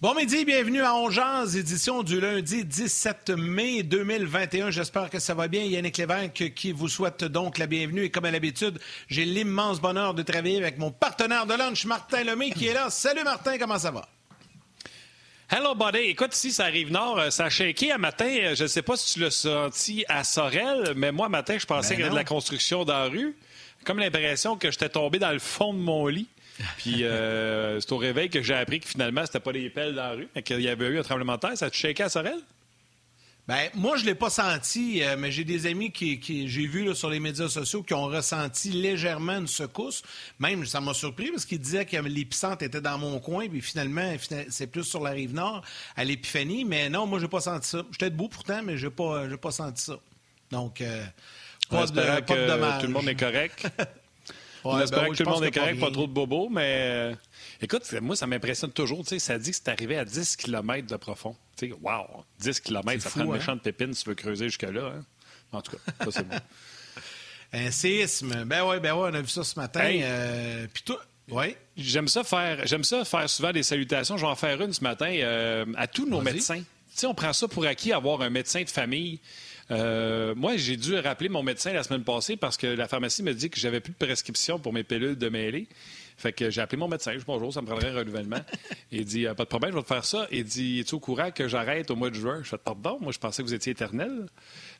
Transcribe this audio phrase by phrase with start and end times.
[0.00, 4.70] Bon midi, bienvenue à Ongeance, édition du lundi 17 mai 2021.
[4.70, 5.64] J'espère que ça va bien.
[5.64, 8.04] Yannick Lévesque qui vous souhaite donc la bienvenue.
[8.04, 8.78] Et comme à l'habitude,
[9.08, 12.90] j'ai l'immense bonheur de travailler avec mon partenaire de lunch, Martin Lemay, qui est là.
[12.90, 14.08] Salut Martin, comment ça va?
[15.50, 16.10] Hello, buddy.
[16.10, 17.18] Écoute, ici, ça arrive nord.
[17.18, 18.28] Euh, ça a shaké à matin.
[18.28, 21.66] Euh, je ne sais pas si tu l'as senti à Sorel, mais moi, matin, je
[21.66, 23.36] pensais ben qu'il y avait de la construction dans la rue.
[23.84, 26.28] Comme l'impression que j'étais tombé dans le fond de mon lit.
[26.78, 30.02] Puis euh, c'est au réveil que j'ai appris que finalement, c'était pas des pelles dans
[30.02, 31.56] la rue, qu'il y avait eu un tremblement de terre.
[31.56, 32.38] Ça te shaké à Sorel?
[33.48, 36.94] Ben, moi, je ne l'ai pas senti, euh, mais j'ai des amis qui, j'ai vu
[36.94, 40.02] sur les médias sociaux qui ont ressenti légèrement une secousse.
[40.38, 44.14] Même, ça m'a surpris parce qu'ils disaient que l'épicentre était dans mon coin, puis finalement,
[44.50, 45.62] c'est plus sur la rive nord,
[45.96, 46.66] à l'Épiphanie.
[46.66, 47.82] Mais non, moi, j'ai pas senti ça.
[47.90, 49.98] J'étais debout pourtant, mais j'ai pas, pas senti ça.
[50.50, 51.02] Donc, euh,
[51.70, 52.80] pas, de, pas de dommage.
[52.82, 53.66] Tout le monde est correct.
[54.64, 57.14] On espère ben que tout le monde est correct, pas, trop de bobos, mais euh,
[57.60, 59.04] écoute, moi, ça m'impressionne toujours.
[59.06, 61.36] Ça dit que c'est arrivé à 10 km de profond.
[61.56, 62.24] sais, wow!
[62.40, 63.34] 10 km, ça prend une hein?
[63.34, 64.92] méchante pépine si tu veux creuser jusque-là.
[64.96, 65.04] Hein.
[65.52, 66.36] En tout cas, ça, c'est bon.
[67.52, 68.44] Un séisme.
[68.44, 69.90] Ben oui, ben ouais, on a vu ça ce matin.
[70.02, 71.00] Euh, puis toi,
[71.30, 71.56] oui.
[71.76, 74.16] J'aime ça faire, j'aime ça faire souvent des salutations.
[74.16, 76.62] Je vais en faire une ce matin euh, à tous nos médecins.
[77.04, 79.20] On prend ça pour acquis, avoir un médecin de famille.
[79.70, 83.34] Euh, moi, j'ai dû rappeler mon médecin la semaine passée parce que la pharmacie me
[83.34, 85.68] dit que j'avais plus de prescription pour mes pilules de mêlée.
[86.16, 87.12] Fait que j'ai appelé mon médecin.
[87.12, 88.40] Je dis bonjour, ça me prendrait un renouvellement.
[88.90, 90.26] Il dit pas de problème, je vais te faire ça.
[90.32, 92.40] Il dit es-tu au courant que j'arrête au mois de juin?
[92.42, 94.26] Je fais pardon, moi je pensais que vous étiez éternel.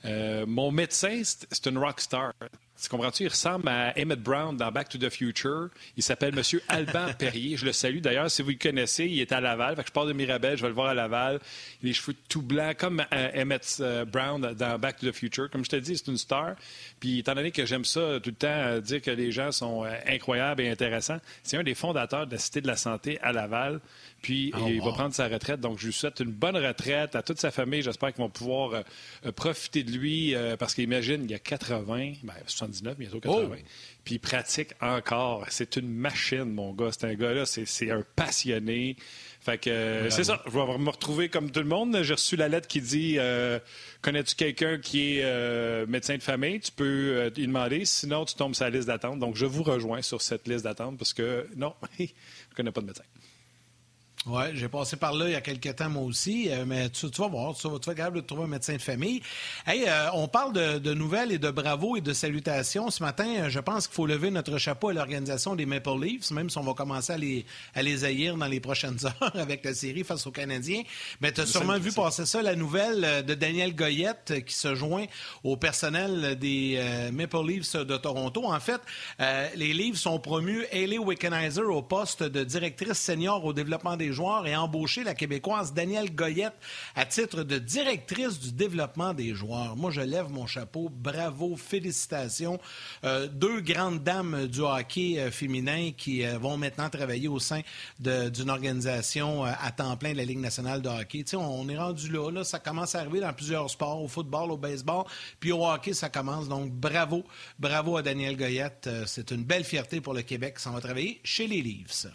[0.04, 2.32] Euh, mon médecin, c'est une rock star.
[2.80, 3.24] Tu comprends-tu?
[3.24, 5.68] Il ressemble à Emmett Brown dans Back to the Future.
[5.96, 6.42] Il s'appelle M.
[6.68, 7.56] Alban Perrier.
[7.56, 8.30] Je le salue d'ailleurs.
[8.30, 9.74] Si vous le connaissez, il est à Laval.
[9.74, 11.40] Fait que je pars de Mirabel, je vais le voir à Laval.
[11.82, 15.12] Il a les cheveux tout blancs, comme euh, Emmett euh, Brown dans Back to the
[15.12, 15.50] Future.
[15.50, 16.54] Comme je te dis, c'est une star.
[17.00, 20.62] Puis étant donné que j'aime ça tout le temps, dire que les gens sont incroyables
[20.62, 23.80] et intéressants, c'est un des fondateurs de la Cité de la Santé à Laval.
[24.22, 25.60] Puis oh, il va prendre sa retraite.
[25.60, 27.82] Donc, je lui souhaite une bonne retraite à toute sa famille.
[27.82, 28.82] J'espère qu'ils vont pouvoir euh,
[29.26, 32.34] euh, profiter de lui euh, parce qu'imagine, il y a 80, ben,
[32.72, 33.56] 79, bientôt 80.
[34.04, 35.46] Puis il pratique encore.
[35.48, 36.90] C'est une machine, mon gars.
[36.92, 38.96] C'est un gars-là, c'est un passionné.
[39.40, 40.42] Fait que c'est ça.
[40.46, 42.02] Je vais me retrouver comme tout le monde.
[42.02, 43.18] J'ai reçu la lettre qui dit
[44.02, 46.60] Connais-tu quelqu'un qui est médecin de famille?
[46.60, 47.84] Tu peux lui demander.
[47.84, 49.18] Sinon, tu tombes sur la liste d'attente.
[49.18, 52.08] Donc, je vous rejoins sur cette liste d'attente parce que non, je ne
[52.56, 53.04] connais pas de médecin.
[54.26, 56.48] Oui, j'ai passé par là il y a quelques temps, moi aussi.
[56.50, 58.82] Euh, mais tu, vas voir, tu vas, tu vas capable de trouver un médecin de
[58.82, 59.22] famille.
[59.66, 62.90] Hey, euh, on parle de, nouvelles et de bravo et de salutations.
[62.90, 66.30] Ce matin, euh, je pense qu'il faut lever notre chapeau à l'organisation des Maple Leafs,
[66.32, 69.64] même si on va commencer à les, à les haïr dans les prochaines heures avec
[69.64, 70.82] la série face aux Canadiens.
[71.20, 75.06] Mais tu as sûrement vu passer ça, la nouvelle de Daniel Goyette qui se joint
[75.44, 78.44] au personnel des Maple Leafs de Toronto.
[78.44, 78.80] En fait,
[79.54, 84.46] les Leafs ont promu Hayley Wickenheiser au poste de directrice senior au développement des joueurs
[84.46, 86.54] et embauché la Québécoise Danielle Goyette
[86.94, 89.76] à titre de directrice du développement des joueurs.
[89.76, 90.88] Moi, je lève mon chapeau.
[90.90, 92.58] Bravo, félicitations.
[93.04, 97.60] Euh, deux grandes dames du hockey euh, féminin qui euh, vont maintenant travailler au sein
[97.98, 101.24] d'une organisation à temps plein de la Ligue nationale de hockey.
[101.26, 102.44] sais, on est rendu là, là.
[102.44, 105.04] Ça commence à arriver dans plusieurs sports, au football, au baseball,
[105.40, 106.48] puis au hockey, ça commence.
[106.48, 107.24] Donc, bravo.
[107.58, 108.88] Bravo à Danielle Goyette.
[109.06, 110.58] C'est une belle fierté pour le Québec.
[110.58, 112.06] Ça va travailler chez les Leafs.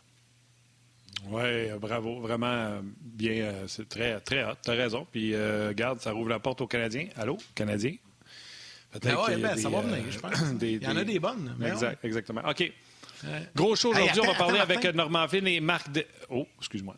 [1.29, 2.19] Oui, bravo.
[2.19, 3.33] Vraiment bien.
[3.33, 4.55] Euh, c'est très, très hot.
[4.63, 5.07] Tu as raison.
[5.11, 7.07] Puis, euh, garde, ça rouvre la porte aux Canadiens.
[7.15, 7.95] Allô, Canadiens?
[8.91, 10.33] Peut-être ben ben, ça va venir, je pense.
[10.41, 11.55] Euh, Il y en a des bonnes.
[11.65, 12.41] Exact, Exactement.
[12.47, 12.71] OK.
[13.55, 14.19] Gros show aujourd'hui.
[14.21, 15.91] on va parler avec Normand Finn et Marc.
[15.91, 16.05] De...
[16.29, 16.95] Oh, excuse-moi.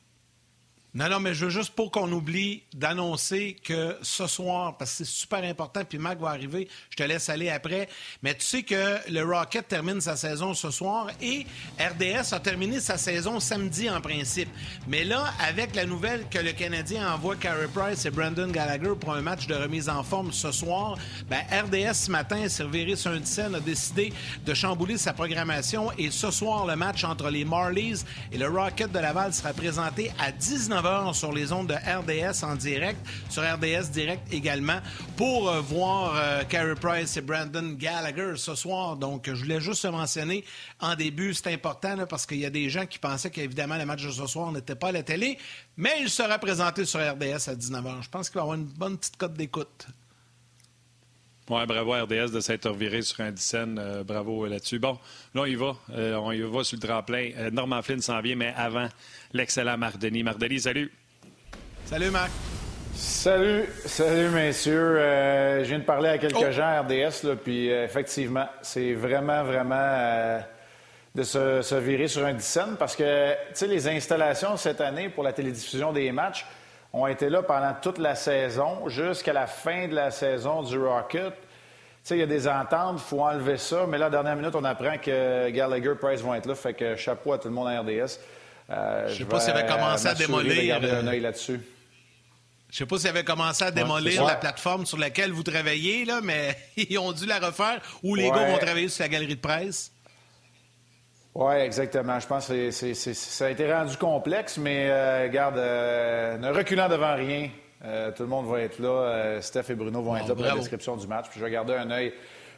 [0.96, 4.98] Non, non, mais je veux juste pour qu'on oublie d'annoncer que ce soir, parce que
[5.00, 7.90] c'est super important, puis Mac va arriver, je te laisse aller après,
[8.24, 11.46] mais tu sais que le Rocket termine sa saison ce soir et
[11.78, 14.48] RDS a terminé sa saison samedi en principe.
[14.88, 19.14] Mais là, avec la nouvelle que le Canadien envoie Carey Price et Brandon Gallagher pour
[19.14, 20.98] un match de remise en forme ce soir,
[21.30, 24.14] ben RDS ce matin, Cervéris Saint-Dicen a décidé
[24.46, 28.94] de chambouler sa programmation et ce soir, le match entre les Marlies et le Rocket
[28.94, 33.00] de Laval sera présenté à 19 sur les ondes de RDS en direct,
[33.30, 34.80] sur RDS Direct également,
[35.18, 38.96] pour euh, voir euh, Carey Price et Brandon Gallagher ce soir.
[38.96, 40.46] Donc, je voulais juste mentionner
[40.80, 44.04] en début, c'est important parce qu'il y a des gens qui pensaient qu'évidemment le match
[44.04, 45.40] de ce soir n'était pas à la télé,
[45.76, 48.04] mais il sera présenté sur RDS à 19h.
[48.04, 49.88] Je pense qu'il va avoir une bonne petite cote d'écoute.
[51.48, 53.34] Bravo RDS de s'être reviré sur un
[53.78, 54.80] euh, bravo là-dessus.
[54.80, 54.98] Bon,
[55.34, 55.76] là, on y va.
[55.90, 57.30] on y va sur le tremplin.
[57.52, 58.88] Norman Flynn s'en vient, mais avant,
[59.34, 60.24] l'excellent Mardeni.
[60.24, 60.92] Mardeni, salut.
[61.86, 62.32] Salut, Marc.
[62.96, 64.98] Salut, salut, messieurs.
[64.98, 66.52] Euh, je viens de parler à quelques oh.
[66.52, 69.76] gens RDS, là, puis euh, effectivement, c'est vraiment, vraiment.
[69.76, 70.40] Euh,
[71.14, 75.24] de se, virer sur un dixaine parce que, tu sais, les installations cette année pour
[75.24, 76.46] la télédiffusion des matchs
[76.96, 81.34] ont été là pendant toute la saison, jusqu'à la fin de la saison du Rocket.
[81.34, 81.40] Tu
[82.04, 83.86] sais, il y a des ententes, il faut enlever ça.
[83.88, 86.56] Mais là, dernière minute, on apprend que Gallagher Price vont être là.
[86.56, 88.20] Fait que chapeau à tout le monde à RDS.
[88.70, 90.78] Euh, je ne sais pas s'il avait commencé à démolir.
[90.78, 91.60] un œil là-dessus.
[92.70, 96.22] Je sais pas s'ils avaient commencé à démolir la plateforme sur laquelle vous travaillez, là,
[96.24, 99.42] mais ils ont dû la refaire ou les gars vont travailler sur la galerie de
[99.42, 99.92] presse.
[101.36, 102.18] Oui, exactement.
[102.18, 107.14] Je pense que ça a été rendu complexe, mais euh, regarde, euh, ne reculant devant
[107.14, 107.50] rien,
[107.84, 109.42] euh, tout le monde va être là.
[109.42, 111.28] Steph et Bruno vont être là pour la description du match.
[111.30, 112.14] Puis je vais garder un œil.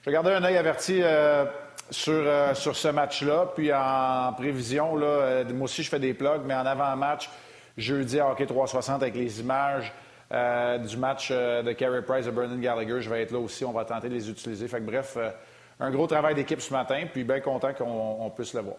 [0.05, 1.01] Je vais un œil averti
[1.89, 2.23] sur,
[2.55, 3.47] sur ce match-là.
[3.55, 7.29] Puis en prévision, là, moi aussi je fais des plugs, mais en avant-match,
[7.77, 9.91] jeudi à Hockey 360 avec les images.
[10.29, 12.99] Euh, du match euh, de Carey Price et Brendan Gallagher.
[12.99, 13.63] Je vais être là aussi.
[13.63, 14.67] On va tenter de les utiliser.
[14.67, 15.29] Fait bref, euh,
[15.79, 18.77] un gros travail d'équipe ce matin, puis bien content qu'on puisse le voir.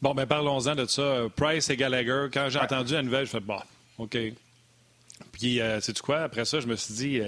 [0.00, 1.24] Bon, ben parlons-en de ça.
[1.34, 3.60] Price et Gallagher, quand j'ai entendu la nouvelle, je fais bon,
[3.98, 4.16] OK.
[5.32, 6.20] Puis, sais-tu quoi?
[6.20, 7.20] Après ça, je me suis dit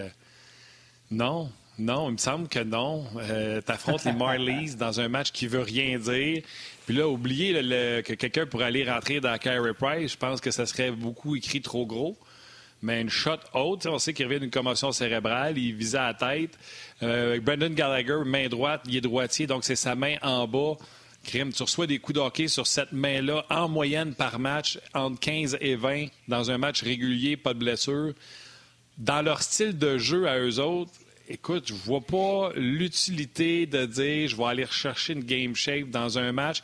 [1.10, 3.06] non, non, il me semble que non.
[3.16, 6.43] tu affrontes les Marlies dans un match qui veut rien dire.
[6.87, 7.55] Puis là, oublier
[8.02, 11.62] que quelqu'un pourrait aller rentrer dans Kyrie Price, je pense que ça serait beaucoup écrit
[11.62, 12.16] trop gros.
[12.83, 16.15] Mais une shot haute, on sait qu'il revient d'une commotion cérébrale, il visait à la
[16.15, 16.59] tête.
[17.03, 20.77] Euh, Brendan Gallagher, main droite, il est droitier, donc c'est sa main en bas.
[21.25, 25.59] Crime, tu reçois des coups d'hockey sur cette main-là, en moyenne par match, entre 15
[25.61, 28.15] et 20, dans un match régulier, pas de blessure.
[28.97, 30.93] Dans leur style de jeu à eux autres,
[31.29, 36.19] écoute, je vois pas l'utilité de dire je vais aller rechercher une game shape dans
[36.19, 36.63] un match.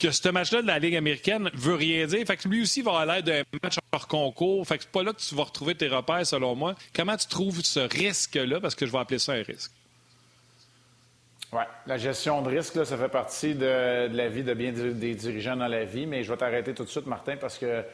[0.00, 2.26] Que ce match-là de la Ligue américaine veut rien dire.
[2.26, 4.66] Fait que lui aussi va aller d'un match hors concours.
[4.66, 6.74] Fait que c'est pas là que tu vas retrouver tes repères, selon moi.
[6.96, 8.60] Comment tu trouves ce risque-là?
[8.60, 9.70] Parce que je vais appeler ça un risque.
[11.52, 15.56] Oui, la gestion de risque, ça fait partie de, la vie de bien des dirigeants
[15.56, 16.06] dans la vie.
[16.06, 17.84] Mais je vais t'arrêter tout de suite, Martin, parce que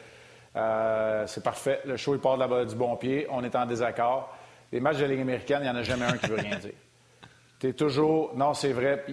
[0.55, 1.81] euh, c'est parfait.
[1.83, 3.27] Le show, il part du bon pied.
[3.29, 4.33] On est en désaccord.
[4.71, 6.55] Les matchs de la Ligue américaine, il n'y en a jamais un qui veut rien
[6.57, 6.71] dire.
[7.59, 8.35] Tu es toujours.
[8.35, 9.03] Non, c'est vrai.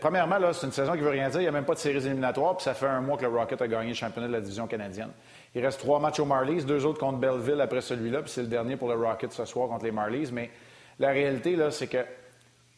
[0.00, 1.40] Premièrement, là, c'est une saison qui veut rien dire.
[1.40, 2.56] Il n'y a même pas de séries éliminatoires.
[2.56, 4.66] Puis ça fait un mois que le Rocket a gagné le championnat de la division
[4.66, 5.10] canadienne.
[5.54, 8.20] Il reste trois matchs aux Marlies, deux autres contre Belleville après celui-là.
[8.20, 10.30] Puis c'est le dernier pour le Rocket ce soir contre les Marlies.
[10.30, 10.50] Mais
[10.98, 12.04] la réalité, là, c'est que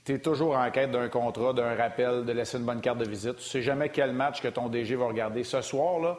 [0.04, 3.08] tu es toujours en quête d'un contrat, d'un rappel, de laisser une bonne carte de
[3.08, 3.36] visite.
[3.36, 5.42] Tu sais jamais quel match que ton DG va regarder.
[5.42, 6.16] Ce soir, là,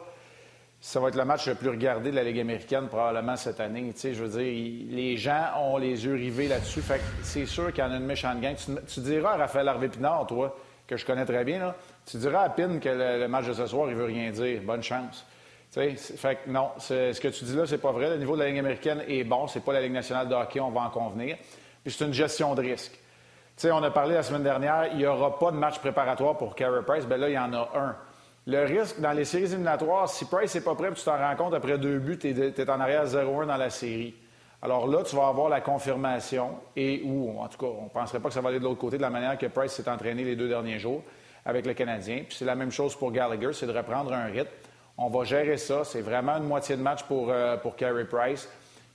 [0.80, 3.92] ça va être le match le plus regardé de la Ligue américaine probablement cette année.
[3.92, 6.80] Tu sais, je veux dire, les gens ont les yeux rivés là-dessus.
[6.80, 8.56] Fait c'est sûr qu'il y en a une méchante gang.
[8.86, 10.56] Tu, diras à Raphaël Harvey-Pinard, toi,
[10.86, 13.66] que je connais très bien, là, tu diras à Pin que le, match de ce
[13.66, 14.62] soir, il veut rien dire.
[14.62, 15.26] Bonne chance.
[15.70, 18.08] Tu sais, fait que non, ce que tu dis là, c'est pas vrai.
[18.08, 19.46] Le niveau de la Ligue américaine est bon.
[19.48, 21.36] C'est pas la Ligue nationale de hockey, on va en convenir.
[21.84, 22.92] Puis c'est une gestion de risque.
[22.92, 26.38] Tu sais, on a parlé la semaine dernière, il n'y aura pas de match préparatoire
[26.38, 27.04] pour Carey Price.
[27.04, 27.96] Bien là, il y en a un.
[28.46, 31.54] Le risque dans les séries éliminatoires, si Price n'est pas prêt, tu t'en rends compte
[31.54, 34.14] après deux buts, tu es, en arrière 0-1 dans la série.
[34.62, 38.20] Alors là, tu vas avoir la confirmation et où, en tout cas, on ne penserait
[38.20, 40.24] pas que ça va aller de l'autre côté de la manière que Price s'est entraîné
[40.24, 41.02] les deux derniers jours
[41.44, 42.24] avec le Canadien.
[42.28, 44.50] Puis c'est la même chose pour Gallagher, c'est de reprendre un rythme.
[44.98, 45.84] On va gérer ça.
[45.84, 48.48] C'est vraiment une moitié de match pour, euh, Carey Price.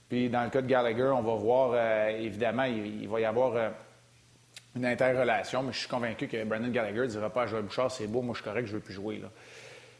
[0.08, 3.56] Puis dans le cas de Gallagher, on va voir, euh, évidemment, il, va y avoir
[3.56, 3.70] euh,
[4.76, 7.90] une interrelation, mais je suis convaincu que Brandon Gallagher ne dira pas à Joël Bouchard,
[7.90, 9.18] c'est beau, moi je suis correct, je veux plus jouer.
[9.18, 9.28] Là.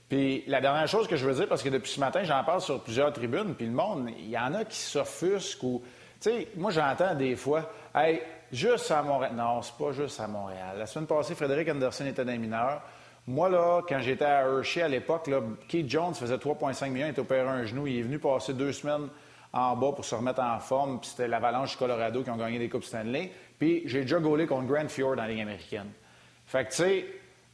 [0.08, 2.60] Puis la dernière chose que je veux dire, parce que depuis ce matin, j'en parle
[2.60, 5.82] sur plusieurs tribunes, puis le monde, il y en a qui s'offusquent ou.
[6.20, 8.20] Tu sais, moi j'entends des fois, hey,
[8.52, 9.32] juste à Montréal.
[9.34, 10.76] Non, c'est pas juste à Montréal.
[10.78, 12.82] La semaine passée, Frédéric Anderson était dans les mineurs.
[13.26, 15.28] Moi, là, quand j'étais à Hershey à l'époque,
[15.66, 18.72] Keith Jones faisait 3,5 millions, il était opéré un genou, il est venu passer deux
[18.72, 19.08] semaines
[19.52, 22.58] en bas pour se remettre en forme, puis c'était l'Avalanche du Colorado qui ont gagné
[22.58, 23.32] des Coupes Stanley.
[23.58, 25.90] Puis j'ai déjà gaulé contre Grand Fjord dans la Ligue américaine.
[26.46, 27.06] Fait que, tu sais,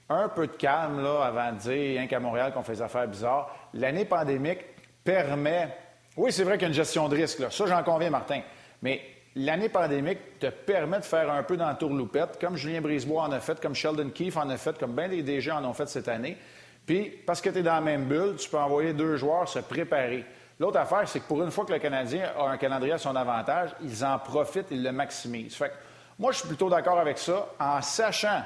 [0.09, 3.09] un peu de calme là, avant de dire, rien qu'à Montréal, qu'on fait des affaires
[3.09, 3.55] bizarres.
[3.75, 4.61] L'année pandémique
[5.05, 5.77] permet.
[6.17, 7.51] Oui, c'est vrai qu'il y a une gestion de risque, là.
[7.51, 8.41] Ça, j'en conviens, Martin.
[8.83, 9.01] Mais
[9.37, 13.41] l'année pandémique te permet de faire un peu dans tourloupette, comme Julien Brisebois en a
[13.41, 16.09] fait, comme Sheldon Keefe en a fait, comme bien des DG en ont fait cette
[16.09, 16.37] année.
[16.85, 19.61] Puis, parce que tu es dans la même bulle, tu peux envoyer deux joueurs se
[19.61, 20.25] préparer.
[20.59, 23.17] L'autre affaire, c'est que pour une fois que le Canadien a un calendrier à son
[23.17, 25.55] avantage, ils en profitent, ils le maximisent.
[25.55, 25.75] Fait que
[26.23, 28.43] moi, je suis plutôt d'accord avec ça, en sachant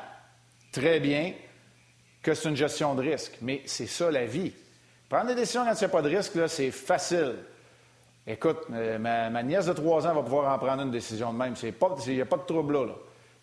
[0.73, 1.35] très bien
[2.23, 3.35] que c'est une gestion de risque.
[3.43, 4.51] Mais c'est ça la vie.
[5.11, 7.35] Prendre des décisions quand il n'y a pas de risque, c'est facile.
[8.27, 11.53] Écoute, euh, ma, nièce de 3 ans va pouvoir en prendre une décision de même.
[11.63, 12.95] Il n'y a pas de trouble là.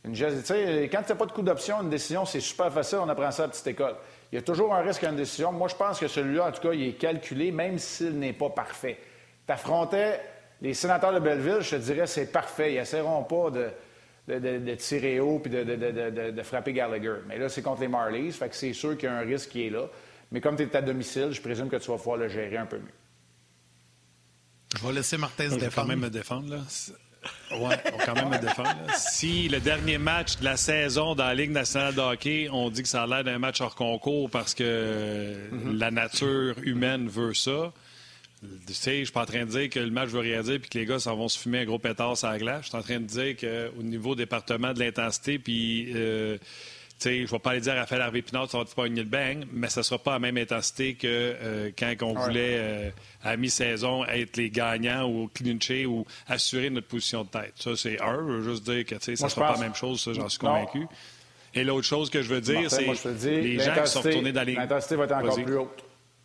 [0.03, 2.97] Une, quand tu n'as pas de coup d'option, une décision, c'est super facile.
[3.03, 3.97] On apprend ça à la petite école.
[4.31, 5.51] Il y a toujours un risque à une décision.
[5.51, 8.49] Moi, je pense que celui-là, en tout cas, il est calculé, même s'il n'est pas
[8.49, 8.97] parfait.
[9.45, 10.19] Tu affrontais
[10.59, 12.73] les sénateurs de Belleville, je te dirais, c'est parfait.
[12.73, 13.69] Ils n'essaieront pas de,
[14.27, 17.17] de, tirer haut puis de, frapper Gallagher.
[17.27, 19.49] Mais là, c'est contre les Marlies, fait que c'est sûr qu'il y a un risque
[19.49, 19.89] qui est là.
[20.31, 22.65] Mais comme tu es à domicile, je présume que tu vas pouvoir le gérer un
[22.65, 22.85] peu mieux.
[24.75, 25.75] Je vais laisser Martin se défendre.
[25.75, 26.61] quand même me défendre, là.
[27.51, 27.73] Oui,
[28.05, 28.75] quand même me défendre.
[28.97, 32.81] Si le dernier match de la saison dans la Ligue nationale de hockey, on dit
[32.81, 35.77] que ça a l'air d'un match hors concours parce que mm-hmm.
[35.77, 37.71] la nature humaine veut ça,
[38.67, 40.59] tu sais, je suis pas en train de dire que le match veut rien dire
[40.59, 42.63] puis que les gars s'en vont se fumer un gros pétard sur la glace.
[42.63, 47.25] Je suis en train de dire qu'au niveau département de l'intensité, puis, euh, tu sais,
[47.25, 49.45] je vais pas aller dire à Raphaël Harvey Pinard, ça va te pogner le bang,
[49.51, 52.89] mais ça sera pas à la même intensité que euh, quand on voulait, euh,
[53.23, 57.53] à mi-saison, être les gagnants ou clincher ou assurer notre position de tête.
[57.55, 58.15] Ça, c'est un.
[58.15, 60.29] Je veux juste dire que, tu sais, ça sera pas la même chose, ça, j'en
[60.29, 60.85] suis convaincu.
[61.55, 62.87] Et l'autre chose que je veux dire, c'est
[63.25, 64.55] les gens qui sont retournés dans les...
[64.55, 65.83] L'intensité va être encore plus haute.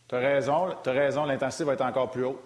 [0.09, 2.41] Tu as raison, raison, l'intensité va être encore plus haute.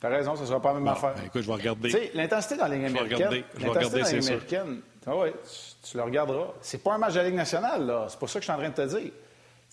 [0.00, 1.14] Tu as raison, ce ne sera pas la même affaire.
[1.14, 1.90] Ben, écoute, je vais regarder.
[1.90, 3.44] Tu sais, l'intensité dans la Ligue américaine.
[3.60, 5.34] L'intensité dans la Ligue américaine, ah ouais,
[5.82, 6.48] tu, le regarderas.
[6.60, 8.06] C'est pas un match de la Ligue nationale, là.
[8.08, 9.12] C'est pas ça que je suis en train de te dire.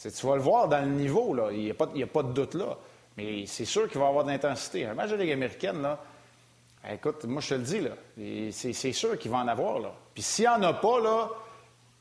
[0.01, 1.49] tu vas le voir dans le niveau, là.
[1.51, 2.77] Il n'y a, a, pas de doute là.
[3.17, 4.85] Mais c'est sûr qu'il va y avoir de l'intensité.
[4.85, 5.99] Un match de la Ligue américaine, là,
[6.91, 7.91] écoute, moi, je te le dis, là.
[8.51, 9.93] C'est sûr qu'il va en avoir, là.
[10.13, 11.29] Puis s'il n'y en a pas, là,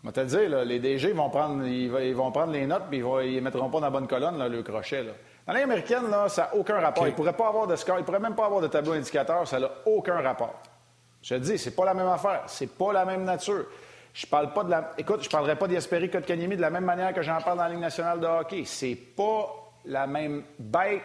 [0.06, 2.98] je vais te le dire, les DG vont prendre, ils, vont prendre les notes puis
[2.98, 5.04] ils ne mettront pas dans la bonne colonne le crochet.
[5.46, 7.06] Dans les américaine, là, ça n'a aucun rapport.
[7.06, 8.92] Ils ne pourraient pas avoir de score, ils ne pourraient même pas avoir de tableau
[8.92, 10.60] indicateur, ça n'a aucun rapport.
[11.22, 13.64] Je te dis, c'est pas la même affaire, c'est pas la même nature.
[14.12, 14.92] Je parle pas de la.
[14.96, 17.70] Écoute, je parlerai pas d'Yasperi Kotkaniemi de la même manière que j'en parle dans la
[17.70, 18.62] Ligue nationale de hockey.
[18.64, 19.48] C'est pas
[19.84, 21.02] la même bête,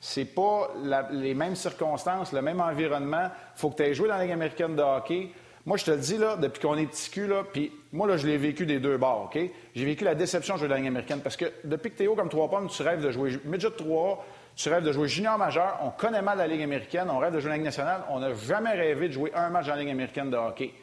[0.00, 0.70] c'est pas
[1.10, 3.30] les mêmes circonstances, le même environnement.
[3.56, 5.30] Il faut que tu aies joué dans la Ligue américaine de hockey.
[5.66, 8.18] Moi, je te le dis, là, depuis qu'on est petit cul, là, puis moi, là,
[8.18, 9.38] je l'ai vécu des deux bords, OK?
[9.74, 12.04] J'ai vécu la déception de jouer dans la Ligue américaine parce que depuis que tu
[12.04, 15.08] es haut comme trois pommes, tu rêves de jouer midget 3, tu rêves de jouer
[15.08, 18.02] junior majeur, on connaît mal la Ligue américaine, on rêve de jouer la Ligue nationale,
[18.10, 20.74] on n'a jamais rêvé de jouer un match dans la Ligue américaine de hockey.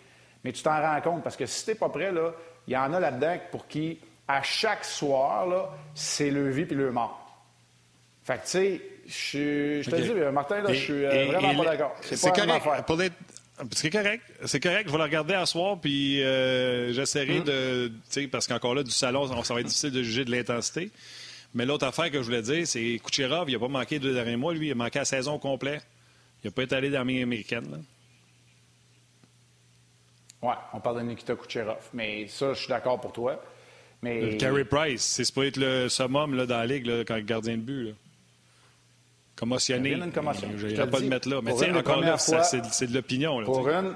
[0.43, 2.31] Mais tu t'en rends compte parce que si t'es pas prêt, là,
[2.67, 6.75] il y en a là-dedans pour qui, à chaque soir, là, c'est le vie puis
[6.75, 7.19] le mort.
[8.23, 11.95] Fait que, tu sais, je, te dis, Martin, là, je suis euh, vraiment pas d'accord.
[12.01, 12.83] C'est pas la affaire.
[13.71, 14.23] C'est correct.
[14.45, 14.87] C'est correct.
[14.87, 17.43] Je vais le regarder à soir, puis euh, j'essaierai mm.
[17.43, 17.87] de.
[17.87, 20.91] Tu sais, parce qu'encore là, du salon, ça va être difficile de juger de l'intensité.
[21.53, 24.37] Mais l'autre affaire que je voulais dire, c'est Kucherov, il n'a pas manqué deux derniers
[24.37, 24.67] mois, lui.
[24.67, 25.85] Il a manqué la saison complète.
[26.43, 27.65] Il n'a pas été allé dans la américaine.
[27.69, 27.77] Là.
[30.41, 31.89] Ouais, on parle de Nikita Kucherov.
[31.93, 33.43] Mais ça, je suis d'accord pour toi.
[34.01, 34.37] Mais...
[34.37, 37.57] Carey Price, c'est supposé être le summum là, dans la ligue là, quand le gardien
[37.57, 37.83] de but.
[37.89, 37.91] Là
[39.35, 39.91] commotionné.
[39.91, 41.41] Je ne pas le mettre là.
[41.43, 43.43] Mais tiens, encore là, c'est de l'opinion.
[43.43, 43.95] Pour une.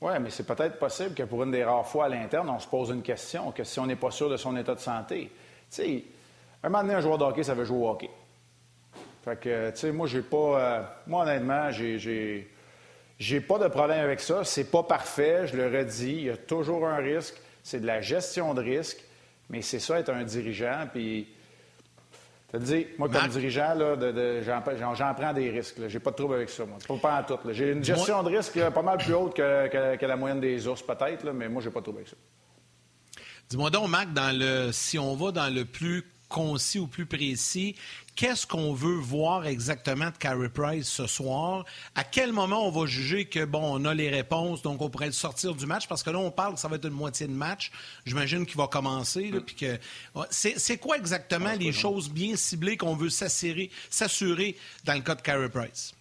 [0.00, 2.66] Oui, mais c'est peut-être possible que pour une des rares fois à l'interne, on se
[2.66, 5.30] pose une question, que si on n'est pas sûr de son état de santé.
[5.30, 5.30] Tu
[5.68, 6.04] sais,
[6.64, 8.10] un moment donné, un joueur de hockey, ça veut jouer au hockey.
[9.24, 10.36] Fait que, tu sais, moi, j'ai pas.
[10.36, 12.48] Euh, moi, honnêtement, j'ai.
[13.18, 14.42] J'ai pas de problème avec ça.
[14.42, 16.10] C'est pas parfait, je le redis.
[16.10, 17.36] Il y a toujours un risque.
[17.62, 19.04] C'est de la gestion de risque.
[19.48, 20.88] Mais c'est ça, être un dirigeant.
[20.92, 21.28] Puis
[22.58, 23.74] te dis, moi, comme dirigeant,
[24.94, 25.76] j'en prends des risques.
[25.88, 26.98] J'ai pas de trouble avec ça, moi.
[27.00, 27.38] Pas, en tout.
[27.50, 31.30] J'ai une gestion de risque pas mal plus haute que, la moyenne des ours, peut-être,
[31.32, 32.16] mais moi, j'ai pas de trouble avec ça.
[33.48, 37.76] Dis-moi donc, Mac, dans le, si on va dans le plus concis ou plus précis,
[38.16, 41.64] qu'est-ce qu'on veut voir exactement de Carey Price ce soir?
[41.94, 45.06] À quel moment on va juger que, bon, on a les réponses, donc on pourrait
[45.06, 45.86] le sortir du match?
[45.86, 47.70] Parce que là, on parle que ça va être une moitié de match.
[48.06, 49.30] J'imagine qu'il va commencer.
[49.30, 49.42] Mm.
[49.58, 49.78] que...
[50.30, 55.22] C'est quoi exactement ah, les choses bien ciblées qu'on veut s'assurer dans le cas de
[55.22, 55.94] Carey Price?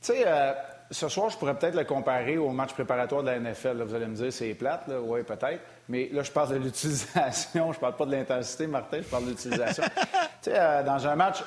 [0.00, 0.52] Tu sais, euh,
[0.94, 3.82] ce soir, je pourrais peut-être le comparer au match préparatoire de la NFL.
[3.82, 5.60] vous allez me dire, c'est plate, oui, peut-être.
[5.88, 7.72] Mais là, je parle de l'utilisation.
[7.72, 9.82] Je parle pas de l'intensité, Martin, je parle de l'utilisation.
[10.42, 11.42] tu sais, euh, dans un match.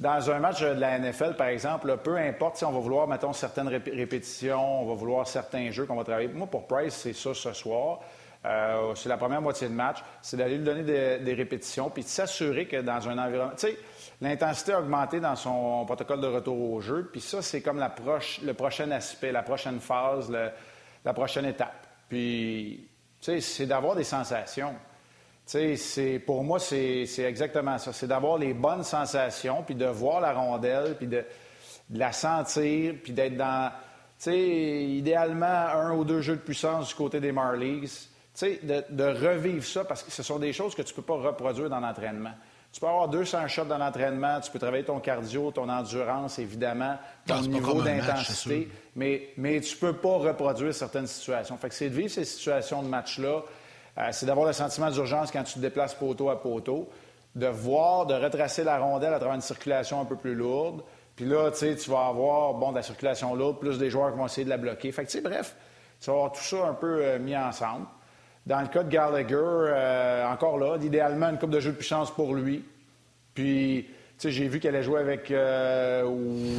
[0.00, 3.32] Dans un match de la NFL, par exemple, peu importe si on va vouloir, mettons,
[3.32, 6.28] certaines répétitions, on va vouloir certains jeux qu'on va travailler.
[6.28, 8.00] Moi, pour Price, c'est ça ce soir.
[8.44, 9.98] Euh, c'est la première moitié de match.
[10.20, 13.54] C'est d'aller lui donner des, répétitions puis de s'assurer que dans un environnement.
[13.56, 13.78] Tu sais,
[14.20, 17.08] l'intensité a augmenté dans son protocole de retour au jeu.
[17.12, 20.30] Puis ça, c'est comme le prochain aspect, la prochaine phase,
[21.04, 21.86] la prochaine étape.
[22.08, 22.88] Puis
[23.20, 24.74] c'est d'avoir des sensations.
[25.44, 27.92] C'est, pour moi, c'est, exactement ça.
[27.92, 31.24] C'est d'avoir les bonnes sensations, puis de voir la rondelle, puis de,
[31.90, 33.70] la sentir, puis d'être dans,
[34.26, 38.08] idéalement, un ou deux jeux de puissance du côté des Marlies.
[38.40, 41.16] De, de revivre ça, parce que ce sont des choses que tu ne peux pas
[41.16, 42.32] reproduire dans l'entraînement.
[42.72, 46.96] Tu peux avoir 200 shots dans l'entraînement, tu peux travailler ton cardio, ton endurance, évidemment,
[47.26, 51.58] ton niveau d'intensité, mais, mais tu ne peux pas reproduire certaines situations.
[51.58, 53.42] Fait que c'est de vivre ces situations de match-là,
[53.98, 56.88] euh, c'est d'avoir le sentiment d'urgence quand tu te déplaces poteau à poteau,
[57.34, 60.82] de voir, de retracer la rondelle à travers une circulation un peu plus lourde,
[61.14, 64.12] Puis là, tu sais, tu vas avoir, bon, de la circulation là, plus des joueurs
[64.12, 64.92] qui vont essayer de la bloquer.
[64.92, 65.54] Fait que, tu sais, bref,
[66.00, 67.86] tu vas avoir tout ça un peu euh, mis ensemble.
[68.44, 72.10] Dans le cas de Gallagher, euh, encore là, idéalement, une coupe de jeu de puissance
[72.10, 72.64] pour lui.
[73.34, 76.02] Puis, tu sais, j'ai vu qu'elle allait jouer avec euh,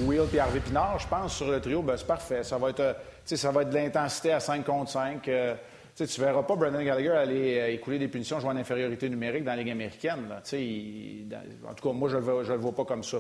[0.05, 1.81] Will et Harvey Pinard, je pense, sur le trio.
[1.81, 2.43] Ben, c'est parfait.
[2.43, 5.21] Ça va être, ça va être de l'intensité à 5 contre 5.
[5.23, 9.51] tu ne verras pas Brendan Gallagher aller écouler des punitions jouer en infériorité numérique dans
[9.51, 10.25] la Ligue américaine.
[10.31, 13.17] en tout cas, moi, je ne le, vois pas comme ça.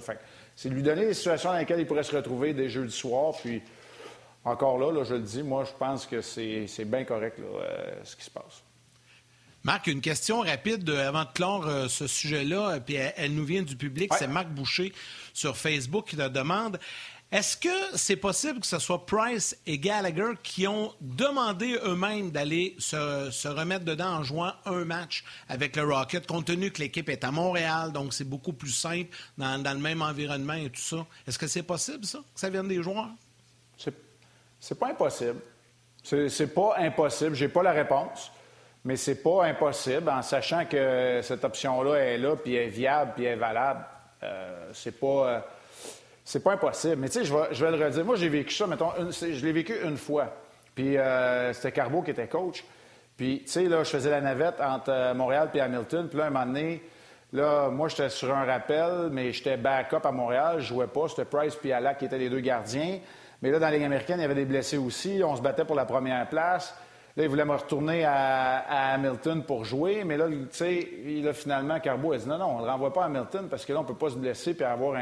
[0.55, 3.33] c'est lui donner des situations dans lesquelles il pourrait se retrouver des jeux du soir.
[3.43, 3.61] Puis,
[4.45, 8.25] encore là, je le dis, moi, je pense que c'est bien correct euh, ce qui
[8.25, 8.63] se passe.
[9.63, 13.61] Marc, une question rapide avant de clore euh, ce sujet-là, euh, puis elle, nous vient
[13.61, 14.11] du public.
[14.19, 14.91] C'est Marc Boucher
[15.33, 16.77] sur Facebook qui te demande
[17.31, 22.75] est-ce que c'est possible que ce soit Price et Gallagher qui ont demandé eux-mêmes d'aller
[22.77, 27.23] se, remettre dedans en jouant un match avec le Rocket, compte tenu que l'équipe est
[27.23, 31.07] à Montréal, donc c'est beaucoup plus simple dans, dans, le même environnement et tout ça?
[31.25, 33.09] Est-ce que c'est possible, ça, que ça vienne des joueurs?
[34.63, 35.41] C'est pas impossible.
[36.01, 37.35] C'est pas impossible.
[37.35, 38.31] J'ai pas la réponse,
[38.85, 43.25] mais c'est pas impossible en sachant que cette option-là est là, puis est viable, puis
[43.25, 43.83] est valable.
[44.23, 45.27] Euh, c'est pas.
[45.27, 45.39] Euh,
[46.23, 46.95] c'est pas impossible.
[46.95, 48.05] Mais tu sais, je vais, le redire.
[48.05, 50.33] Moi, j'ai vécu ça, mettons, je l'ai vécu une fois.
[50.73, 52.63] Puis euh, c'était Carbo qui était coach.
[53.17, 56.07] Puis, tu sais, là, je faisais la navette entre Montréal et Hamilton.
[56.07, 56.81] Puis là, un moment donné,
[57.33, 60.61] là, moi, j'étais sur un rappel, mais j'étais back-up à Montréal.
[60.61, 61.09] Je jouais pas.
[61.09, 62.99] C'était Price puis Alak qui étaient les deux gardiens.
[63.43, 65.21] Mais là, dans la Ligue américaine, il y avait des blessés aussi.
[65.21, 66.73] On se battait pour la première place.
[67.17, 70.05] Là, il voulait me retourner à, Hamilton pour jouer.
[70.05, 73.03] Mais là, tu sais, finalement, Carbo a dit non, non, on ne le renvoie pas
[73.03, 74.97] à Hamilton parce que là, on ne peut pas se blesser et avoir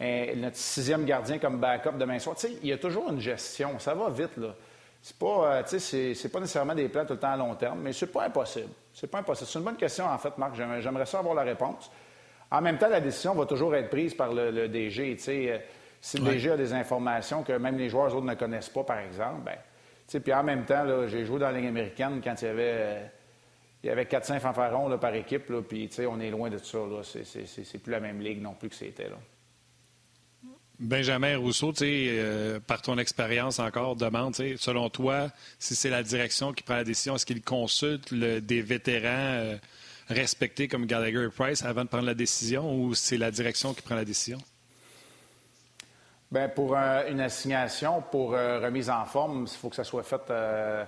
[0.00, 2.34] notre sixième gardien comme backup demain soir.
[2.36, 3.78] Tu sais, il y a toujours une gestion.
[3.78, 4.54] Ça va vite, là.
[5.02, 7.92] C'est pas, euh, c'est pas nécessairement des plans tout le temps à long terme, mais
[7.92, 8.70] c'est pas impossible.
[8.94, 9.50] C'est pas impossible.
[9.52, 10.54] C'est une bonne question, en fait, Marc.
[10.56, 11.90] J'aimerais ça avoir la réponse.
[12.50, 15.16] En même temps, la décision va toujours être prise par le, le DG.
[15.16, 15.62] Tu sais,
[15.96, 18.84] euh, si le DG a des informations que même les joueurs autres ne connaissent pas,
[18.84, 22.44] par exemple, ben, puis en même temps, j'ai joué dans la Ligue américaine quand il
[22.44, 23.10] y avait,
[23.82, 26.78] il y avait 400 fanfarons par équipe, puis on est loin de ça.
[27.02, 29.10] C'est plus la même ligue non plus que c'était.
[30.78, 36.62] Benjamin Rousseau, euh, par ton expérience encore, demande, selon toi, si c'est la direction qui
[36.62, 39.56] prend la décision, est-ce qu'il consulte des vétérans euh,
[40.08, 43.80] respectés comme Gallagher et Price avant de prendre la décision ou c'est la direction qui
[43.80, 44.38] prend la décision?
[46.30, 50.22] Bien, pour une assignation, pour euh, remise en forme, il faut que ça soit fait
[50.30, 50.84] euh,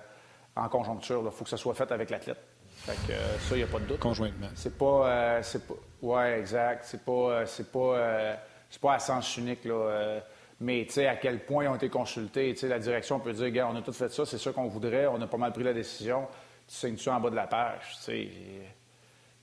[0.57, 1.23] en conjoncture.
[1.25, 2.41] Il faut que ça soit fait avec l'athlète.
[2.79, 4.01] Fait que euh, ça, il n'y a pas de doute.
[4.01, 4.49] Conjointement.
[4.55, 5.43] C'est pas.
[5.43, 6.85] c'est pas ouais, exact.
[6.85, 7.47] C'est pas.
[7.47, 8.37] c'est pas.
[8.69, 10.21] c'est pas à sens unique, là.
[10.61, 12.53] mais, tu sais, à quel point ils ont été consultés.
[12.55, 14.67] Tu sais, la direction peut dire, gars, on a tout fait ça, c'est ça qu'on
[14.67, 16.27] voudrait, on a pas mal pris la décision.
[16.67, 17.97] Tu signes-tu en bas de la page?
[17.97, 18.29] Tu sais.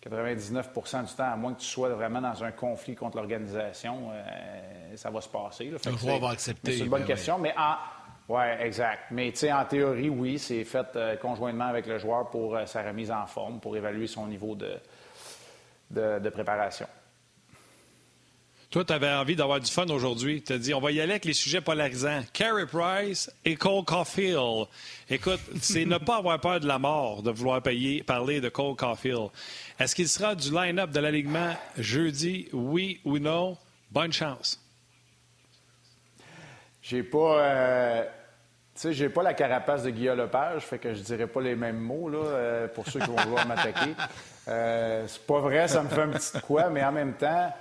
[0.09, 4.95] 99% du temps, à moins que tu sois vraiment dans un conflit contre l'organisation, euh,
[4.95, 5.65] ça va se passer.
[5.65, 6.73] Le joueur va accepter.
[6.73, 7.75] C'est une bonne ben question, mais en...
[8.27, 9.03] Oui, exact.
[9.11, 12.65] Mais tu sais, en théorie, oui, c'est fait euh, conjointement avec le joueur pour euh,
[12.65, 14.79] sa remise en forme, pour évaluer son niveau de,
[15.91, 16.87] de préparation.
[18.75, 20.43] Toi, tu avais envie d'avoir du fun aujourd'hui.
[20.43, 22.23] Tu as dit, on va y aller avec les sujets polarisants.
[22.33, 24.67] Carey Price et Cole Caulfield.
[25.09, 28.75] Écoute, c'est ne pas avoir peur de la mort de vouloir payer, parler de Cole
[28.75, 29.29] Caulfield.
[29.79, 33.55] Est-ce qu'il sera du line-up de l'alignement jeudi, oui ou non?
[33.91, 34.59] Bonne chance.
[36.81, 37.39] J'ai pas.
[37.39, 38.09] Euh, tu
[38.81, 41.79] sais, j'ai pas la carapace de Guillaume Lepage, fait que je dirais pas les mêmes
[41.79, 43.95] mots là, euh, pour ceux qui vont vouloir m'attaquer.
[44.49, 47.53] Euh, c'est pas vrai, ça me fait un petit quoi, mais en même temps,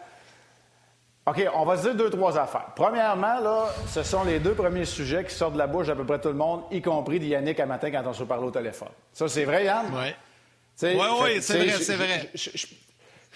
[1.26, 2.68] OK, on va se dire deux, trois affaires.
[2.76, 6.04] Premièrement, là, ce sont les deux premiers sujets qui sortent de la bouche d'à peu
[6.04, 8.90] près tout le monde, y compris d'Yannick à matin quand on se parle au téléphone.
[9.12, 9.87] Ça, c'est vrai, Yann?
[9.92, 10.12] Oui.
[10.82, 12.30] Oui, oui, c'est vrai, c'est vrai.
[12.34, 12.48] Je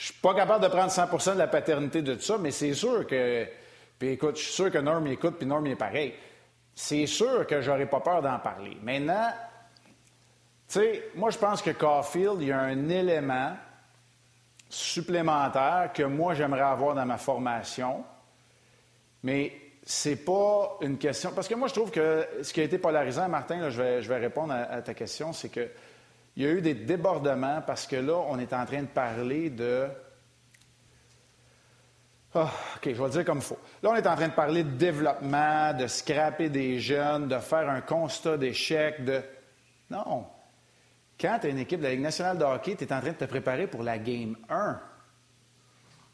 [0.05, 3.47] suis pas capable de prendre 100% de la paternité de ça, mais c'est sûr que.
[3.99, 6.15] Puis écoute, je suis sûr que Norm écoute, puis Norm est pareil.
[6.75, 8.77] C'est sûr que j'aurais pas peur d'en parler.
[8.83, 9.29] Maintenant,
[10.69, 13.57] tu sais, moi, je pense que Caulfield, il y a un élément
[14.69, 18.05] supplémentaire que moi, j'aimerais avoir dans ma formation.
[19.23, 19.53] Mais
[19.83, 21.33] c'est pas une question.
[21.35, 24.09] Parce que moi, je trouve que ce qui a été polarisant, Martin, je, vais, je,
[24.09, 25.71] vais, répondre à, ta question, c'est qu'il
[26.37, 29.87] y a eu des débordements parce que là, on est en train de parler de.
[32.35, 33.59] Ah, OK, je vais le dire comme il faut.
[33.83, 37.71] Là, on est en train de parler de développement, de scraper des jeunes, de faire
[37.71, 39.23] un constat d'échec, de.
[39.91, 40.27] Non.
[41.21, 43.11] Quand tu as une équipe de la Ligue nationale de hockey, tu es en train
[43.11, 44.81] de te préparer pour la Game 1.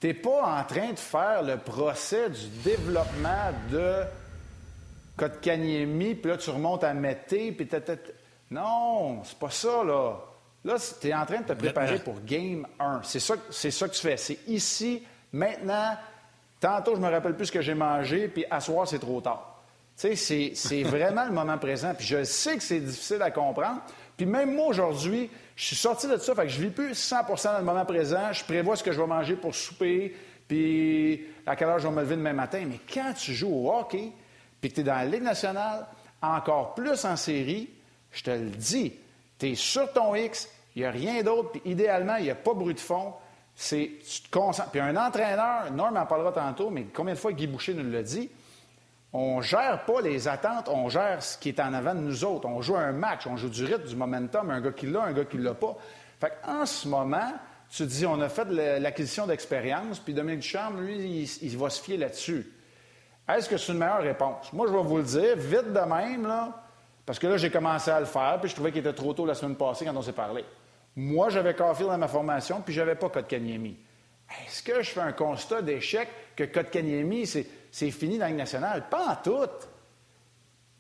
[0.00, 4.02] Tu n'es pas en train de faire le procès du développement de
[5.16, 7.68] Kotkaniemi, puis là, tu remontes à Mété, puis
[8.50, 10.16] Non, c'est pas ça, là.
[10.64, 13.02] Là, tu es en train de te préparer pour Game 1.
[13.02, 14.16] C'est ça, ça que tu fais.
[14.16, 15.96] C'est ici, maintenant,
[16.58, 19.54] tantôt, je me rappelle plus ce que j'ai mangé, puis à soir, c'est trop tard.
[19.96, 21.94] Tu sais, c'est vraiment le moment présent.
[21.94, 23.80] Puis je sais que c'est difficile à comprendre.
[24.16, 27.44] Puis même moi, aujourd'hui, je suis sorti de ça, fait que je vis plus 100%
[27.44, 28.33] dans le moment présent.
[28.33, 30.14] Je prévois ce que je vais manger pour souper,
[30.46, 32.64] puis à quelle heure je vais me lever demain matin.
[32.68, 34.12] Mais quand tu joues au hockey,
[34.61, 35.87] puis que tu es dans la Ligue nationale,
[36.22, 37.70] encore plus en série,
[38.12, 38.92] je te le dis,
[39.38, 42.35] tu es sur ton X, il n'y a rien d'autre, puis idéalement, il n'y a
[42.35, 43.14] pas bruit de fond.
[43.57, 44.70] C'est, tu te concentres.
[44.70, 48.03] Puis un entraîneur, Norm en parlera tantôt, mais combien de fois Guy Boucher nous l'a
[48.03, 48.31] dit,
[49.16, 52.48] on gère pas les attentes, on gère ce qui est en avant de nous autres.
[52.48, 55.12] On joue un match, on joue du rythme, du momentum, un gars qui l'a, un
[55.12, 55.77] gars qui l'a pas.
[56.20, 57.33] Fait en ce moment,
[57.70, 58.46] tu dis, on a fait
[58.81, 62.44] l'acquisition d'expérience, puis Dominique Ducharme, lui, il, va se fier là-dessus.
[63.29, 64.53] Est-ce que c'est une meilleure réponse?
[64.53, 66.53] Moi, je vais vous le dire, vite de même,
[67.07, 69.27] parce que là, j'ai commencé à le faire, puis je trouvais qu'il était trop tôt
[69.27, 70.44] la semaine passée quand on s'est parlé.
[70.96, 73.77] Moi, j'avais Caulfield dans ma formation, puis j'avais pas Kotkaniemi.
[74.44, 78.84] Est-ce que je fais un constat d'échec que Kotkaniemi, c'est c'est fini dans la nationale.
[78.88, 79.50] Pas en tout.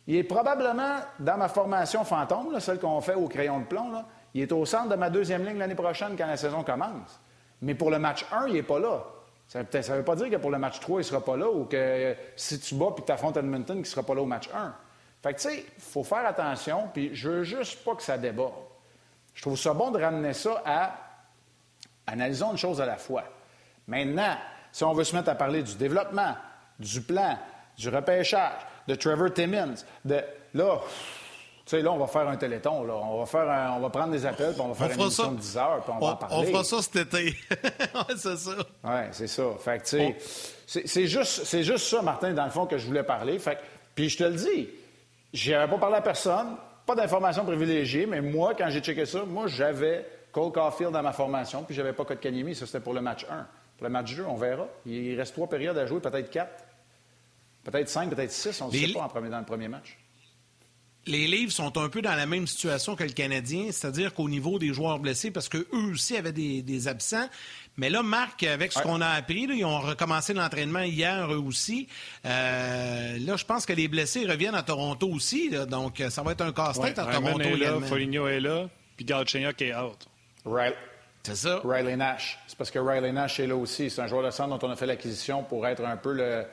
[0.06, 4.04] Il est probablement dans ma formation fantôme, celle qu'on fait au crayon de plomb.
[4.32, 7.20] il est au centre de ma deuxième ligne l'année prochaine quand la saison commence.
[7.62, 9.04] Mais pour le match 1, il n'est pas là.
[9.48, 11.50] Ça ne veut pas dire que pour le match 3, il ne sera pas là
[11.50, 14.22] ou que si tu bats et que tu affrontes Edmonton, il ne sera pas là
[14.22, 14.74] au match 1.
[15.20, 18.16] Fait que, tu sais, il faut faire attention, puis je veux juste pas que ça
[18.18, 18.54] déborde.
[19.34, 20.94] Je trouve ça bon de ramener ça à
[22.06, 23.24] analysons une chose à la fois.
[23.88, 24.36] Maintenant,
[24.70, 26.34] si on veut se mettre à parler du développement,
[26.78, 27.38] du plan,
[27.76, 30.22] du repêchage, de Trevor Timmins, de
[30.54, 30.80] là.
[31.66, 32.84] Tu sais, là, on va faire un téléthon.
[32.84, 32.92] Là.
[32.94, 35.38] On, va faire on va prendre des appels, puis on va faire une émission de
[35.38, 36.36] 10 heures, puis on, va en parler.
[36.36, 37.24] On fera ça cet été.
[37.50, 38.50] ouais, c'est ça.
[38.84, 39.42] Oui, c'est ça.
[39.58, 40.14] Fait que, tu
[40.66, 43.38] sais, c'est juste, juste ça, Martin, dans le fond, que je voulais parler.
[43.38, 43.58] Fait
[43.94, 44.68] puis je te le dis,
[45.32, 49.46] j'avais pas parlé à personne, pas d'informations privilégiées, mais moi, quand j'ai checké ça, moi,
[49.46, 52.54] j'avais Cole Caulfield dans ma formation, puis j'avais pas Kotkaniemi.
[52.54, 53.46] Ça, c'était pour le match 1.
[53.78, 54.66] Pour le match 2, on verra.
[54.84, 56.63] Il reste trois périodes à jouer, peut-être quatre.
[57.64, 59.96] Peut-être cinq, peut-être six, on ne sait pas en premier, dans le premier match.
[61.06, 64.58] Les livres sont un peu dans la même situation que le Canadien, c'est-à-dire qu'au niveau
[64.58, 67.28] des joueurs blessés, parce qu'eux aussi avaient des, absents.
[67.76, 71.88] Mais là, Marc, avec ce qu'on a appris, ils ont recommencé l'entraînement hier, eux aussi.
[72.24, 75.50] Euh, là, je pense que les blessés reviennent à Toronto aussi.
[75.68, 77.40] donc, ça va être un casse-tête à Toronto.
[77.40, 80.08] Est là, Foligno est là, puis Galchenyuk est out.
[80.46, 80.76] Right.
[81.24, 81.60] C'est ça.
[81.64, 82.38] Riley Nash.
[82.46, 83.88] C'est parce que Riley Nash est là aussi.
[83.88, 86.44] C'est un joueur de centre dont on a fait l'acquisition pour être un peu le,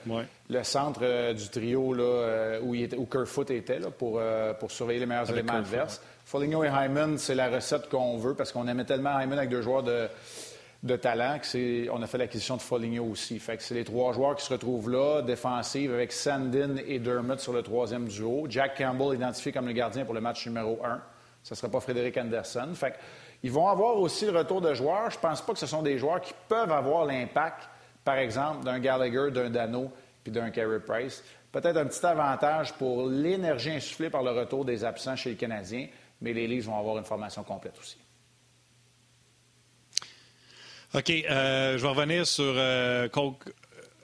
[0.50, 4.18] le centre euh, du trio là, euh, où, il était, où Kerfoot était là, pour,
[4.18, 6.02] euh, pour surveiller les meilleurs éléments adverses.
[6.24, 9.62] Foligno et Hyman, c'est la recette qu'on veut parce qu'on aimait tellement Hyman avec deux
[9.62, 10.08] joueurs de,
[10.84, 13.40] de talent qu'on a fait l'acquisition de Foligno aussi.
[13.40, 17.42] Fait que c'est les trois joueurs qui se retrouvent là, défensive, avec Sandin et Dermott
[17.42, 18.46] sur le troisième duo.
[18.50, 21.02] Jack Campbell identifié comme le gardien pour le match numéro un.
[21.44, 22.70] Ce ne sera pas Frédéric Anderson.
[22.76, 22.96] Fait que
[23.44, 25.10] ils vont avoir aussi le retour de joueurs.
[25.10, 27.70] Je ne pense pas que ce sont des joueurs qui peuvent avoir l'impact,
[28.04, 29.92] par exemple, d'un Gallagher, d'un Dano
[30.24, 31.24] puis d'un Carey Price.
[31.52, 35.88] Peut-être un petit avantage pour l'énergie insufflée par le retour des absents chez les Canadiens,
[36.22, 37.98] mais les Leafs vont avoir une formation complète aussi.
[40.94, 41.10] OK.
[41.10, 43.08] Euh, je vais revenir sur euh,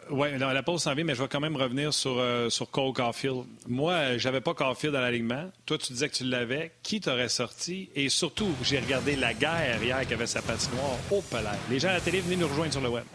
[0.10, 2.94] oui, la pause s'en vient, mais je vais quand même revenir sur, euh, sur Cole
[2.94, 3.44] Caulfield.
[3.68, 5.52] Moi, j'avais pas Caulfield dans l'alignement.
[5.66, 6.72] Toi, tu disais que tu l'avais.
[6.84, 7.90] Qui t'aurait sorti?
[7.96, 11.50] Et surtout, j'ai regardé la guerre hier qui avait sa patinoire au palais.
[11.70, 13.06] Les gens à la télé venaient nous rejoindre sur le web.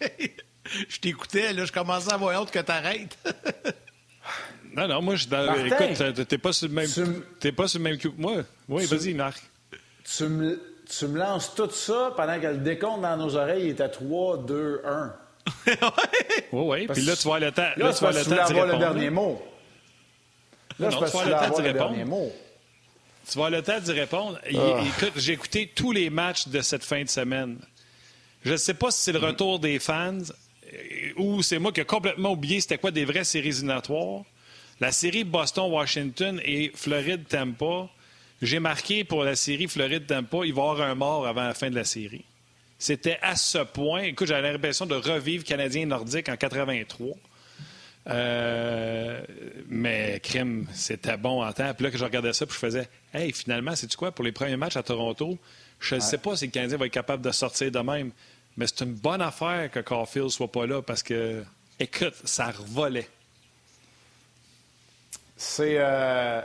[0.88, 3.18] je t'écoutais, là, je commençais à avoir honte que t'arrêtes.
[4.76, 6.90] non, non, moi, je écoute, t'es pas sur le même,
[7.38, 8.42] t'es pas sur le même que moi.
[8.68, 9.42] Oui, vas-y, Marc.
[10.04, 13.80] Tu me tu me lances tout ça pendant que le décompte dans nos oreilles est
[13.80, 15.14] à 3, 2, 1.
[15.66, 15.72] oui,
[16.52, 16.86] oui.
[16.88, 17.68] Puis là, tu vois le temps.
[17.76, 19.40] Là, tu vas le temps avoir le dernier mot.
[20.78, 22.32] Là, je pense que tu vas avoir le dernier mot.
[23.30, 24.40] Tu vas le temps d'y répondre.
[24.44, 24.80] Ah.
[24.84, 27.58] Écoute, j'ai écouté tous les matchs de cette fin de semaine.
[28.44, 31.80] Je ne sais pas si c'est le retour des fans euh, ou c'est moi qui
[31.80, 34.22] ai complètement oublié c'était quoi des vraies séries éliminatoires.
[34.80, 37.90] La série Boston-Washington et Floride-Tampa
[38.42, 41.70] j'ai marqué pour la série Floride-Tampa, il va y avoir un mort avant la fin
[41.70, 42.24] de la série.
[42.78, 44.02] C'était à ce point.
[44.02, 47.14] Écoute, j'avais l'impression de revivre Canadien Nordique en 83.
[48.06, 49.20] Euh,
[49.68, 51.74] mais crime, c'était bon en temps.
[51.74, 54.12] Puis là, que je regardais ça, puis je faisais Hey, finalement, c'est-tu quoi?
[54.12, 55.38] Pour les premiers matchs à Toronto?
[55.78, 58.12] Je ne sais pas si le Canadien va être capable de sortir de même.
[58.56, 61.44] Mais c'est une bonne affaire que Caulfield soit pas là parce que,
[61.78, 63.08] écoute, ça revolait.
[65.36, 65.76] C'est.
[65.78, 66.40] Euh,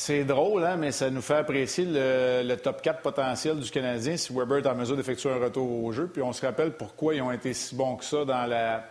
[0.00, 4.32] c'est drôle, hein, mais ça nous fait apprécier le, top 4 potentiel du Canadien si
[4.32, 6.08] Weber est en mesure d'effectuer un retour au jeu.
[6.08, 8.82] Puis on se rappelle pourquoi ils ont été si bons que ça dans la,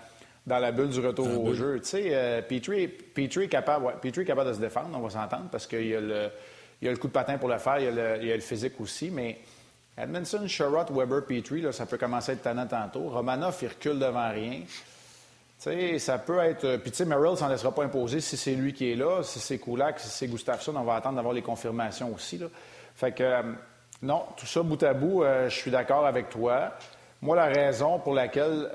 [0.46, 1.80] dans la bulle du retour au jeu.
[1.80, 2.84] Tu sais, euh, Petrie,
[3.16, 3.92] est capable,
[4.24, 6.30] capable de se défendre, on va s'entendre, parce qu'il y, a le,
[6.80, 8.28] il y a le coup de patin pour le faire, il y a le, il
[8.28, 9.40] y a le physique aussi, mais
[9.98, 13.10] Edmondson, Sherrod, Weber, Petrie, là, ça peut commencer à être tannant tantôt.
[13.10, 14.62] Romanoff, il recule devant rien.
[15.60, 16.64] Sais, ça peut être.
[16.64, 19.24] Euh, puis, tu sais, Merrill s'en laissera pas imposer si c'est lui qui est là.
[19.24, 22.38] Si c'est Kulak, si c'est Gustafsson, on va attendre d'avoir les confirmations aussi.
[22.38, 22.46] Là.
[22.96, 23.42] Fait que, euh,
[24.02, 26.72] non, tout ça bout à bout, euh, je suis d'accord avec toi.
[27.22, 28.72] Moi, la raison pour laquelle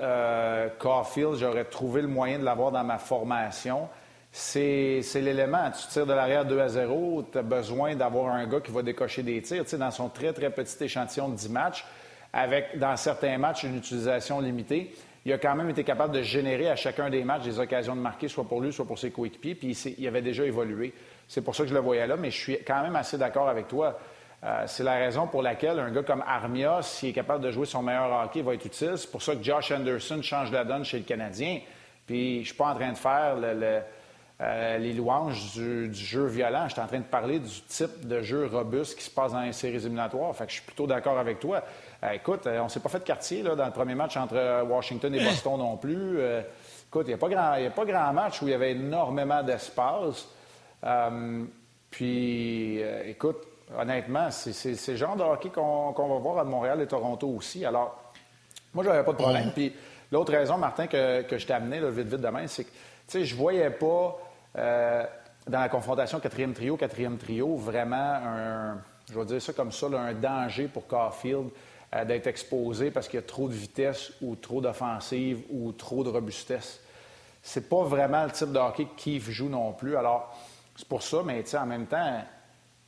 [0.77, 3.89] Caulfield, j'aurais trouvé le moyen de l'avoir dans ma formation,
[4.31, 5.71] c'est l'élément.
[5.71, 8.83] Tu tires de l'arrière 2 à 0, tu as besoin d'avoir un gars qui va
[8.83, 9.63] décocher des tirs.
[9.63, 11.85] Tu sais, dans son très, très petit échantillon de 10 matchs,
[12.31, 14.93] avec, dans certains matchs, une utilisation limitée,
[15.25, 18.01] il a quand même été capable de générer à chacun des matchs des occasions de
[18.01, 20.93] marquer, soit pour lui, soit pour ses coéquipiers, puis il, avait déjà évolué.
[21.27, 23.49] C'est pour ça que je le voyais là, mais je suis quand même assez d'accord
[23.49, 23.97] avec toi.
[24.43, 27.65] Euh, c'est la raison pour laquelle un gars comme Armia, s'il est capable de jouer
[27.65, 28.93] son meilleur hockey, va être utile.
[28.97, 31.61] C'est pour ça que Josh Anderson change la donne chez le Canadien.
[32.05, 33.37] Puis je suis pas en train de faire
[34.41, 36.67] euh, les louanges du, jeu violent.
[36.67, 39.41] Je suis en train de parler du type de jeu robuste qui se passe dans
[39.41, 40.35] les séries éliminatoires.
[40.35, 41.63] Fait que je suis plutôt d'accord avec toi.
[42.03, 44.17] Euh, écoute, euh, on ne s'est pas fait de quartier là, dans le premier match
[44.17, 46.19] entre euh, Washington et Boston non plus.
[46.87, 49.43] écoute, il n'y a, pas grand, a pas grand match où il y avait énormément
[49.43, 50.27] d'espace.
[51.89, 53.37] puis, écoute,
[53.77, 57.65] honnêtement, c'est le genre de hockey qu'on va voir à Montréal et Toronto aussi.
[57.65, 58.13] Alors,
[58.73, 59.51] moi, je n'avais pas de problème.
[59.53, 59.73] Puis,
[60.11, 62.75] l'autre raison, Martin, que, je t'ai amené vite, vite demain, c'est que, tu
[63.07, 64.17] sais, je voyais pas
[64.53, 68.77] dans la confrontation quatrième trio, quatrième trio, vraiment un,
[69.11, 71.49] je vais dire ça comme ça, un danger pour Caulfield
[71.95, 76.03] euh, d'être exposé parce qu'il y a trop de vitesse ou trop d'offensive ou trop
[76.03, 76.81] de robustesse.
[77.41, 79.95] C'est pas vraiment le type de hockey que Keith joue non plus.
[79.95, 80.35] Alors,
[80.75, 82.21] c'est pour ça, mais en même temps,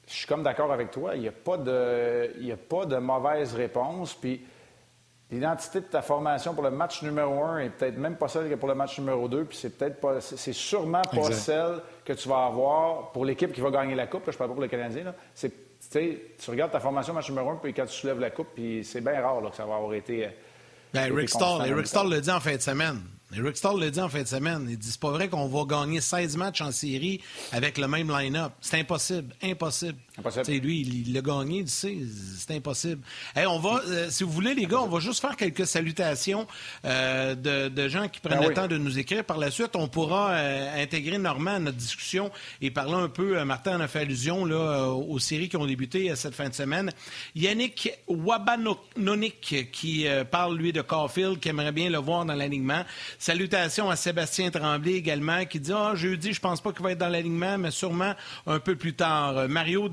[0.07, 1.15] je suis comme d'accord avec toi.
[1.15, 4.13] Il n'y a, pas de, il a pas de mauvaise réponse.
[4.13, 4.45] Puis,
[5.31, 8.55] l'identité de ta formation pour le match numéro un est peut-être même pas celle que
[8.55, 9.45] pour le match numéro deux.
[9.45, 13.61] Puis, c'est peut-être pas, c'est sûrement pas celle que tu vas avoir pour l'équipe qui
[13.61, 14.23] va gagner la Coupe.
[14.25, 15.13] je ne parle pas pour le Canadien.
[15.33, 18.83] C'est tu regardes ta formation match numéro un, puis quand tu soulèves la coupe, puis
[18.83, 20.25] c'est bien rare que ça va avoir été.
[20.25, 20.29] Euh,
[20.93, 23.01] ben, Rick Stall l'a dit en fin de semaine.
[23.31, 24.67] Rick Stall l'a dit en fin de semaine.
[24.69, 28.09] Il dit c'est pas vrai qu'on va gagner 16 matchs en série avec le même
[28.09, 28.53] line-up.
[28.61, 29.35] C'est impossible.
[29.43, 29.97] Impossible.
[30.47, 31.97] Lui, il l'a gagné, tu sais,
[32.37, 33.01] c'est impossible.
[33.35, 36.47] on va, euh, si vous voulez, les gars, on va juste faire quelques salutations
[36.85, 39.23] euh, de, gens qui prennent ben le temps de nous écrire.
[39.23, 43.43] Par la suite, on pourra euh, intégrer Normand à notre discussion et parler un peu,
[43.43, 46.91] Martin en a fait allusion là, aux séries qui ont débuté cette fin de semaine.
[47.35, 52.83] Yannick Wabanonik qui parle, lui, de Caulfield, qui aimerait bien le voir dans l'alignement.
[53.19, 56.91] Salutations à Sébastien Tremblay également qui dit Ah, oh, jeudi, je pense pas qu'il va
[56.91, 58.13] être dans l'alignement, mais sûrement
[58.47, 59.47] un peu plus tard.
[59.47, 59.89] Mario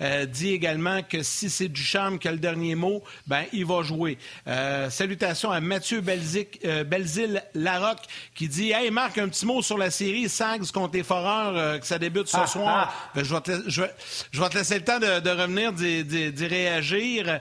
[0.00, 3.82] Euh, dit également que si c'est Ducharme qui a le dernier mot, ben il va
[3.82, 4.18] jouer.
[4.46, 9.62] Euh, salutations à Mathieu Belzic, euh, Belzile Larocque qui dit Hey Marc, un petit mot
[9.62, 12.88] sur la série Sags contre les Foreurs, que ça débute ce ah, soir.
[12.90, 13.10] Ah.
[13.14, 17.40] Ben, je, vais te, je, vais, te laisser le temps de, revenir, d'y réagir.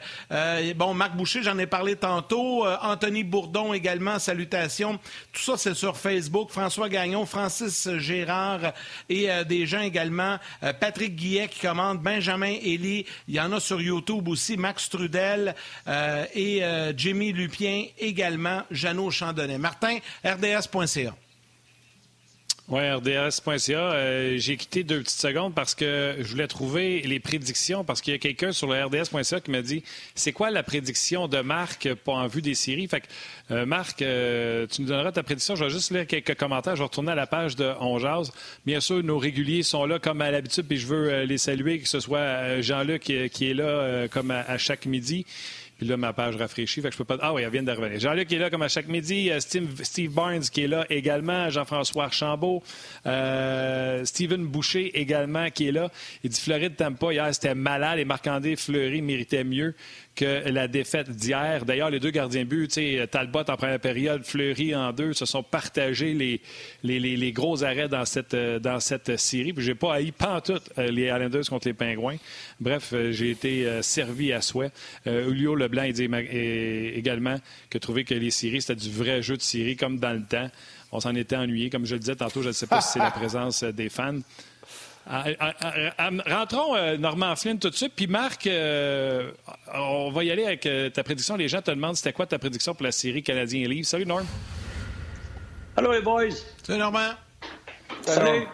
[0.75, 2.65] bon, Marc Boucher, j'en ai parlé tantôt.
[2.81, 4.99] Anthony Bourdon également, salutations.
[5.31, 6.49] Tout ça, c'est sur Facebook.
[6.51, 8.73] François Gagnon, Francis Gérard
[9.09, 10.37] et des gens également.
[10.79, 11.59] Patrick Guillet qui
[11.99, 13.05] Benjamin Elie.
[13.27, 14.57] Il y en a sur YouTube aussi.
[14.57, 15.55] Max Trudel
[15.87, 16.61] euh, et
[16.95, 18.63] Jimmy Lupien également.
[18.71, 19.57] Jeannot Chandonnet.
[19.57, 21.13] Martin, RDS.ca.
[22.71, 23.77] Oui, RDS.ca.
[23.77, 28.13] Euh, j'ai quitté deux petites secondes parce que je voulais trouver les prédictions parce qu'il
[28.13, 29.83] y a quelqu'un sur le RDS.ca qui m'a dit
[30.15, 32.87] c'est quoi la prédiction de Marc pour en vue des séries?
[32.87, 33.07] Fait que,
[33.51, 35.57] euh, Marc, euh, tu nous donneras ta prédiction.
[35.57, 36.77] Je vais juste lire quelques commentaires.
[36.77, 37.99] Je vais retourner à la page de On
[38.65, 41.89] Bien sûr, nos réguliers sont là comme à l'habitude, puis je veux les saluer, que
[41.89, 45.25] ce soit Jean-Luc qui, est là comme à chaque midi.
[45.81, 47.17] Puis là, ma page rafraîchit, fait que je peux pas.
[47.21, 47.99] Ah oui, elle vient de revenir.
[47.99, 49.31] Jean-Luc est là comme à chaque midi.
[49.31, 51.49] Euh, Steve, Barnes qui est là également.
[51.49, 52.61] Jean-François Archambault.
[53.07, 55.89] Euh, Steven Boucher également qui est là.
[56.23, 57.13] Il dit Floride t'aime pas.
[57.13, 59.73] Hier, c'était malade et Marc-André Fleury méritait mieux
[60.15, 61.65] que la défaite d'hier.
[61.65, 66.13] D'ailleurs, les deux gardiens but, Talbot en première période, Fleury en deux, se sont partagés
[66.13, 66.41] les,
[66.83, 69.53] les, gros arrêts dans cette, euh, dans cette série.
[69.53, 72.17] Puis j'ai pas haï pantoute euh, les Islanders contre les Pingouins.
[72.59, 74.71] Bref, euh, j'ai été servi à souhait.
[75.05, 76.09] Julio Leblanc il dit
[76.97, 77.35] également
[77.69, 80.49] que trouver que les séries, c'était du vrai jeu de série comme dans le temps.
[80.91, 81.69] On s'en était ennuyé.
[81.69, 84.19] Comme je le disais tantôt, je ne sais pas si c'est la présence des fans.
[85.09, 85.53] Ah, ah,
[85.97, 87.93] ah, rentrons euh, Normand Flynn tout de suite.
[87.95, 89.31] Puis Marc, euh,
[89.73, 91.35] on va y aller avec euh, ta prédiction.
[91.35, 93.87] Les gens te demandent c'était quoi ta prédiction pour la série Canadien Livre.
[93.87, 94.25] Salut Norm.
[95.75, 96.29] Allô les boys.
[96.63, 97.11] Salut Normand.
[98.01, 98.47] Salut.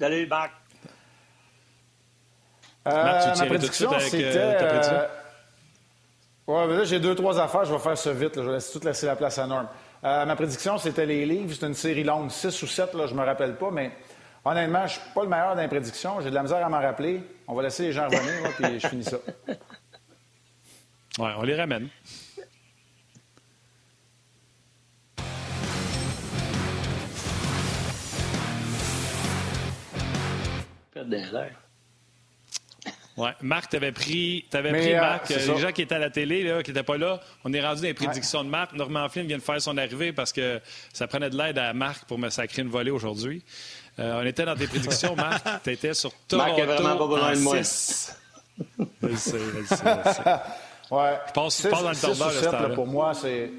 [0.00, 0.52] Salut Marc.
[2.86, 4.50] Marc, tu ma prédiction, c'était...
[6.46, 7.66] Ouais, là, j'ai deux, trois affaires.
[7.66, 8.36] Je vais faire ça vite.
[8.36, 9.68] Je vais laisser tout laisser la place à Norm.
[10.02, 11.54] ma prédiction, c'était les livres.
[11.58, 13.92] C'est une série longue, six ou sept, là, je me rappelle pas, mais
[14.44, 16.20] Honnêtement, je ne suis pas le meilleur dans les prédictions.
[16.20, 17.22] J'ai de la misère à m'en rappeler.
[17.46, 19.18] On va laisser les gens revenir, puis je finis ça.
[21.18, 21.88] Oui, on les ramène.
[33.16, 33.32] Ouais.
[33.42, 36.10] Marc, tu avais pris, avais pris euh, Marc, euh, les gens qui étaient à la
[36.10, 38.72] télé, là, qui n'étaient pas là, on est rendu dans les prédictions de Marc.
[38.74, 40.60] Normand Flynn vient de faire son arrivée parce que
[40.92, 43.42] ça prenait de l'aide à Marc pour me sacrer une volée aujourd'hui.
[43.98, 45.44] Euh, on était dans tes prédictions, Marc.
[45.64, 47.56] Tu étais sur Toronto Marc est vraiment pas besoin de moi.
[47.56, 48.12] je sais,
[49.02, 50.22] je sais, je sais.
[50.90, 51.18] Ouais.
[51.26, 53.50] Je passe, dans le temps Pour moi, c'est...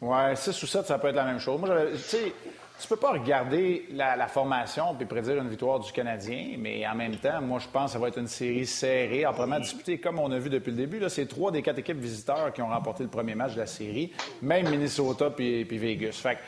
[0.00, 1.58] Ouais, 6 ou 7, ça peut être la même chose.
[1.58, 2.32] Moi, tu sais,
[2.80, 7.16] tu peux pas regarder la, formation et prédire une victoire du Canadien, mais en même
[7.16, 10.30] temps, moi, je pense que ça va être une série serrée, âprement disputée, comme on
[10.30, 11.02] a vu depuis le début.
[11.08, 14.12] C'est trois des quatre équipes visiteurs qui ont remporté le premier match de la série,
[14.42, 16.20] même Minnesota puis, Vegas.
[16.22, 16.38] Fait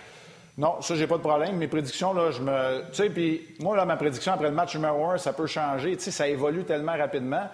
[0.58, 1.56] non, ça, j'ai pas de problème.
[1.56, 2.88] Mes prédictions, là, je me.
[2.90, 5.96] Tu sais, puis moi, là, ma prédiction après le match numéro un, ça peut changer.
[5.96, 7.48] Tu sais, ça évolue tellement rapidement.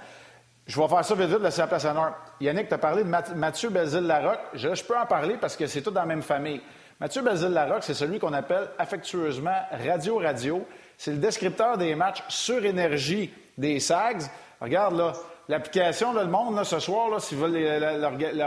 [0.66, 2.12] Je vais faire ça vite, vite, laisser la place à Nord.
[2.40, 4.40] Yannick, tu as parlé de Mathieu Basile-Larocque.
[4.54, 6.60] Je, peux en parler parce que c'est tout dans la même famille.
[6.98, 10.66] Mathieu Basile-Larocque, c'est celui qu'on appelle affectueusement Radio-Radio.
[10.98, 14.22] C'est le descripteur des matchs sur énergie des SAGs.
[14.60, 15.12] Regarde, là,
[15.48, 17.52] l'application, le monde, là, ce soir, là, s'ils veulent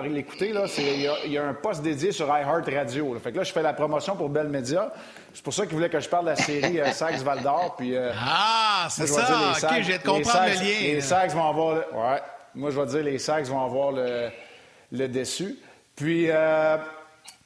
[0.10, 3.18] l'écouter, il y, a un poste dédié sur iHeart Radio.
[3.20, 4.92] Fait que là, je fais la promotion pour Bell Media.
[5.34, 7.76] C'est pour ça qu'ils voulaient que je parle de la série euh, Sags Val d'Or.
[7.78, 9.22] Puis, euh, ah, c'est ça!
[9.62, 10.94] OK, j'ai de comprendre le lien.
[10.94, 11.76] Les Sags vont avoir...
[11.76, 12.22] Le, ouais,
[12.56, 14.30] moi, je vais dire les Sags vont avoir le,
[14.92, 15.58] le déçu.
[15.96, 16.28] Puis...
[16.30, 16.78] Euh,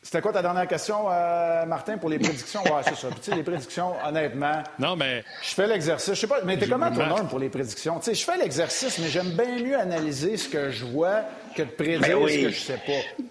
[0.03, 2.61] c'était quoi ta dernière question, euh, Martin, pour les prédictions?
[2.63, 3.07] Ouais, c'est ça.
[3.07, 4.61] Puis, tu sais, les prédictions, honnêtement.
[4.77, 5.23] Non, mais.
[5.41, 6.13] Je fais l'exercice.
[6.13, 7.99] Je sais pas, mais t'es comment ton norme pour les prédictions?
[7.99, 11.21] Tu sais, je fais l'exercice, mais j'aime bien mieux analyser ce que je vois
[11.55, 13.23] que de prédire ben ce que je sais pas.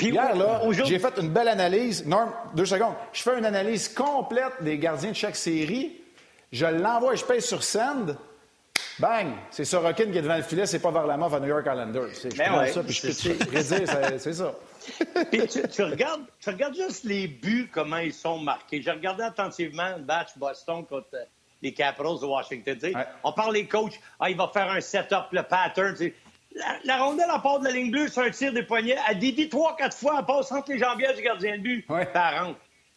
[0.00, 2.04] hier, là, j'ai fait une belle analyse.
[2.04, 2.94] Norm, deux secondes.
[3.12, 6.00] Je fais une analyse complète des gardiens de chaque série.
[6.50, 8.16] Je l'envoie et je paye sur Send.
[8.98, 9.28] Bang!
[9.50, 12.08] C'est Sorokin qui est devant le filet, c'est pas Varlamov à New York Islanders.
[12.22, 14.52] Je ben ça, puis je peux prédire, c'est ça.
[15.30, 18.82] Puis tu, regardes, tu regardes juste les buts, comment ils sont marqués.
[18.82, 21.24] J'ai regardé attentivement le match Boston contre euh,
[21.62, 22.78] les Capitals de Washington.
[23.24, 25.96] On parle des coachs, ah, il va faire un setup, le pattern.
[26.84, 29.48] La, rondelle en part de la ligne bleue sur un tir des poignets, elle dévie
[29.48, 31.84] trois, quatre fois, elle passe entre les jambières du gardien de but.
[31.88, 32.08] Ouais.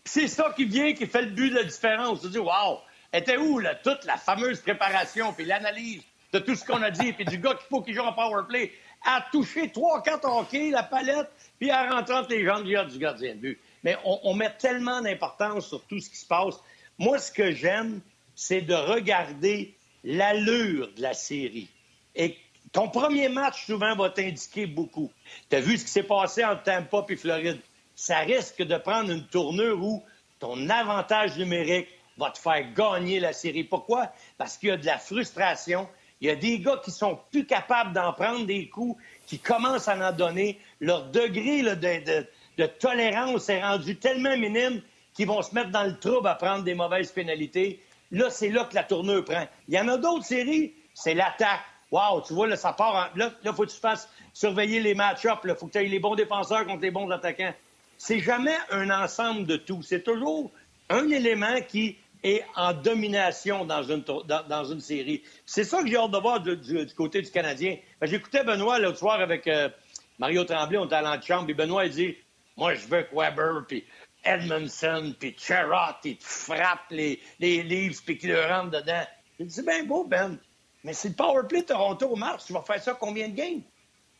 [0.03, 2.21] C'est ça qui vient, qui fait le but de la différence.
[2.21, 2.79] Tu dis, wow,
[3.13, 7.13] était où là, toute la fameuse préparation, puis l'analyse de tout ce qu'on a dit,
[7.13, 8.73] puis du gars qu'il faut qu'il joue en power play,
[9.05, 13.35] à toucher trois, quatre hockey, la palette, puis à rentrer entre les jambes du gardien
[13.35, 13.59] de but.
[13.83, 16.55] Mais on, met tellement d'importance sur tout ce qui se passe.
[16.97, 18.01] Moi, ce que j'aime,
[18.33, 21.69] c'est de regarder l'allure de la série.
[22.15, 22.35] Et
[22.71, 25.11] ton premier match, souvent, va t'indiquer beaucoup.
[25.49, 27.61] Tu as vu ce qui s'est passé entre Tampa et Floride.
[27.95, 30.03] Ça risque de prendre une tournure où
[30.39, 31.87] ton avantage numérique
[32.17, 33.63] va te faire gagner la série.
[33.63, 34.11] Pourquoi?
[34.37, 35.87] Parce qu'il y a de la frustration.
[36.25, 39.87] Il y a des gars qui sont plus capables d'en prendre des coups, qui commencent
[39.87, 40.59] à en donner.
[40.81, 44.81] Leur degré de, tolérance est rendu tellement minime
[45.13, 47.79] qu'ils vont se mettre dans le trouble à prendre des mauvaises pénalités.
[48.09, 49.45] Là, c'est là que la tournure prend.
[49.67, 51.61] Il y en a d'autres séries, c'est l'attaque.
[51.91, 53.11] Wow, tu vois, là, ça part.
[53.15, 55.41] Là, il faut que tu fasses surveiller les match-ups.
[55.43, 57.53] Il faut que tu aies les bons défenseurs contre les bons attaquants.
[57.99, 59.83] C'est jamais un ensemble de tout.
[59.83, 60.49] C'est toujours
[60.89, 65.23] un élément qui est en domination dans une, dans, une série.
[65.45, 66.57] C'est ça que j'ai hâte de voir du,
[66.95, 67.77] côté du Canadien.
[68.01, 69.69] Ben, j'écoutais Benoît l'autre soir avec euh,
[70.17, 72.17] Mario Tremblay, on était à chambre, puis Benoît, il dit
[72.57, 73.85] Moi, je veux que Weber, puis
[74.23, 79.05] Edmondson, puis Cherrott, il te frappe les, les livres, puis qu'il le rentre dedans.
[79.39, 80.37] J'ai dit bien beau, Ben,
[80.83, 83.61] mais c'est le powerplay Toronto au mars, tu vas faire ça combien de games?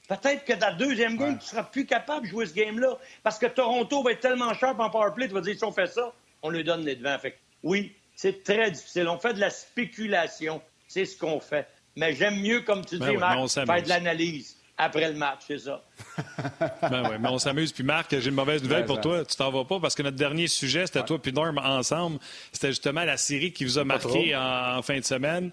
[0.08, 3.00] Peut-être que dans la deuxième game, tu seras plus capable de jouer ce game-là.
[3.24, 5.88] Parce que Toronto va être tellement sharp en powerplay, tu vas dire, si on fait
[5.88, 6.14] ça,
[6.44, 7.18] on lui donne les devants.
[7.18, 9.08] Fait oui, c'est très difficile.
[9.10, 10.62] On fait de la spéculation.
[10.88, 11.68] C'est ce qu'on fait.
[11.98, 15.60] Mais j'aime mieux, comme tu ben dis, Marc, faire de l'analyse après le match, c'est
[15.60, 15.82] ça.
[16.82, 17.72] ben oui, mais on s'amuse.
[17.72, 19.24] Puis Marc, j'ai une mauvaise nouvelle pour toi.
[19.26, 22.20] Tu t'en vas pas parce que notre dernier sujet, c'était toi puis Norm ensemble.
[22.52, 25.52] C'était justement la série qui vous a marqué en, fin de semaine.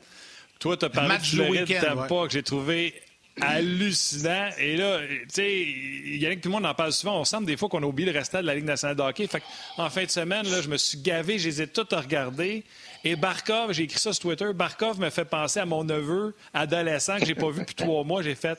[0.59, 1.69] Toi, tu as parlé de Floride,
[2.09, 2.95] pas que j'ai trouvé
[3.41, 4.51] hallucinant.
[4.59, 7.21] Et là, tu sais, il y a que tout le monde en parle souvent.
[7.21, 9.27] On semble des fois qu'on a oublié le restant de la Ligue nationale de hockey.
[9.27, 9.43] Fait
[9.79, 12.65] en fin de semaine, là, je me suis gavé, je les ai toutes regardées.
[13.05, 17.19] Et Barkov, j'ai écrit ça sur Twitter, Barkov me fait penser à mon neveu adolescent
[17.19, 18.23] que j'ai pas vu depuis trois mois.
[18.23, 18.59] J'ai fait,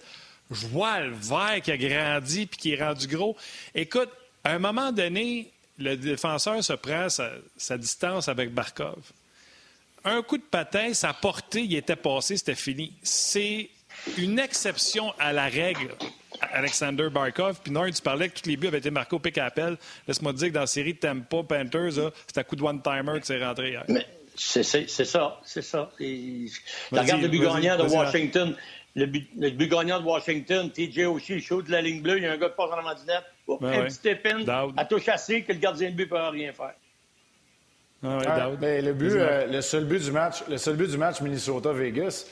[0.51, 3.37] je vois le vert qui a grandi puis qui est rendu gros.
[3.73, 4.09] Écoute,
[4.43, 8.99] à un moment donné, le défenseur se prend sa, sa distance avec Barkov.
[10.03, 12.91] Un coup de patin, sa portée, il était passé, c'était fini.
[13.01, 13.69] C'est
[14.17, 15.89] une exception à la règle,
[16.51, 17.59] Alexander Barkov.
[17.63, 19.77] Puis Nord, tu parlais que tous les buts avaient été marqués au pick à appel.
[20.07, 23.25] Laisse-moi te dire que dans la série Tampa Panthers, c'est à coup de one-timer que
[23.25, 23.85] c'est rentré hier.
[24.35, 25.91] c'est ça, c'est ça.
[26.91, 28.55] regarde le but gagnant de Washington.
[28.95, 32.23] le but, le but gagnant de Washington, TJ Oshie, chaud de la ligne bleue, il
[32.23, 34.85] y a un gars qui passe en avant du net, ben un petit épine, à
[34.85, 36.73] tout chasser, que le gardien de but peut rien faire.
[38.05, 40.97] Ah ah, ben, le, but, euh, le seul but du match, le seul but du
[40.97, 42.25] match Minnesota-Vegas,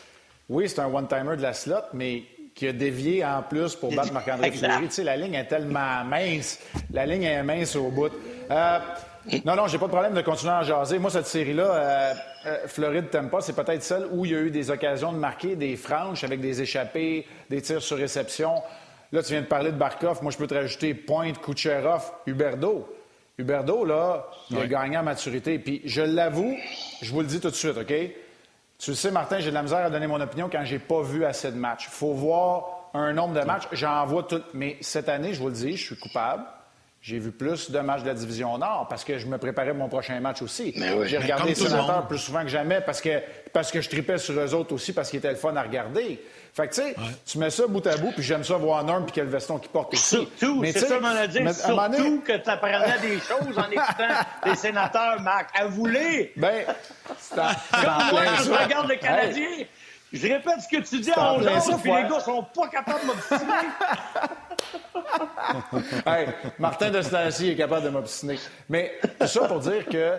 [0.52, 2.24] oui, c'est un one-timer de la slot, mais
[2.54, 4.88] qui a dévié en plus pour battre Marc-André Fleury.
[4.88, 6.60] Tu sais, la ligne est tellement mince.
[6.91, 8.12] La ligne est mince au bout.
[8.52, 8.80] Euh,
[9.45, 10.99] non, non, j'ai pas de problème de continuer à jaser.
[10.99, 12.14] Moi, cette série-là, euh,
[12.47, 15.56] euh, Floride Tampa, c'est peut-être celle où il y a eu des occasions de marquer
[15.56, 18.56] des franches avec des échappées, des tirs sur réception.
[19.14, 20.22] Là, tu viens de parler de Barkov.
[20.22, 22.93] Moi, je peux te rajouter Pointe, Kucherov, Huberdo.
[23.38, 25.60] Huberdo, là, il a gagné en maturité.
[25.60, 26.58] Puis, je l'avoue,
[27.02, 27.93] je vous le dis tout de suite, OK?
[28.82, 31.03] Tu le sais, Martin, j'ai de la misère à donner mon opinion quand j'ai pas
[31.03, 31.86] vu assez de matchs.
[31.86, 33.67] Il faut voir un nombre de matchs.
[33.73, 34.41] J'en vois tout.
[34.55, 36.45] Mais cette année, je vous le dis, je suis coupable.
[37.02, 39.80] J'ai vu plus de matchs de la Division Nord parce que je me préparais pour
[39.80, 40.72] mon prochain match aussi.
[40.78, 43.22] Ben j'ai regardé les sénateurs plus souvent que jamais parce que,
[43.52, 46.24] parce que je tripais sur eux autres aussi parce qu'ils étaient le fun à regarder.
[46.54, 46.95] Fait que, tu sais,
[47.26, 49.72] tu mets ça bout à bout, puis j'aime ça voir Norm puis quel veston qu'il
[49.72, 50.28] porte aussi.
[50.38, 54.56] Surtout, c'est ça, m'en a dit, surtout que tu apprenais des choses en écoutant les
[54.56, 55.49] sénateurs, Marc.
[55.58, 56.34] Avouez!
[56.36, 56.66] Ben,
[57.18, 59.47] c'est en, Comme moi, quand je regarde le Canadien,
[60.14, 63.01] je répète ce que tu dis à 11 ans, puis les gars sont pas capables
[63.01, 63.51] de m'obstiner.
[66.05, 66.28] hey,
[66.59, 68.38] Martin de Stancy est capable de m'obstiner.
[68.70, 70.16] Mais tout ça pour dire que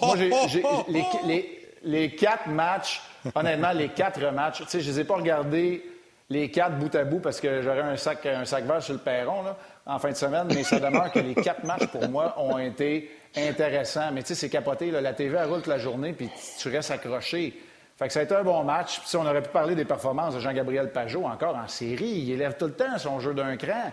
[0.00, 3.02] moi, j'ai, les, les, les, quatre matchs,
[3.34, 5.84] honnêtement, les quatre matchs, tu sais, je les ai pas regardés
[6.32, 9.00] les quatre bout à bout parce que j'aurais un sac, un sac vert sur le
[9.00, 12.34] perron là, en fin de semaine, mais ça demeure que les quatre matchs pour moi
[12.38, 14.10] ont été intéressants.
[14.12, 14.90] Mais tu sais, c'est capoté.
[14.90, 17.54] Là, la TV elle roule toute la journée puis tu restes accroché.
[17.98, 19.00] Fait que ça a été un bon match.
[19.00, 22.04] Puis on aurait pu parler des performances de Jean-Gabriel Pajot encore en série.
[22.04, 23.92] Il élève tout le temps son jeu d'un cran.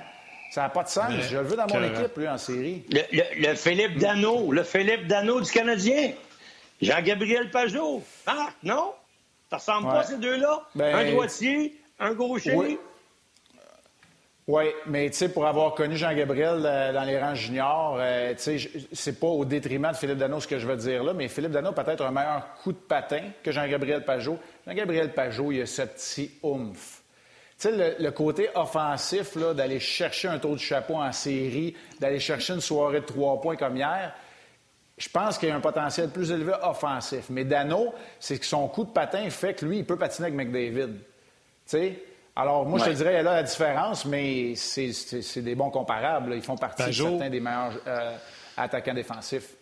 [0.51, 1.11] Ça n'a pas de sens.
[1.29, 2.83] Je le veux dans mon équipe, lui, en série.
[2.89, 6.11] Le, Philippe Dano, le Philippe Dano du Canadien.
[6.81, 8.03] Jean-Gabriel Pajot.
[8.25, 8.93] Ah, non?
[9.49, 10.61] Ça ressemble pas, ces deux-là?
[10.75, 12.53] Ben, un droitier, un gaucher?
[12.55, 12.79] Oui,
[14.87, 18.71] mais tu sais, pour avoir connu Jean-Gabriel euh, dans les rangs juniors, euh, tu sais,
[18.91, 21.51] c'est pas au détriment de Philippe Dano ce que je veux dire là, mais Philippe
[21.51, 24.39] Dano peut-être un meilleur coup de patin que Jean-Gabriel Pajot.
[24.65, 27.03] Jean-Gabriel Pajot, il a ce petit oomph.
[27.59, 32.19] Tu sais, le, côté offensif, là, d'aller chercher un tour de chapeau en série, d'aller
[32.19, 34.13] chercher une soirée de trois points comme hier,
[34.97, 37.25] je pense qu'il y a un potentiel plus élevé offensif.
[37.29, 40.37] Mais Dano, c'est que son coup de patin fait que lui, il peut patiner avec
[40.37, 40.95] McDavid.
[40.95, 41.01] Tu
[41.65, 42.03] sais,
[42.39, 46.33] alors, moi, je te dirais, là, la différence, mais c'est des bons comparables.
[46.35, 48.15] Ils font partie de certains des meilleurs euh,
[48.55, 49.55] attaquants défensifs.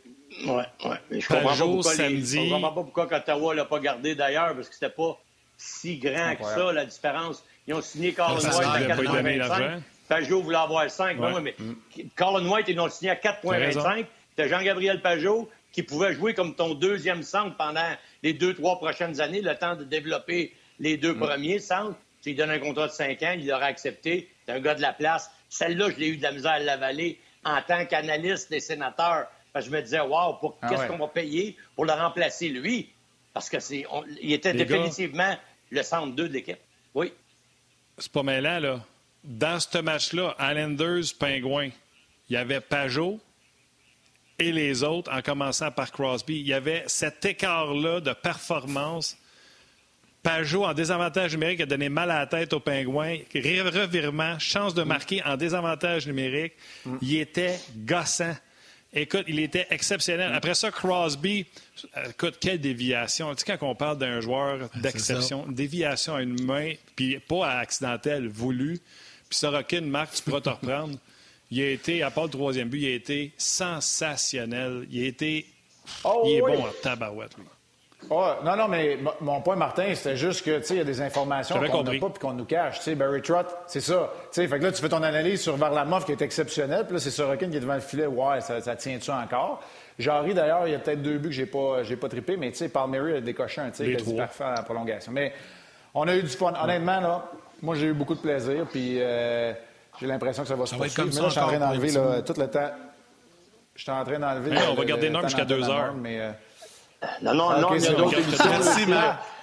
[0.45, 1.19] Oui, oui.
[1.19, 4.75] Je comprends, pas pourquoi comprends pas pourquoi Ottawa ne l'a pas gardé d'ailleurs, parce que
[4.75, 5.17] c'était pas
[5.57, 7.43] si grand que ça, la différence.
[7.67, 9.81] Ils ont signé Colin White à 4,25.
[10.07, 11.19] Pajot voulait avoir 5.
[11.19, 11.41] Ouais.
[11.41, 11.73] mais mm.
[12.15, 14.05] Colin White, ils l'ont signé à 4,25.
[14.29, 17.89] C'était Jean-Gabriel Pajot qui pouvait jouer comme ton deuxième centre pendant
[18.21, 21.19] les deux, trois prochaines années, le temps de développer les deux mm.
[21.19, 21.97] premiers centres.
[22.21, 24.29] Tu lui donnes un contrat de 5 ans, il l'aurait accepté.
[24.45, 25.31] C'est un gars de la place.
[25.49, 29.27] Celle-là, je l'ai eu de la misère à l'avaler en tant qu'analyste des sénateurs.
[29.55, 32.89] je me disais, wow, pour ah qu'est-ce qu'on va payer pour le remplacer lui?
[33.33, 33.85] Parce que c'est,
[34.21, 35.37] il était définitivement
[35.69, 36.59] le centre 2 de l'équipe.
[36.93, 37.13] Oui.
[37.97, 38.79] C'est pas mêlant, là.
[39.23, 41.69] Dans ce match-là, Islanders, Pingouins,
[42.29, 43.19] il y avait Pajot
[44.39, 46.39] et les autres, en commençant par Crosby.
[46.39, 49.17] Il y avait cet écart-là de performance
[50.27, 53.19] Pajot en désavantage numérique a donné mal à la tête aux Pingouins.
[53.33, 56.51] Revirement, chance de marquer en désavantage numérique.
[57.01, 58.35] Il était gossant.
[58.93, 60.33] Écoute, il était exceptionnel.
[60.33, 61.45] Après ça, Crosby,
[62.09, 63.33] écoute, quelle déviation.
[63.35, 68.27] Tu sais, quand on parle d'un joueur d'exception, déviation à une main, puis pas accidentelle,
[68.27, 68.81] voulu,
[69.29, 70.97] puis Sorokin, Marc, tu pourras te reprendre.
[71.51, 74.85] Il a été, à part le troisième but, il a été sensationnel.
[74.91, 75.45] Il a été.
[76.03, 77.45] Oh il est bon en tabarouette, lui
[78.09, 81.01] non, non, mais mon point, Martin, c'était juste que, tu sais, il y a des
[81.01, 82.77] informations qu'on n'a pas puis qu'on nous cache.
[82.77, 84.11] Tu sais, Barry Trott, c'est ça.
[84.31, 86.93] Tu sais, fait que là, tu fais ton analyse sur Varlamov qui est exceptionnel, puis
[86.93, 88.05] là, c'est Sorokin qui est devant le filet.
[88.05, 89.61] Ouais, ça, tient-tu encore?
[89.99, 92.51] Jarry, d'ailleurs, il y a peut-être deux buts que j'ai pas, j'ai pas trippé, mais
[92.51, 95.11] tu sais, Palmieri a décoché un tir quasi parfait à la prolongation.
[95.11, 95.33] Mais
[95.93, 96.53] on a eu du fun.
[96.61, 97.25] Honnêtement, là,
[97.63, 99.53] moi, j'ai eu beaucoup de plaisir, puis euh,
[99.99, 101.09] j'ai l'impression que ça va se poursuivre.
[101.09, 101.93] Mais là, je suis en train d'enlever,
[102.23, 102.71] tout le temps.
[103.75, 104.55] Je suis en train d'enlever.
[104.69, 105.93] on va garder Norm jusqu'à deux heures.
[105.95, 106.31] Mais, euh,
[107.21, 108.45] non, non, ah, non, il y a d'autres émissions.
[108.49, 108.81] Merci,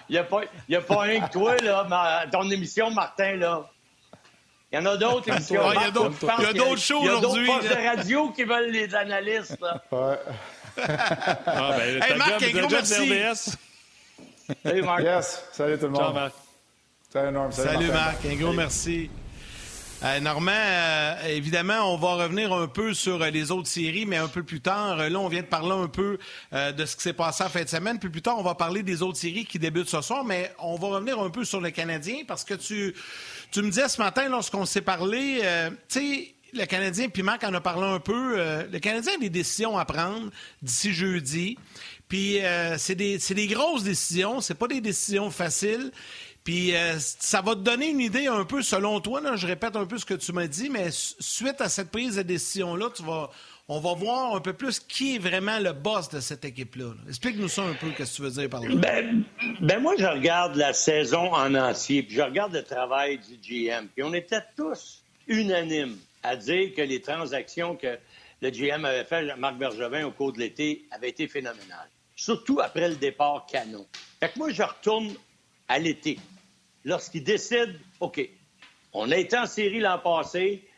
[0.09, 3.37] Il n'y a, pas, il y a pas un que toi, là, ton émission, Martin,
[3.37, 3.71] là.
[4.73, 5.63] Il y en a d'autres émissions.
[5.73, 5.91] il y a
[6.53, 7.43] d'autres shows aujourd'hui.
[7.43, 9.61] Il y a d'autres postes de radio qui veulent les analystes.
[9.61, 9.81] Là.
[9.93, 10.19] Ouais.
[11.47, 13.13] ah, ben, hey, Marc, un gros merci.
[14.65, 15.03] Salut, Marc.
[15.03, 15.45] Yes.
[15.53, 16.01] Salut tout le monde.
[16.01, 16.33] Ciao, Marc.
[17.13, 17.53] Salut, Norm.
[17.53, 18.25] Salut, Salut Marc.
[18.27, 19.11] Un gros merci.
[20.03, 24.17] Euh, Normand, euh, évidemment, on va revenir un peu sur euh, les autres séries, mais
[24.17, 24.97] un peu plus tard.
[24.97, 26.19] là, on vient de parler un peu
[26.53, 27.99] de ce qui s'est passé en fin de semaine.
[27.99, 30.77] Puis plus tard, on va parler des autres séries qui débutent ce soir, mais on
[30.77, 32.95] va revenir un peu sur le Canadien parce que tu,
[33.51, 35.41] tu me disais ce matin, lorsqu'on s'est parlé,
[35.89, 38.37] tu sais, le Canadien, puis Marc en a parlé un peu,
[38.71, 40.31] le Canadien a des décisions à prendre
[40.63, 41.59] d'ici jeudi.
[42.09, 42.39] Puis
[42.79, 45.93] c'est des, des, grosses décisions, c'est pas des décisions faciles.
[46.45, 49.87] Puis euh, ça va te donner une idée un peu, selon toi, je répète un
[49.87, 52.91] peu ce que tu m'as dit, mais suite à cette prise de décision-là,
[53.67, 56.93] on va voir un peu plus qui est vraiment le boss de cette équipe-là.
[57.09, 58.75] Explique-nous ça un peu, qu'est-ce que tu veux dire par là?
[58.75, 59.25] Ben,
[59.63, 63.87] ben, moi, je regarde la saison en entier, puis je regarde le travail du GM,
[63.95, 67.99] puis on était tous unanimes à dire que les transactions que
[68.43, 71.89] le GM avait fait, Marc Bergevin, au cours de l'été, avaient été phénoménales.
[72.15, 73.87] Surtout après le départ canon.
[74.21, 75.11] Fait que moi, je retourne
[75.69, 76.19] à l'été
[76.85, 78.29] lorsqu'ils décident, OK,
[78.93, 80.69] on a été en série l'an passé,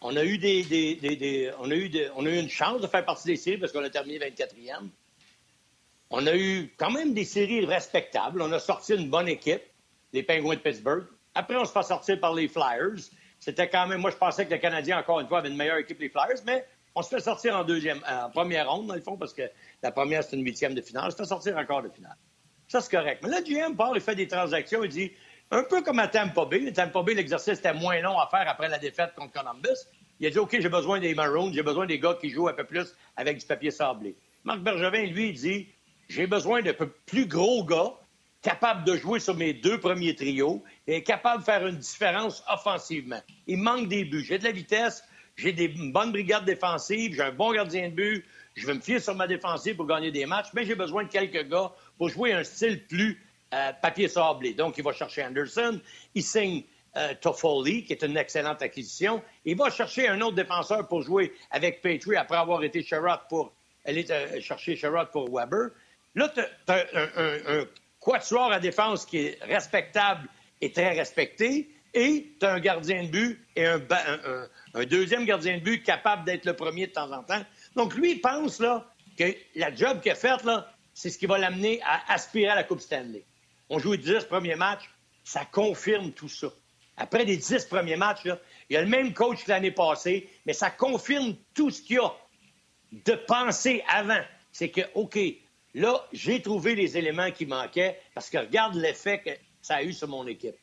[0.00, 3.72] on a eu des, on, a eu une chance de faire partie des séries parce
[3.72, 4.88] qu'on a terminé 24e.
[6.10, 8.40] On a eu quand même des séries respectables.
[8.40, 9.62] On a sorti une bonne équipe,
[10.12, 11.04] les Penguins de Pittsburgh.
[11.34, 13.10] Après, on se fait sortir par les Flyers.
[13.40, 15.76] C'était quand même, moi, je pensais que le Canadien, encore une fois, avait une meilleure
[15.78, 19.00] équipe, les Flyers, mais on se fait sortir en deuxième, en première ronde, dans le
[19.00, 19.42] fond, parce que
[19.82, 21.04] la première, c'est une huitième de finale.
[21.06, 22.16] On se fait sortir encore de finale.
[22.68, 23.22] Ça, c'est correct.
[23.22, 25.12] Mais là, GM part, il fait des transactions, il dit,
[25.50, 26.72] un peu comme à Tampa Bay.
[26.72, 29.78] Tampa Bay, l'exercice était moins long à faire après la défaite contre Columbus.
[30.20, 32.52] Il a dit OK, j'ai besoin des Maroons, j'ai besoin des gars qui jouent un
[32.52, 34.16] peu plus avec du papier sablé.
[34.44, 35.68] Marc Bergevin, lui, dit
[36.08, 37.94] J'ai besoin peu plus gros gars,
[38.42, 43.20] capable de jouer sur mes deux premiers trios et capable de faire une différence offensivement.
[43.46, 44.24] Il manque des buts.
[44.24, 45.04] J'ai de la vitesse,
[45.36, 48.24] j'ai des bonnes brigades défensives, j'ai un bon gardien de but,
[48.54, 51.08] je vais me fier sur ma défensive pour gagner des matchs, mais j'ai besoin de
[51.08, 53.22] quelques gars pour jouer un style plus
[53.54, 54.52] euh, papier sablé.
[54.52, 55.80] Donc, il va chercher Anderson.
[56.14, 56.64] Il signe
[56.98, 59.22] euh, Toffoli, qui est une excellente acquisition.
[59.46, 63.54] Il va chercher un autre défenseur pour jouer avec Petrie après avoir été Sherrod pour
[63.86, 65.70] aller euh, chercher Sherrod pour Weber.
[66.14, 66.40] Là, tu
[66.70, 66.86] as,
[67.16, 67.64] un,
[68.00, 70.28] quatuor à défense qui est respectable
[70.60, 71.70] et très respecté.
[71.94, 73.80] Et tu as un gardien de but et un,
[74.84, 77.42] deuxième gardien de but capable d'être le premier de temps en temps.
[77.76, 78.86] Donc, lui, il pense là,
[79.18, 80.46] que la job qu'il a faite,
[80.92, 83.24] c'est ce qui va l'amener à aspirer à la Coupe Stanley.
[83.70, 84.88] On joue les 10 premiers matchs,
[85.24, 86.48] ça confirme tout ça.
[86.96, 90.52] Après les 10 premiers matchs, il y a le même coach que l'année passée, mais
[90.52, 92.12] ça confirme tout ce qu'il y a
[92.92, 94.20] de penser avant.
[94.52, 95.18] C'est que, OK,
[95.74, 99.30] là, j'ai trouvé les éléments qui manquaient parce que regarde l'effet que
[99.62, 100.56] ça a eu sur mon équipe.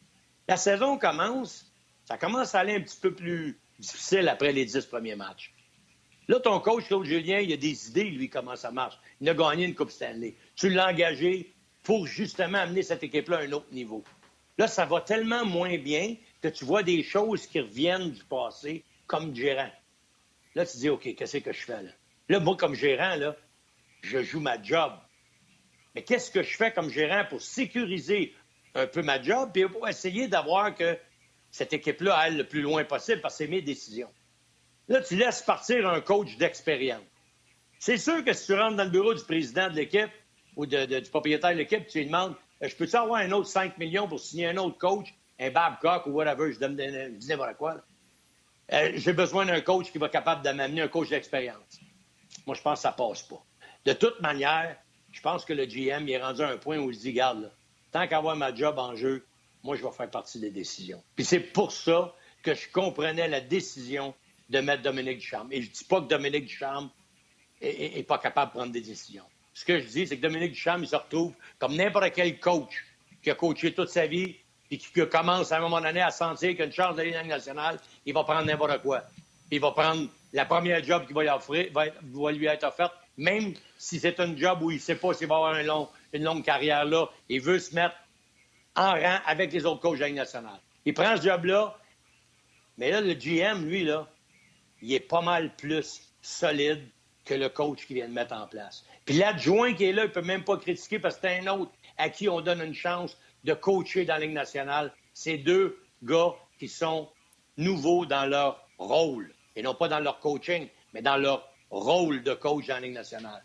[0.48, 1.72] La saison commence,
[2.06, 5.54] ça commence à aller un petit peu plus difficile après les 10 premiers matchs.
[6.28, 8.98] Là, ton coach, Claude Julien, il a des idées, lui, comment ça marche.
[9.22, 10.36] Il a gagné une Coupe Stanley.
[10.56, 11.55] Tu l'as engagé,
[11.86, 14.04] pour justement amener cette équipe-là à un autre niveau.
[14.58, 18.84] Là, ça va tellement moins bien que tu vois des choses qui reviennent du passé
[19.08, 19.72] comme gérant.
[20.56, 21.92] Là, tu te dis, OK, qu'est-ce que je fais là?
[22.28, 23.36] Là, moi, comme gérant, là,
[24.02, 24.94] je joue ma job.
[25.94, 28.34] Mais qu'est-ce que je fais comme gérant pour sécuriser
[28.74, 30.98] un peu ma job et pour essayer d'avoir que
[31.52, 34.12] cette équipe-là aille le plus loin possible parce que c'est mes décisions.
[34.88, 37.04] Là, tu laisses partir un coach d'expérience.
[37.80, 40.10] C'est sûr que si tu rentres dans le bureau du président de l'équipe,
[40.56, 40.78] ou du
[41.10, 44.20] propriétaire de l'équipe, tu lui demandes euh, Je peux-tu avoir un autre 5 millions pour
[44.20, 47.76] signer un autre coach, un Babcock ou whatever, je donne n'importe quoi.
[48.74, 51.80] Euh, j'ai besoin d'un coach qui va être capable de m'amener un coach d'expérience.
[52.46, 53.44] Moi, je pense que ça passe pas.
[53.86, 54.76] De toute manière,
[55.12, 57.52] je pense que le GM est rendu à un point où il se dit Garde,
[57.92, 59.26] tant qu'avoir ma job en jeu,
[59.64, 61.02] moi, je vais faire partie des décisions.
[61.16, 64.14] Puis c'est pour ça que je comprenais la décision
[64.50, 65.52] de mettre Dominique Ducharme.
[65.52, 66.90] Et je ne dis pas que Dominique Ducharme
[67.62, 69.26] n'est pas capable de prendre des décisions.
[69.56, 72.86] Ce que je dis, c'est que Dominique Duchamp, il se retrouve comme n'importe quel coach
[73.24, 74.36] qui a coaché toute sa vie
[74.70, 77.20] et qui commence à un moment donné à sentir qu'il a une chance d'aller dans
[77.20, 79.04] la nationale, il va prendre n'importe quoi.
[79.50, 83.54] Il va prendre la première job qui va lui, offrir, va, lui être offerte, même
[83.78, 86.84] si c'est un job où il ne sait pas s'il va avoir une longue carrière
[86.84, 87.06] là.
[87.30, 87.96] Il veut se mettre
[88.76, 90.60] en rang avec les autres coachs de la nationale.
[90.84, 91.78] Il prend ce job-là,
[92.78, 94.06] mais là, le GM, lui, là,
[94.82, 96.84] il est pas mal plus solide
[97.24, 98.84] que le coach qui vient de mettre en place.
[99.06, 101.48] Puis l'adjoint qui est là, il ne peut même pas critiquer parce que c'est un
[101.48, 104.92] autre à qui on donne une chance de coacher dans la Ligue nationale.
[105.14, 107.10] C'est deux gars qui sont
[107.58, 109.34] nouveaux dans leur rôle.
[109.56, 112.94] Et non pas dans leur coaching, mais dans leur rôle de coach dans la Ligue
[112.94, 113.44] nationale.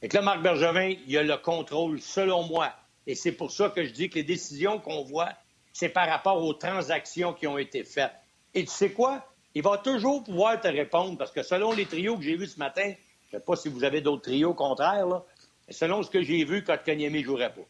[0.00, 2.72] Et que là, Marc Bergevin, il a le contrôle, selon moi.
[3.06, 5.32] Et c'est pour ça que je dis que les décisions qu'on voit,
[5.72, 8.12] c'est par rapport aux transactions qui ont été faites.
[8.54, 9.26] Et tu sais quoi?
[9.54, 12.58] Il va toujours pouvoir te répondre parce que selon les trios que j'ai vus ce
[12.58, 12.94] matin,
[13.32, 15.24] je ne sais pas si vous avez d'autres trios contraires, là.
[15.70, 17.62] Selon ce que j'ai vu, Kotkaniemi ne jouerait pas.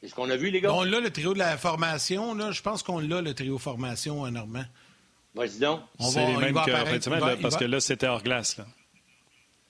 [0.00, 0.74] C'est ce qu'on a vu, les gars?
[0.74, 2.34] On l'a, le trio de la formation.
[2.34, 2.50] Là.
[2.50, 4.64] Je pense qu'on l'a, le trio formation, Normand.
[5.34, 5.80] Vas-y donc.
[6.00, 8.58] C'est les mêmes que parce que là, c'était hors glace.
[8.58, 8.66] Là.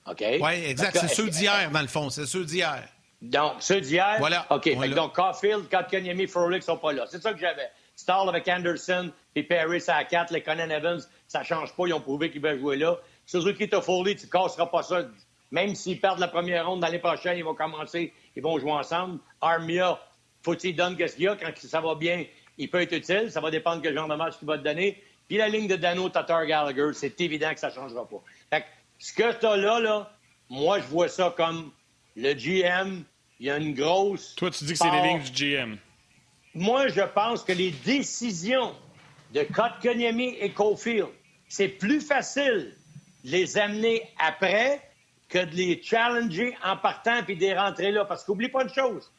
[0.09, 0.23] OK.
[0.41, 0.97] Oui, exact.
[0.99, 2.09] C'est ceux d'hier, dans le fond.
[2.09, 2.83] C'est ceux d'hier.
[3.21, 4.17] Donc, ceux d'hier?
[4.19, 4.45] Voilà.
[4.49, 4.69] OK.
[4.93, 7.05] donc, Caulfield, Kotkaniemi, Frolik sont pas là.
[7.09, 7.69] C'est ça que j'avais.
[7.95, 11.87] Stall avec Anderson et Paris à 4, les Conan Evans, ça change pas.
[11.87, 12.97] Ils ont prouvé qu'ils veulent jouer là.
[13.25, 15.01] Suzuki Toffoli, tu ne casseras pas ça.
[15.51, 19.19] Même s'ils perdent la première ronde, l'année prochaine, ils vont commencer, ils vont jouer ensemble.
[19.39, 19.99] Armia,
[20.43, 21.35] faut qu'il donne ce qu'il y a.
[21.35, 22.25] Quand ça va bien,
[22.57, 23.31] il peut être utile.
[23.31, 25.01] Ça va dépendre quel genre de match tu vas te donner.
[25.27, 28.21] Puis la ligne de Dano, Tatar, Gallagher, c'est évident que ça ne changera pas.
[28.49, 28.65] Fait que,
[28.99, 30.11] ce que tu as là, là,
[30.49, 31.71] moi, je vois ça comme
[32.15, 33.03] le GM,
[33.39, 34.35] il y a une grosse.
[34.35, 35.77] Toi, tu dis que c'est les lignes du GM.
[36.55, 38.73] Moi, je pense que les décisions
[39.33, 41.09] de Kotkaniemi et Cofield,
[41.47, 42.75] c'est plus facile
[43.23, 44.81] de les amener après
[45.29, 48.05] que de les challenger en partant puis de les rentrer là.
[48.05, 49.11] Parce qu'oublie pas une chose.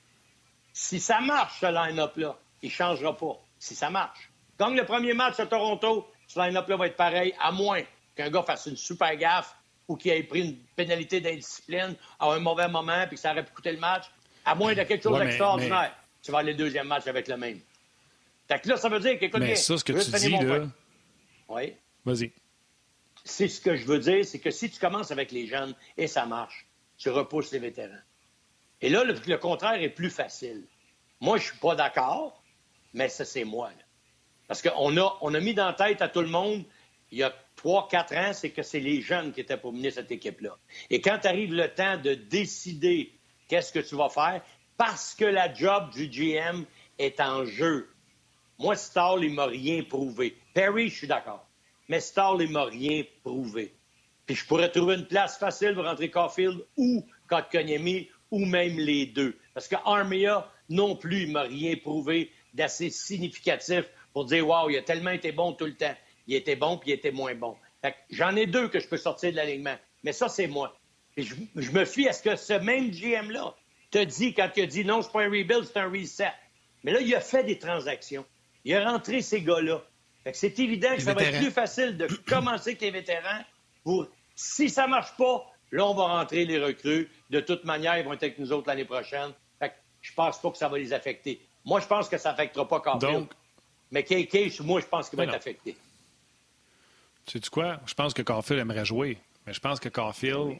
[0.73, 3.39] Si ça marche, ce line-up-là, il ne changera pas.
[3.59, 4.31] Si ça marche.
[4.57, 7.83] Comme le premier match à Toronto, ce line-up-là va être pareil, à moins
[8.15, 9.55] qu'un gars fasse une super gaffe
[9.87, 13.45] ou qu'il ait pris une pénalité d'indiscipline à un mauvais moment puis que ça aurait
[13.45, 14.05] pu coûter le match,
[14.45, 17.61] à moins de quelque chose d'extraordinaire, tu vas aller le deuxième match avec le même.
[18.47, 20.67] Fait que là, ça veut dire qu'écoute Mais ça, ce que tu dis, là...
[21.49, 21.75] Oui.
[22.05, 22.33] Vas-y.
[23.29, 26.07] C'est ce que je veux dire, c'est que si tu commences avec les jeunes et
[26.07, 26.67] ça marche,
[26.97, 28.01] tu repousses les vétérans.
[28.81, 30.67] Et là, le, contraire est plus facile.
[31.21, 32.43] Moi, je suis pas d'accord,
[32.95, 33.71] mais ça, c'est moi.
[34.47, 36.65] Parce qu'on a, on a mis dans la tête à tout le monde,
[37.11, 39.91] il y a trois, quatre ans, c'est que c'est les jeunes qui étaient pour mener
[39.91, 40.57] cette équipe-là.
[40.89, 43.13] Et quand arrive le temps de décider
[43.47, 44.43] qu'est-ce que tu vas faire,
[44.79, 46.65] parce que la job du GM
[46.99, 47.91] est en jeu.
[48.59, 50.35] Moi, Stall, il m'a rien prouvé.
[50.55, 51.48] Perry, je suis d'accord.
[51.89, 53.75] Mais Stall, il m'a rien prouvé.
[54.27, 59.07] Puis je pourrais trouver une place facile pour rentrer Caulfield ou Kotkaniemi ou même les
[59.07, 59.39] deux.
[59.55, 64.77] Parce que Armia, non plus, il m'a rien prouvé d'assez significatif pour dire Waouh, il
[64.77, 65.95] a tellement été bon tout le temps.
[66.27, 67.57] Il était bon puis il était moins bon.
[68.11, 69.77] J'en ai deux que je peux sortir de l'alignement.
[70.05, 70.79] Mais ça, c'est moi.
[71.17, 73.55] je, je, me fie à ce que ce même GM-là
[73.91, 76.33] te dit quand il a dit non, c'est pas un rebuild, c'est un reset.
[76.85, 78.27] Mais là, il a fait des transactions.
[78.65, 79.83] Il a rentré ces gars-là.
[80.35, 83.43] C'est évident que ça va être plus facile de commencer que les vétérans
[83.85, 87.11] pour, si ça marche pas, là, on va rentrer les recrues.
[87.31, 89.33] De toute manière, ils vont être avec nous autres l'année prochaine.
[89.59, 91.41] Fait que je pense pas que ça va les affecter.
[91.65, 93.15] Moi, je pense que ça n'affectera pas Caulfield.
[93.15, 93.31] Donc...
[93.91, 95.77] Mais KK, moi, je pense qu'il va être affecté.
[97.25, 97.81] Tu sais -tu quoi?
[97.87, 99.19] Je pense que Caulfield aimerait jouer.
[99.47, 100.59] Mais je pense que Caulfield,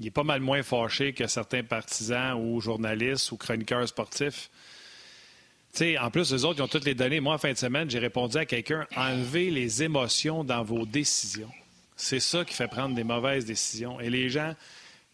[0.00, 4.50] il est pas mal moins fâché que certains partisans ou journalistes ou chroniqueurs sportifs
[5.98, 7.20] en plus, eux autres, ils ont toutes les données.
[7.20, 11.50] Moi, en fin de semaine, j'ai répondu à quelqu'un enlevez les émotions dans vos décisions.
[11.96, 14.00] C'est ça qui fait prendre des mauvaises décisions.
[14.00, 14.54] Et les gens,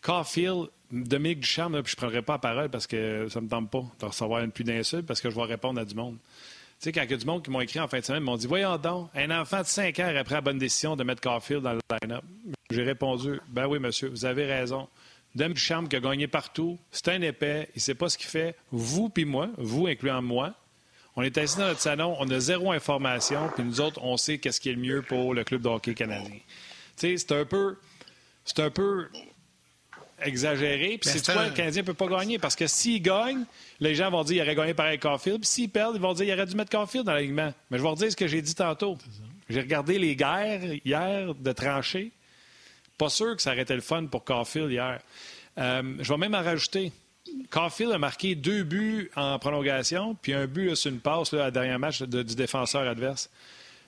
[0.03, 3.71] Caulfield, Dominique Ducharme, je ne prendrai pas la parole parce que ça ne me tente
[3.71, 6.17] pas de recevoir une plus d'insultes parce que je vais répondre à du monde.
[6.81, 8.23] Tu sais, quand il y a du monde qui m'ont écrit en fin de semaine,
[8.23, 10.97] ils m'ont dit Voyons donc, un enfant de 5 ans a pris la bonne décision
[10.97, 12.25] de mettre Caulfield dans le line-up.
[12.71, 14.89] J'ai répondu Ben oui, monsieur, vous avez raison.
[15.35, 16.79] Duchamp qui a gagné partout.
[16.91, 17.69] C'est un épais.
[17.75, 18.57] Il ne sait pas ce qu'il fait.
[18.71, 20.55] Vous puis moi, vous incluant moi,
[21.17, 24.39] on est assis dans notre salon, on a zéro information, puis nous autres, on sait
[24.39, 26.39] qu'est-ce qui est le mieux pour le club de hockey canadien.
[26.97, 27.77] Tu sais, c'est un peu...
[28.45, 29.09] C'est un peu
[30.23, 30.99] exagéré.
[30.99, 32.39] Puis c'est quoi, le Canadien ne peut pas gagner.
[32.39, 33.45] Parce que s'il gagne,
[33.81, 35.41] les gens vont dire qu'il aurait gagné pareil Caulfield.
[35.41, 37.53] Puis s'il perd, ils vont dire qu'il aurait dû mettre Caulfield dans l'alignement.
[37.71, 38.99] Mais je vais vous dire ce que j'ai dit tantôt.
[39.49, 42.13] J'ai regardé les guerres hier de tranchées.
[42.99, 45.01] Pas sûr que ça aurait été le fun pour Caulfield hier.
[45.59, 46.93] Euh, je vais même en rajouter.
[47.51, 51.51] Caulfield a marqué deux buts en prolongation, puis un but sur une passe là, à
[51.51, 53.31] dernier match du défenseur adverse.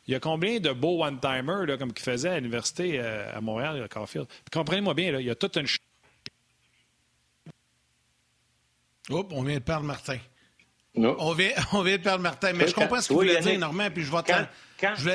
[0.07, 3.88] Il y a combien de beaux one-timers comme qu'il faisait à l'université euh, à Montréal,
[3.90, 4.26] Caulfield?
[4.52, 5.66] Comprenez-moi bien, là, il y a toute une...
[9.11, 10.18] Oups, on vient de perdre Martin.
[10.96, 13.59] On, vient, on vient de perdre Martin, mais je comprends ce que vous voulez dire,
[13.59, 14.18] Normand, puis je vais...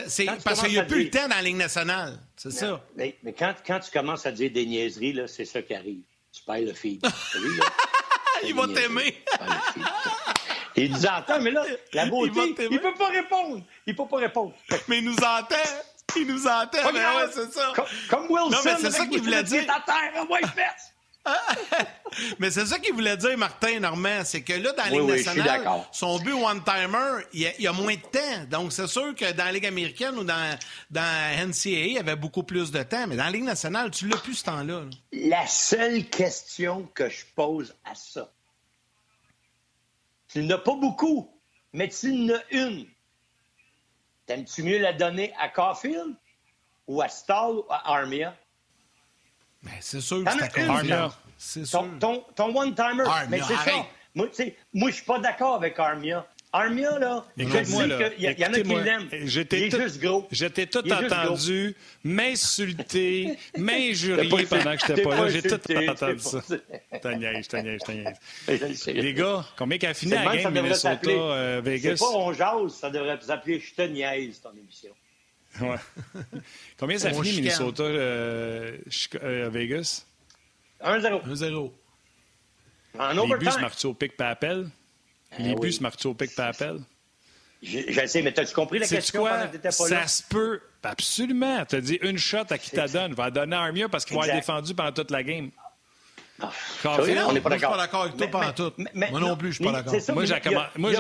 [0.08, 2.84] C'est parce qu'il n'y a plus le temps dans la Ligue nationale, c'est ça.
[2.96, 6.02] Mais, quand, quand, tu commences à dire des niaiseries, c'est ça qui arrive.
[6.34, 7.06] Tu perds le feed.
[8.44, 9.24] il va t'aimer.
[10.78, 13.62] il nous entend, mais là, la beauté, il, ne peut pas répondre.
[13.86, 14.54] Il peut pas répondre.
[14.88, 15.56] Mais il nous entend.
[16.16, 16.92] Il nous entend.
[16.94, 17.74] mais ouais, c'est ça.
[18.10, 18.50] Comme, Wilson.
[18.50, 19.66] Non, mais c'est ça qu'il voulait dire.
[19.86, 20.26] Terre,
[22.40, 25.86] mais c'est ça qu'il voulait dire, Martin Normand, c'est que là, dans la Ligue nationale,
[25.92, 28.46] son but one-timer, il y, a moins de temps.
[28.50, 30.58] Donc, c'est sûr que dans la Ligue américaine ou dans,
[30.90, 33.06] dans NCAA, il y avait beaucoup plus de temps.
[33.08, 34.86] Mais dans la Ligue nationale, tu l'as plus ce temps-là.
[35.12, 38.32] La seule question que je pose à ça,
[40.28, 41.30] tu n'as pas beaucoup,
[41.74, 42.88] mais tu n'as une.
[44.26, 46.16] T'aimes-tu mieux la donner à Caulfield
[46.88, 48.36] ou à Stall ou à Armia?
[49.64, 51.12] Ben, c'est sûr que c'est Armia.
[51.38, 51.88] C'est sûr.
[52.00, 53.04] Ton, ton, one-timer.
[53.30, 53.86] Mais c'est ça.
[54.14, 54.28] Moi,
[54.74, 56.26] moi je suis pas d'accord avec Armia.
[56.54, 57.86] Armia, là, écoute-moi,
[58.18, 59.08] il y, en a qui l'aiment.
[59.24, 60.28] J'étais tout, juste gros.
[60.32, 65.30] J'étais tout entendu m'insulter, m'injurier pendant que j'étais pas là.
[65.30, 65.56] J'ai tout
[65.90, 66.42] entendu ça.
[67.02, 68.86] T'as niaise, t'as niaise, t'as niaise.
[68.88, 71.92] Les gars, combien qu'a fini la game Minnesota-Vegas?
[71.92, 74.92] Euh, c'est pas on jase, ça devrait s'appeler Je te niaise, ton émission.
[75.60, 75.76] Ouais.
[76.80, 80.06] combien ça finit Minnesota-Vegas?
[80.84, 81.28] Euh, 1-0.
[81.28, 81.72] 1-0.
[83.00, 84.70] En Les buts marquent au pic papel?
[85.32, 86.82] Ah Les buts marquent au pic papel?
[87.62, 89.32] Je, sais, mais as-tu compris la question quoi?
[89.32, 89.74] pendant que pas là?
[90.02, 90.62] Ça se peut.
[90.82, 91.64] Absolument.
[91.66, 93.14] Tu as dit une shot à qui tu donne.
[93.14, 95.52] Va donner un mieux parce qu'il va être défendu pendant toute la game.
[96.42, 96.52] Ah,
[97.28, 98.74] on n'est pas d'accord avec toi pendant tout.
[98.96, 100.72] moi non plus, je suis pas d'accord.
[100.78, 100.98] Moi, Il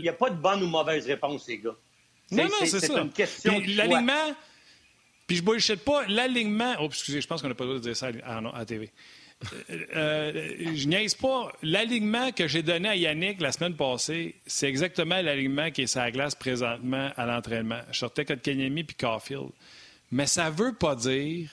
[0.00, 1.76] n'y a, pas de bonne ou mauvaise réponse, les gars.
[2.30, 3.00] Non, non, c'est ça.
[3.00, 4.34] une question L'alignement,
[5.28, 6.74] puis je bullshit pas, l'alignement...
[6.80, 8.90] Oh, excusez, je pense qu'on n'a pas le droit de dire ça à, TV.
[9.70, 11.52] Euh, euh, je niaise pas.
[11.62, 16.00] L'alignement que j'ai donné à Yannick la semaine passée, c'est exactement l'alignement qui est sur
[16.00, 17.80] la glace présentement à l'entraînement.
[17.92, 19.50] Je sortais Kotkaniemi puis Caulfield.
[20.10, 21.50] Mais ça veut pas dire...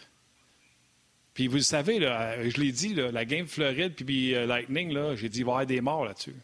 [1.34, 4.98] Puis vous le savez, là, je l'ai dit, là, la game Floride puis euh, Lightning,
[5.16, 6.36] j'ai dit il va y avoir des morts là-dessus.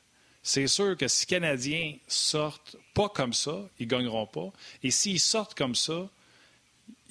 [0.43, 4.51] C'est sûr que si les Canadiens sortent pas comme ça, ils ne gagneront pas.
[4.83, 6.09] Et s'ils sortent comme ça,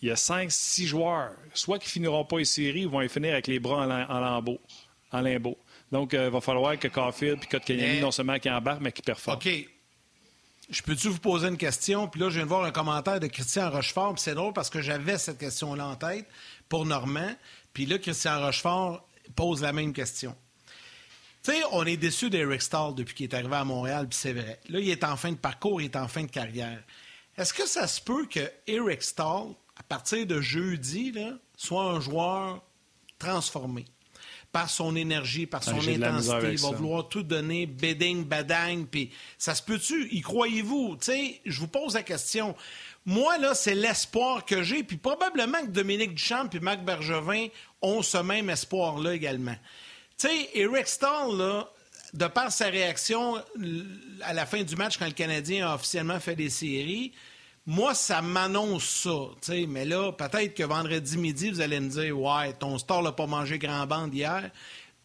[0.03, 3.09] il y a cinq, six joueurs, soit qui finiront pas les séries, ou vont y
[3.09, 4.61] finir avec les bras en, lambeaux,
[5.13, 5.57] en limbo.
[5.93, 9.03] Donc, euh, il va falloir que Caulfield et Kotkaniemi, non seulement qui embarquent, mais qui
[9.03, 9.39] performent.
[9.39, 9.49] OK.
[10.71, 12.07] Je peux-tu vous poser une question?
[12.07, 14.15] Puis là, je viens de voir un commentaire de Christian Rochefort.
[14.15, 16.27] Puis c'est drôle parce que j'avais cette question-là en tête
[16.69, 17.35] pour Normand.
[17.73, 19.05] Puis là, Christian Rochefort
[19.35, 20.37] pose la même question.
[21.43, 24.35] Tu sais, on est déçu d'Eric Stahl depuis qu'il est arrivé à Montréal, puis c'est
[24.35, 24.61] vrai.
[24.69, 26.83] Là, il est en fin de parcours, il est en fin de carrière.
[27.37, 31.15] Est-ce que ça se peut que Eric Stahl à partir de jeudi,
[31.57, 32.63] soit un joueur
[33.19, 33.87] transformé
[34.53, 36.53] par son énergie, par son intensité?
[36.53, 40.09] Il va vouloir tout donner, bedding, badang, puis ça se peut-tu?
[40.13, 40.99] Y croyez-vous?
[41.01, 42.55] Tu sais, je vous pose la question.
[43.07, 47.47] Moi, là, c'est l'espoir que j'ai, puis probablement que Dominique Duchamp et Marc Bergevin
[47.81, 49.57] ont ce même espoir-là également.
[50.21, 51.71] Tu sais, Eric Stahl, là,
[52.13, 53.37] de par sa réaction
[54.23, 57.13] à la fin du match quand le Canadien a officiellement fait des séries,
[57.65, 59.55] moi, ça m'annonce ça.
[59.67, 63.27] Mais là, peut-être que vendredi midi, vous allez me dire Ouais, ton star n'a pas
[63.27, 64.51] mangé grand bande hier.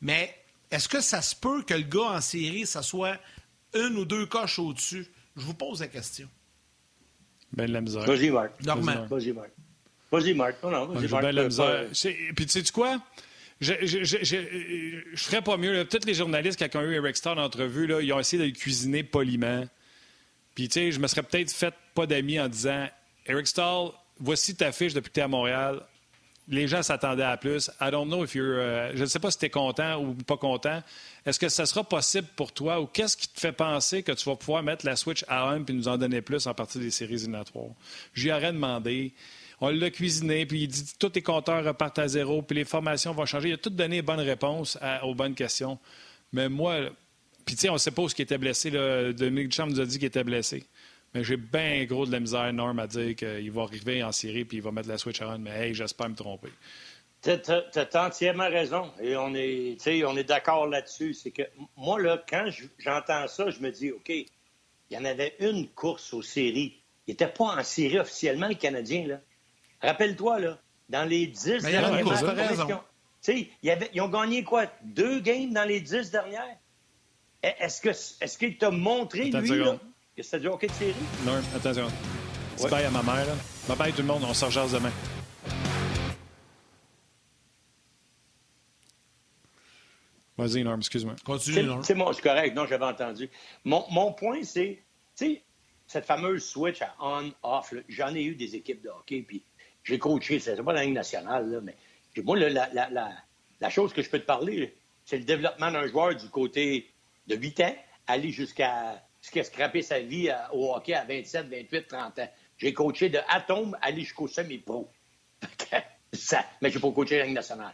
[0.01, 0.35] Mais
[0.69, 3.17] est-ce que ça se peut que le gars en série, ça soit
[3.73, 5.07] une ou deux coches au-dessus?
[5.37, 6.27] Je vous pose la question.
[7.53, 8.03] Ben de la misère.
[8.03, 8.61] Vas-y, Marc.
[8.65, 9.07] Normal.
[9.09, 9.51] Vas-y, Marc.
[10.11, 10.61] Vas-y, Marc.
[10.61, 11.23] Non, non, vas-y, Marc.
[11.23, 11.85] Ben la misère.
[12.35, 12.99] Puis, tu sais quoi?
[13.61, 15.85] Je ne ferais pas mieux.
[15.85, 18.53] Tous les journalistes qui ont eu Eric Starr en entrevue, ils ont essayé de le
[18.53, 19.65] cuisiner poliment.
[20.55, 22.87] Puis, tu sais, je me serais peut-être fait pas d'amis en disant
[23.25, 23.89] Eric Stahl,
[24.19, 25.81] voici ta fiche depuis que tu es à Montréal.
[26.47, 27.71] Les gens s'attendaient à plus.
[27.81, 28.59] I don't know if you're.
[28.59, 30.83] Euh, je ne sais pas si tu es content ou pas content.
[31.25, 34.29] Est-ce que ça sera possible pour toi ou qu'est-ce qui te fait penser que tu
[34.29, 36.91] vas pouvoir mettre la switch à 1 puis nous en donner plus en partie des
[36.91, 37.71] séries éliminatoires?
[38.13, 39.11] J'y aurais demandé.
[39.61, 43.13] On l'a cuisiné, puis il dit tous tes compteurs repartent à zéro, puis les formations
[43.13, 43.49] vont changer.
[43.49, 45.79] Il a tout donné bonnes réponses aux bonnes questions.
[46.33, 46.89] Mais moi,
[47.45, 48.71] puis tu sais, on ne sait pas où il était blessé.
[48.71, 50.65] Dominique Duchamp nous a dit qu'il était blessé.
[51.13, 54.43] Mais j'ai bien gros de la misère, Norm, à dire qu'il va arriver en série
[54.43, 55.37] puis il va mettre la switch on.
[55.37, 56.49] Mais hey, j'espère me tromper.
[57.21, 58.91] Tu as, entièrement raison.
[59.01, 61.13] Et on est, d'accord là-dessus.
[61.13, 61.43] C'est que
[61.77, 62.49] moi, là, quand
[62.79, 64.27] j'entends ça, je me dis, OK, il
[64.91, 66.81] y en avait une course aux séries.
[67.07, 69.07] Il n'était pas en série officiellement, les Canadiens.
[69.07, 69.21] Là.
[69.85, 70.57] Rappelle-toi, là,
[70.89, 72.19] dans les dix dernières matchs,
[73.93, 74.65] ils ont gagné quoi?
[74.83, 76.57] Deux games dans les dix dernières?
[77.41, 79.77] Est-ce qu'il est qu'il t'a montré, lui, là,
[80.17, 80.95] que c'était du hockey de série?
[81.25, 81.87] Non, attention.
[82.59, 82.69] Ouais.
[82.69, 83.25] Bye à ma mère.
[83.25, 83.33] Là.
[83.67, 84.91] Bye bye tout le monde, on se rejase demain.
[90.37, 91.15] Vas-y, Norm, excuse-moi.
[91.23, 91.83] Continue, Norm.
[91.83, 92.55] C'est moi, je suis correct.
[92.55, 93.29] Non, j'avais entendu.
[93.63, 94.83] Mon, mon point, c'est,
[95.15, 95.43] tu sais,
[95.87, 99.43] cette fameuse switch à on-off, j'en ai eu des équipes de hockey, puis
[99.85, 101.75] j'ai coaché, c'est pas la Ligue nationale, là, mais
[102.23, 102.89] moi, la, la,
[103.59, 104.75] la, chose que je peux te parler,
[105.05, 106.91] c'est le développement d'un joueur du côté
[107.27, 107.75] de 8 ans,
[108.07, 112.29] aller jusqu'à ce scraper sa vie au hockey à 27, 28, 30 ans.
[112.57, 114.89] J'ai coaché de Atome aller jusqu'au semi-pro.
[116.13, 117.73] ça, mais j'ai pas coaché la Ligue nationale.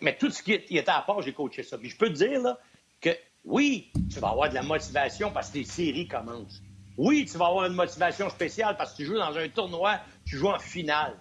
[0.00, 1.78] mais tout ce qui était à part, j'ai coaché ça.
[1.78, 2.58] Puis je peux te dire là,
[3.00, 3.10] que
[3.44, 6.60] oui, tu vas avoir de la motivation parce que les séries commencent.
[6.98, 10.36] Oui, tu vas avoir une motivation spéciale parce que tu joues dans un tournoi, tu
[10.36, 11.16] joues en finale.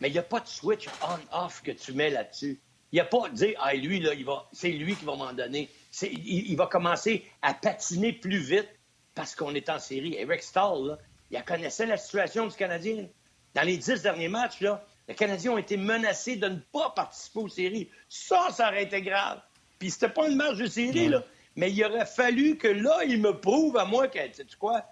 [0.00, 2.60] Mais il n'y a pas de switch on-off que tu mets là-dessus.
[2.92, 5.14] Il n'y a pas de dire, ah, lui, là, il va, c'est lui qui va
[5.14, 5.68] m'en donner.
[6.02, 8.68] Il, il, va commencer à patiner plus vite
[9.14, 10.14] parce qu'on est en série.
[10.14, 10.98] Eric Stahl, là,
[11.30, 13.06] il connaissait la situation du Canadien.
[13.54, 17.40] Dans les dix derniers matchs, là, les Canadiens ont été menacés de ne pas participer
[17.40, 17.90] aux séries.
[18.08, 19.40] Ça, ça aurait été grave.
[19.78, 21.22] Puis c'était pas une match de série, là.
[21.56, 24.84] Mais il aurait fallu que là, il me prouve à moi que, tu sais quoi,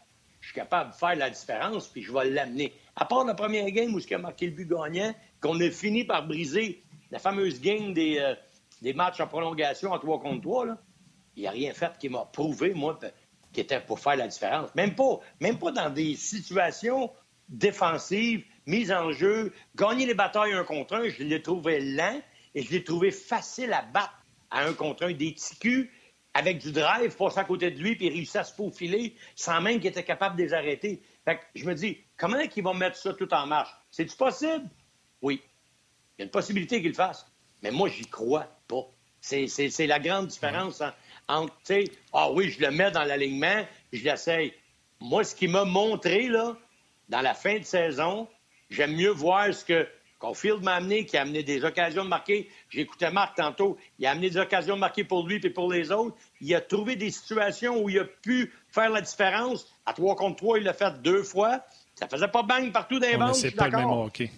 [0.47, 2.72] je suis capable de faire la différence, puis je vais l'amener.
[2.94, 6.05] À part la première game où il a marqué le but gagnant, qu'on a fini
[6.05, 8.32] par briser la fameuse game des, euh,
[8.80, 10.78] des matchs en prolongation en 3 contre 3, là,
[11.34, 12.97] il n'y a rien fait qui m'a prouvé, moi,
[13.53, 14.72] qu'il était pour faire la différence.
[14.76, 17.11] Même pas, même pas dans des situations
[17.49, 22.20] défensives, mises en jeu, gagner les batailles un contre un, je l'ai trouvé lent
[22.55, 24.14] et je l'ai trouvé facile à battre
[24.53, 25.12] à un contre un.
[25.12, 25.88] Des ticus
[26.37, 29.78] avec du drive, passer à côté de lui, puis réussir à se faufiler sans même
[29.78, 31.03] qu'il était capable de les arrêter.
[31.24, 33.70] Fait que je me dis, comment est-ce qu'ils vont mettre ça tout en marche?
[33.91, 34.68] C'est-tu possible?
[35.22, 35.41] Oui.
[36.18, 37.26] Il y a une possibilité qu'ils le fassent.
[37.62, 38.87] Mais moi, j'y crois pas.
[39.20, 40.82] C'est la grande différence
[41.26, 44.53] entre, tu sais, ah oui, je le mets dans l'alignement, je l'essaye.
[45.01, 46.55] Moi, ce qui m'a montré, là,
[47.09, 48.28] dans la fin de saison,
[48.68, 49.89] j'aime mieux voir ce que
[50.19, 52.49] Caulfield m'a amené, qui a amené des occasions de marquer.
[52.71, 53.77] J'écoutais Marc tantôt.
[53.99, 56.17] Il a amené des occasions de marquer pour lui et pour les autres.
[56.41, 59.67] Il a trouvé des situations où il a pu faire la différence.
[59.85, 61.61] À 3 contre 3, il l'a fait deux fois.
[61.95, 63.35] Ça faisait pas bang partout dans les bandes.
[63.35, 64.31] C'est pas le même hockey.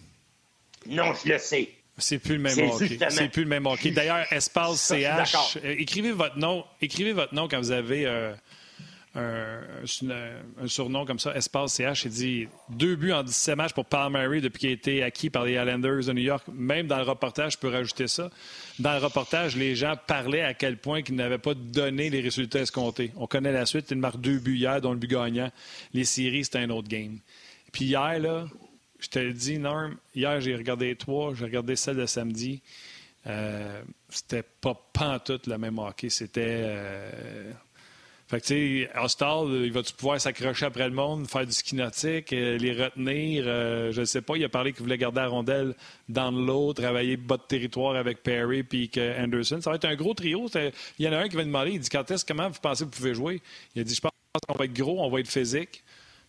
[0.87, 1.71] Non, je le sais.
[1.97, 2.99] C'est plus le même hockey.
[3.09, 3.91] C'est plus le même hockey.
[3.91, 6.65] D'ailleurs, espace CH, euh, écrivez votre nom.
[6.81, 8.35] Écrivez votre nom quand vous avez euh,
[9.15, 14.41] un, surnom comme ça, Espace CH, il dit deux buts en 17 matchs pour Palmieri
[14.41, 16.45] depuis qu'il a été acquis par les Islanders de New York.
[16.53, 18.31] Même dans le reportage, je peux rajouter ça.
[18.79, 22.61] Dans le reportage, les gens parlaient à quel point qu'ils n'avaient pas donné les résultats
[22.61, 23.13] escomptés.
[23.17, 23.91] On connaît la suite.
[23.91, 25.51] Il marque deux buts hier, dont le but gagnant.
[25.95, 27.19] Les séries, c'était un autre game.
[27.73, 28.47] Puis hier, là,
[28.99, 32.61] je te le dis, Norm, hier, j'ai regardé trois, j'ai regardé celle de samedi.
[33.27, 36.09] Euh, c'était pas pantoute le même hockey.
[36.09, 36.63] C'était.
[36.65, 37.53] Euh,
[38.29, 41.75] fait que, tu sais, Hostal, il va-tu pouvoir s'accrocher après le monde, faire du ski
[41.77, 43.45] nautique, euh, les retenir?
[43.47, 44.37] Euh, je ne sais pas.
[44.37, 45.75] Il a parlé qu'il voulait garder la rondelle
[46.11, 49.63] dans l'eau, travailler bas de territoire avec Perry puis Anderson.
[49.63, 50.47] Ça va être un gros trio.
[50.99, 52.85] Il y en a un qui va demander, il dit, quand est-ce, comment vous pensez
[52.85, 53.41] que vous pouvez jouer?
[53.75, 54.13] Il a dit, je pense
[54.47, 55.83] qu'on va être gros, on va être physique.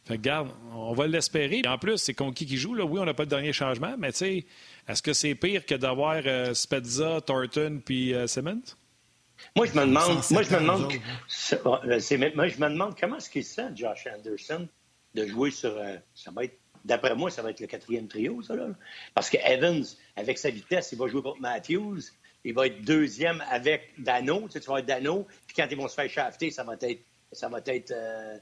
[0.05, 1.63] Fait que, garde, on va l'espérer.
[1.67, 2.75] En plus, c'est Conquis qui joue.
[2.75, 2.85] Là?
[2.85, 4.45] Oui, on n'a pas le dernier changement, mais tu sais,
[4.87, 8.61] est-ce que c'est pire que d'avoir euh, Spezza, Thornton puis Simmons?
[9.55, 10.81] Moi, je me demande, moi, je me demande,
[12.35, 14.67] moi, je me demande comment est-ce qu'il sent, Josh Anderson,
[15.15, 15.75] de jouer sur.
[15.77, 18.67] Euh, ça va être, d'après moi, ça va être le quatrième trio, ça, là.
[19.13, 19.83] Parce que Evans,
[20.15, 22.01] avec sa vitesse, il va jouer contre Matthews.
[22.45, 24.43] Il va être deuxième avec Dano.
[24.45, 25.27] Tu, sais, tu vas être Dano.
[25.45, 27.01] Puis quand ils vont se faire shafter, ça va être,
[27.33, 28.37] ça va être euh,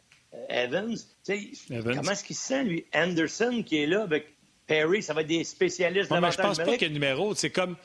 [0.50, 0.96] Evans.
[1.26, 2.86] Tu sais, comment est-ce qu'il se sent, lui?
[2.94, 4.28] Anderson, qui est là avec
[4.68, 7.34] Perry, ça va être des spécialistes non, mais je pense pas qu'il y ait numéro.
[7.34, 7.76] C'est comme.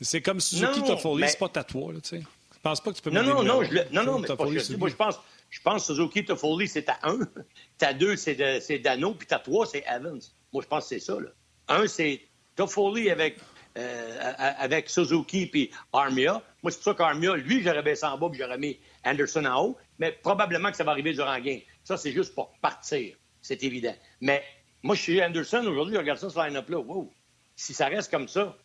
[0.00, 2.22] C'est comme Suzuki Toffoli, c'est pas tatoué, là, tu sais.
[2.58, 4.76] Je pense pas que tu peux Non, non, non, je non, non, mais pas je
[4.76, 7.18] Moi, je pense, je pense Suzuki Toffoli, c'est à 1.
[7.78, 10.20] T'as 2, c'est Dano, puis t'as 3, c'est Evans.
[10.52, 11.14] Moi, je pense que c'est ça.
[11.20, 11.28] Là.
[11.68, 12.20] Un, c'est
[12.56, 13.38] Toffoli avec,
[13.76, 16.42] euh, avec Suzuki puis Armia.
[16.62, 19.64] Moi, c'est pour ça qu'Armia, lui, j'aurais baissé en bas puis j'aurais mis Anderson en
[19.64, 19.76] haut.
[20.00, 21.60] Mais probablement que ça va arriver durant le game.
[21.84, 23.16] Ça, c'est juste pour partir.
[23.40, 23.94] C'est évident.
[24.20, 24.42] Mais
[24.82, 26.78] moi, je suis Anderson aujourd'hui, je regarde ça, ce line-up-là.
[26.78, 27.12] Wow.
[27.54, 28.56] Si ça reste comme ça,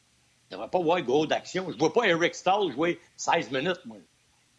[0.53, 1.65] ne devrait pas avoir gros d'action.
[1.67, 3.97] Je ne vois pas Eric Stahl jouer 16 minutes, moi.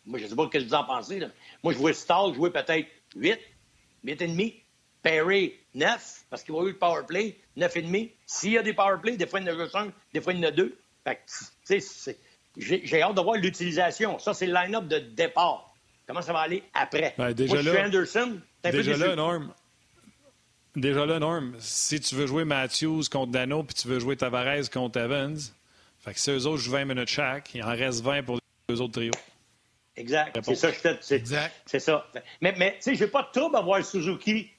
[0.07, 1.19] Moi, je ne sais pas ce que vous en pensez.
[1.19, 1.29] Là.
[1.63, 2.87] Moi, je vois Stahl jouer peut-être
[3.17, 3.39] 8,
[4.05, 4.55] 8 et demi.
[5.03, 8.11] Perry, 9, parce qu'il va avoir eu le power play, 9 et demi.
[8.27, 10.21] S'il y a des power play, des fois il y en a juste un, des
[10.23, 10.79] fois il y en a deux.
[11.05, 12.13] Fait que,
[12.57, 14.19] j'ai hâte de voir l'utilisation.
[14.19, 15.75] Ça, c'est le line-up de départ.
[16.07, 17.15] Comment ça va aller après?
[17.19, 18.41] Ben, déjà Moi, je suis Anderson.
[18.63, 19.53] Déjà là, Norm.
[20.75, 24.71] Déjà là, Norm, si tu veux jouer Matthews contre Dano puis tu veux jouer Tavares
[24.73, 25.37] contre Evans,
[26.05, 28.39] fait que si eux autres jouent 20 minutes chaque, il en reste 20 pour
[28.69, 29.13] les autres trios.
[29.97, 30.37] Exact.
[30.43, 31.55] C'est ça, je Exact.
[31.65, 32.07] C'est ça.
[32.43, 34.51] Mais, mais tu sais, j'ai pas de trouble à voir Suzuki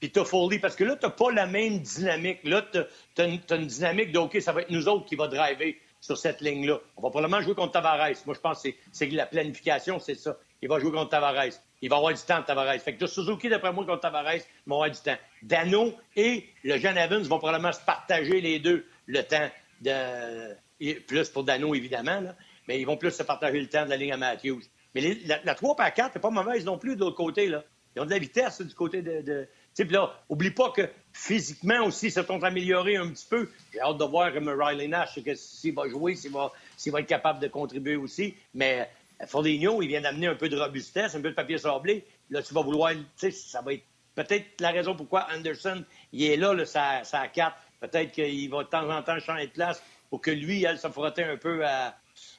[0.00, 2.40] puis Toffoli parce que là, tu n'as pas la même dynamique.
[2.44, 5.76] Là, tu as, une dynamique de OK, ça va être nous autres qui va driver
[6.00, 6.80] sur cette ligne-là.
[6.96, 8.14] On va probablement jouer contre Tavares.
[8.24, 10.38] Moi, je pense que c'est la planification, c'est ça.
[10.62, 11.52] Il va jouer contre Tavares.
[11.82, 12.80] Il va avoir du temps de Tavares.
[12.80, 15.18] Fait que Suzuki, d'après moi, contre Tavares, il va avoir du temps.
[15.42, 19.50] Dano et le jeune Evans vont probablement se partager les deux le temps
[19.82, 22.22] de, plus pour Dano, évidemment,
[22.68, 24.62] mais ils vont plus se partager le temps de la ligne à Matthews.
[24.94, 27.48] Mais la, 3 par 4 n'est pas mauvaise non plus de l'autre côté.
[27.48, 27.64] Là.
[27.96, 29.22] Ils ont de la vitesse du côté de.
[29.22, 29.92] de...
[29.92, 33.50] là, oublie pas que physiquement aussi, ça sont améliorés un petit peu.
[33.72, 36.52] J'ai hâte de voir Riley Nash, s'il va jouer, s'il va,
[36.86, 38.34] va, être capable de contribuer aussi.
[38.54, 38.88] Mais
[39.20, 42.04] euh, Foligno, il vient d'amener un peu de robustesse, un peu de papier sablé.
[42.30, 46.54] Là, tu vas vouloir, ça va être peut-être la raison pourquoi Anderson, il est là,
[46.54, 47.56] là ça, ça 4.
[47.80, 50.88] Peut-être qu'il va de temps en temps changer de place pour que lui, elle, se
[50.88, 51.96] frottait un peu à,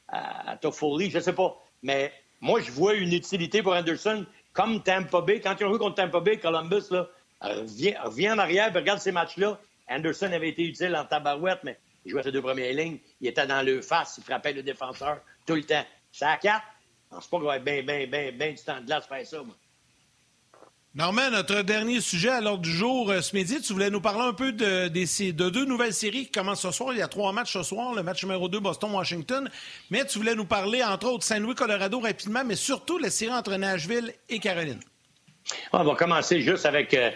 [0.07, 1.55] à, Toffoli, je ne sais pas.
[1.83, 5.41] Mais moi, je vois une utilité pour Anderson comme Tampa Bay.
[5.41, 7.07] Quand ils ont joué contre Tampa Bay, Columbus, là,
[7.41, 9.59] revient, en arrière, regarde ces matchs-là.
[9.89, 12.99] Anderson avait été utile en tabarouette, mais il jouait ses deux premières lignes.
[13.21, 15.85] Il était dans le face, il frappait le défenseur tout le temps.
[16.11, 16.65] Ça à quatre,
[17.11, 19.25] Je pense pas qu'on va être bien, bien, bien, bien du temps de glace faire
[19.25, 19.55] ça, moi.
[20.95, 24.21] Normand, notre dernier sujet à l'ordre du jour euh, ce midi, tu voulais nous parler
[24.21, 26.93] un peu de, de, deux nouvelles séries qui commencent ce soir.
[26.93, 29.49] Il y a trois matchs ce soir, le match numéro 2 Boston-Washington.
[29.89, 34.13] Mais tu voulais nous parler, entre autres, Saint-Louis-Colorado rapidement, mais surtout la série entre Nashville
[34.29, 34.79] et Caroline.
[35.73, 37.11] On va commencer juste avec euh,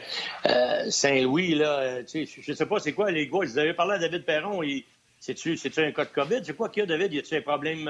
[0.47, 1.55] euh, Saint-Louis.
[1.55, 3.39] Là, je ne sais pas c'est quoi les gars.
[3.43, 4.61] Vous avez parlé à David Perron.
[5.21, 6.41] C'est-tu un cas de COVID?
[6.43, 7.13] C'est quoi qu'il y a, David?
[7.13, 7.89] Y a-t-il un problème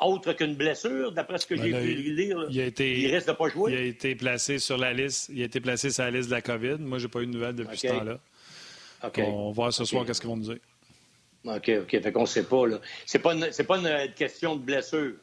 [0.00, 2.46] autre qu'une blessure, d'après ce que j'ai pu lire.
[2.50, 3.72] Il, a été, il de pas jouer.
[3.72, 5.30] Il a été placé sur la liste.
[5.32, 6.76] Il a été placé sur la liste de la COVID.
[6.80, 8.18] Moi, j'ai pas eu de nouvelles depuis ce temps-là.
[9.18, 10.58] On va voir ce soir qu'est-ce qu'ils vont nous dire.
[11.44, 11.90] OK, OK.
[11.90, 12.66] Fait qu'on ne sait pas.
[12.66, 12.80] Là.
[13.04, 15.14] C'est pas, une, pas une question de blessure.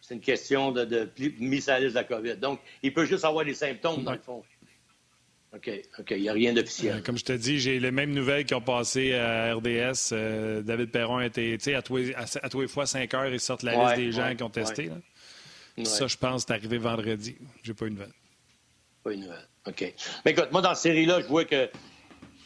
[0.00, 2.36] C'est une question de, de, mise à la liste de la COVID.
[2.36, 4.44] Donc, il peut juste avoir des symptômes, dans le fond.
[5.54, 6.10] OK, OK.
[6.10, 6.96] Il n'y a rien d'officiel.
[6.96, 10.10] Euh, comme je te dis, j'ai les mêmes nouvelles qui ont passé à RDS.
[10.12, 13.62] Euh, David Perron a été, tu sais, à tous les fois 5 heures, ils sortent
[13.62, 14.90] la liste des gens qui ont testé.
[15.84, 17.36] Ça, je pense, c'est arrivé vendredi.
[17.62, 18.12] J'ai pas eu de nouvelle.
[19.02, 19.48] Pas une nouvelle.
[19.66, 19.94] OK.
[20.24, 21.70] Mais écoute, moi, dans cette série-là, je vois que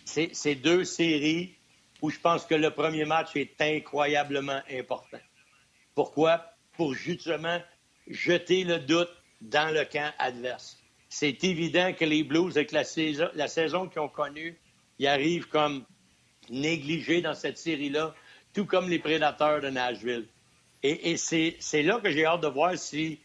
[0.05, 1.55] c'est deux séries
[2.03, 5.19] où je pense que le premier match est incroyablement important.
[5.95, 6.45] Pourquoi?
[6.75, 7.61] Pour justement
[8.07, 10.78] jeter le doute dans le camp adverse
[11.09, 14.57] c'est évident que les Blues, avec la saison, la saison qu'ils ont connue,
[14.99, 15.85] ils arrivent comme
[16.51, 18.15] négligés dans cette série-là,
[18.55, 20.27] tout comme les prédateurs de Nashville.
[20.83, 23.19] Et, c'est là que j'ai hâte de voir si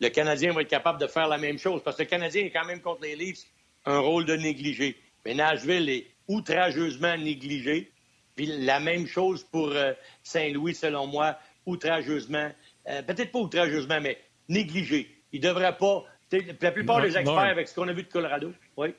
[0.00, 2.50] le Canadien va être capable de faire la même chose, parce que le Canadien est
[2.50, 3.44] quand même contre les Leafs
[3.86, 4.96] un rôle de négligé.
[5.24, 7.90] Mais Nashville est outrageusement négligé.
[8.36, 12.50] Puis la même chose pour euh, Saint-Louis, selon moi, outrageusement,
[12.88, 14.18] euh, peut-être pas outrageusement, mais
[14.48, 15.14] négligé.
[15.32, 18.52] Il ne devrait pas la plupart des experts avec ce qu'on a vu de Colorado.
[18.76, 18.94] Oui.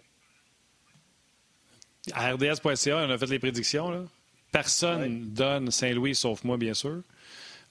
[2.14, 4.08] À RDS.ca, on a fait les prédictions.
[4.52, 7.02] Personne ne donne Saint-Louis, sauf moi, bien sûr.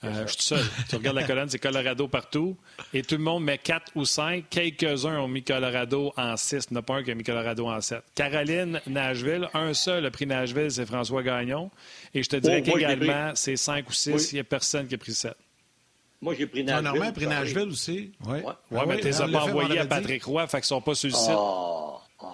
[0.02, 0.64] Euh, je suis seul.
[0.88, 2.56] tu regardes la colonne, c'est Colorado partout.
[2.94, 4.44] Et tout le monde met 4 ou 5.
[4.48, 6.68] Quelques-uns ont mis Colorado en 6.
[6.70, 8.02] Il n'y en a pas un qui a mis Colorado en 7.
[8.14, 9.48] Caroline, Nashville.
[9.52, 11.70] Un seul a pris Nashville, c'est François Gagnon.
[12.14, 14.32] Et je te dirais oh, qu'également, c'est 5 ou 6.
[14.32, 15.34] Il n'y a personne qui a pris 7.
[16.20, 16.84] Moi, j'ai pris Nashville.
[16.84, 18.12] Normand a pris Nashville aussi?
[18.26, 18.44] Oui, ouais.
[18.70, 21.08] ouais, mais tu les as pas envoyés à Patrick Roy, fait qu'ils sont pas sur
[21.08, 21.32] le site.
[21.34, 22.26] Oh, oh,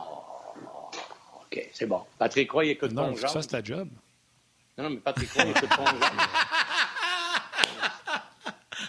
[1.42, 2.02] OK, c'est bon.
[2.18, 3.30] Patrick Roy, il écoute non, ton genre.
[3.30, 3.88] ça, c'est ta job.
[4.76, 6.10] Non, non, mais Patrick Roy, il écoute ton genre.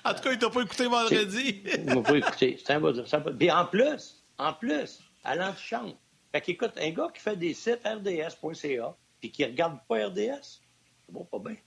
[0.03, 1.63] En tout cas, il t'a pas écouté vendredi.
[1.65, 2.57] il m'a pas écouté.
[2.65, 2.93] C'est un bon.
[3.37, 5.95] Puis en plus, en plus, à l'antichambre.
[6.31, 10.61] Fait qu'écoute, un gars qui fait des sites rds.ca puis qui regarde pas RDS,
[11.05, 11.57] c'est bon, pas bien.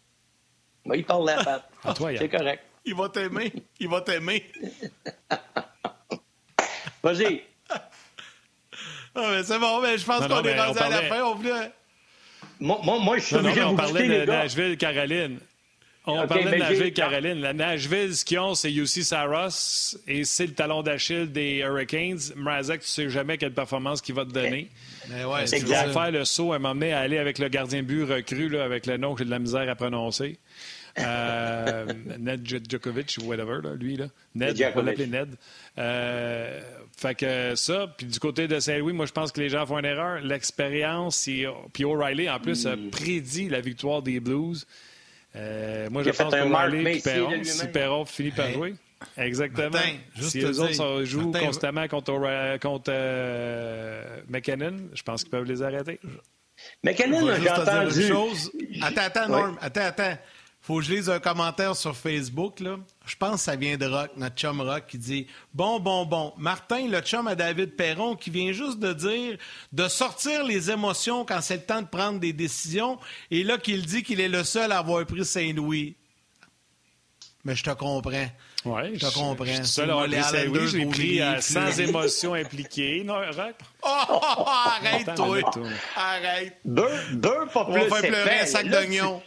[0.86, 1.70] Mais il parle la patte.
[2.18, 2.64] C'est correct.
[2.84, 3.52] Il va t'aimer.
[3.78, 4.44] Il va t'aimer.
[7.02, 7.42] Vas-y.
[9.14, 11.22] Ah, c'est bon, mais je pense qu'on est rendu à la fin.
[11.24, 11.72] On voulait...
[12.60, 15.38] moi, moi, moi, je suis non, non, On parlait de Nashville, Caroline.
[16.06, 17.40] On parlait de Nashville, Caroline.
[17.40, 22.20] La Nashville, ce qu'ils ont, c'est UC Saros et c'est le talon d'Achille des Hurricanes.
[22.36, 24.70] Mrazek, tu sais jamais quelle performance qu'il va te donner.
[25.08, 28.48] Mais ouais, c'est faire le saut à m'emmener à aller avec le gardien but recru,
[28.48, 30.38] là, avec le nom que j'ai de la misère à prononcer.
[31.00, 31.86] Euh,
[32.18, 33.96] Ned Djokovic ou whatever, là, lui.
[33.96, 34.06] Là.
[34.34, 35.36] Ned, on va l'appeler Ned.
[35.78, 36.60] Euh,
[36.96, 39.78] fait que ça, puis du côté de Saint-Louis, moi, je pense que les gens font
[39.78, 40.20] une erreur.
[40.20, 41.28] L'expérience,
[41.72, 42.90] puis O'Reilly, en plus, a hmm.
[42.90, 44.66] prédit la victoire des Blues.
[45.36, 48.74] Euh, moi, je pense qu'O'Reilly et Perron, si Perron finit par jouer.
[49.16, 49.78] Exactement.
[50.20, 52.92] si les autres jouent constamment contre, contre
[54.28, 55.98] McKinnon, je pense qu'ils peuvent les arrêter.
[56.84, 58.08] McKinnon, j'ai entendu...
[58.08, 58.50] Chose.
[58.82, 59.58] Attends, attends, Norm.
[59.62, 60.18] Attends, attends
[60.62, 62.60] faut que je lise un commentaire sur Facebook.
[62.60, 62.76] Là.
[63.06, 66.34] Je pense que ça vient de Rock, notre chum Rock, qui dit Bon, bon, bon.
[66.36, 69.38] Martin, le chum à David Perron, qui vient juste de dire
[69.72, 72.98] de sortir les émotions quand c'est le temps de prendre des décisions.
[73.30, 75.96] Et là, qu'il dit qu'il est le seul à avoir pris Saint-Louis.
[77.42, 78.26] Mais je te comprends.
[78.66, 79.46] Oui, je te comprends.
[79.46, 80.68] Je suis seul à pris Saint-Louis.
[80.68, 83.02] Je l'ai pris sans émotion impliquée.
[83.02, 83.54] Non, Rock?
[83.82, 85.40] Oh, arrête, toi.
[85.96, 86.58] Arrête.
[86.66, 87.80] Deux, deux pas plus.
[87.80, 89.22] On va faire pleurer un sac d'oignons.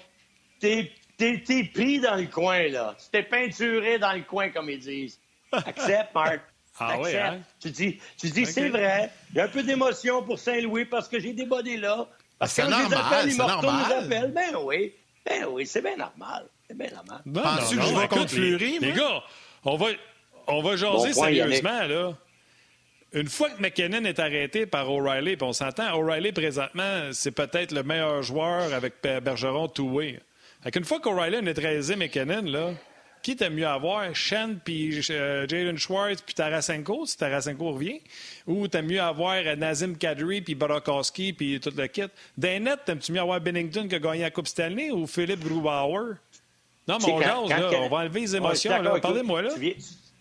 [0.60, 2.96] T'es pris dans le coin, là.
[3.00, 5.20] Tu t'es peinturé dans le coin, comme ils disent.
[5.52, 6.42] Accepte, Marc.
[6.80, 7.40] Ah oui, hein?
[7.62, 9.12] Tu dis, tu dis c'est vrai.
[9.30, 12.08] Il y a un peu d'émotion pour Saint-Louis parce que j'ai des body là.
[12.40, 14.32] Parce que quand je les appelle, les mortaux nous appellent.
[14.32, 14.92] Ben oui.
[15.24, 16.48] Ben oui, c'est bien normal.
[16.68, 17.22] C'est bien normal.
[17.32, 19.24] Penses-tu que je vais contre Fleury, Les gars,
[19.64, 19.88] on va,
[20.48, 22.14] on va jaser sérieusement, là.
[23.14, 27.72] Une fois que McKinnon est arrêté par O'Reilly, puis on s'entend, O'Reilly, présentement, c'est peut-être
[27.72, 30.20] le meilleur joueur avec Bergeron Toué.
[30.64, 32.72] Fait une fois qu'O'Reilly a neutralisé McKinnon, là,
[33.22, 34.16] qui t'aime mieux avoir?
[34.16, 38.00] Shen, puis euh, Jalen Schwartz, puis Tarasenko, si Tarasenko revient?
[38.48, 42.04] Ou t'aimes mieux avoir euh, Nazim Kadri, puis Barakowski, puis tout le kit?
[42.38, 46.16] D'un t'aimes-tu mieux avoir Bennington qui a gagné la Coupe Stanley ou Philippe Grubauer?
[46.88, 48.72] Non, mais on là, on va enlever les émotions.
[49.02, 49.54] Parlez-moi, là.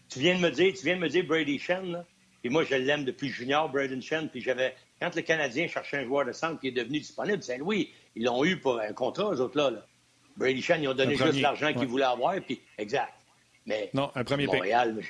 [0.08, 2.04] Tu viens, de me dire, tu viens de me dire Brady Shen, là.
[2.44, 4.28] Et moi, je l'aime depuis junior, Braden Shen.
[4.28, 7.90] Puis j'avais, quand le Canadien cherchait un joueur de centre qui est devenu disponible, Saint-Louis,
[8.16, 9.86] ils l'ont eu pour un contrat, eux autres là.
[10.36, 13.12] Brady Shen, ils ont donné juste l'argent qu'ils voulaient avoir, puis exact.
[13.66, 15.02] Mais non, un premier Montréal,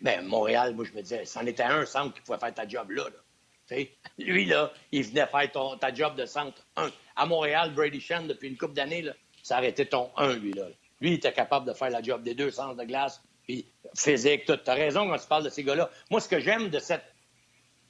[0.00, 2.90] mais, Montréal, moi, je me disais, c'en était un centre qui pouvait faire ta job
[2.90, 3.04] là.
[3.04, 3.76] là.
[4.18, 6.90] Lui, là, il venait faire ton, ta job de centre 1.
[7.16, 9.04] À Montréal, Brady Shen, depuis une couple d'années,
[9.42, 10.52] ça arrêtait ton 1, lui.
[10.52, 10.66] Là.
[11.00, 14.44] Lui, il était capable de faire la job des deux centres de glace, puis physique,
[14.44, 14.56] tout.
[14.56, 15.90] Tu as raison quand tu parles de ces gars-là.
[16.10, 17.04] Moi, ce que j'aime de cette.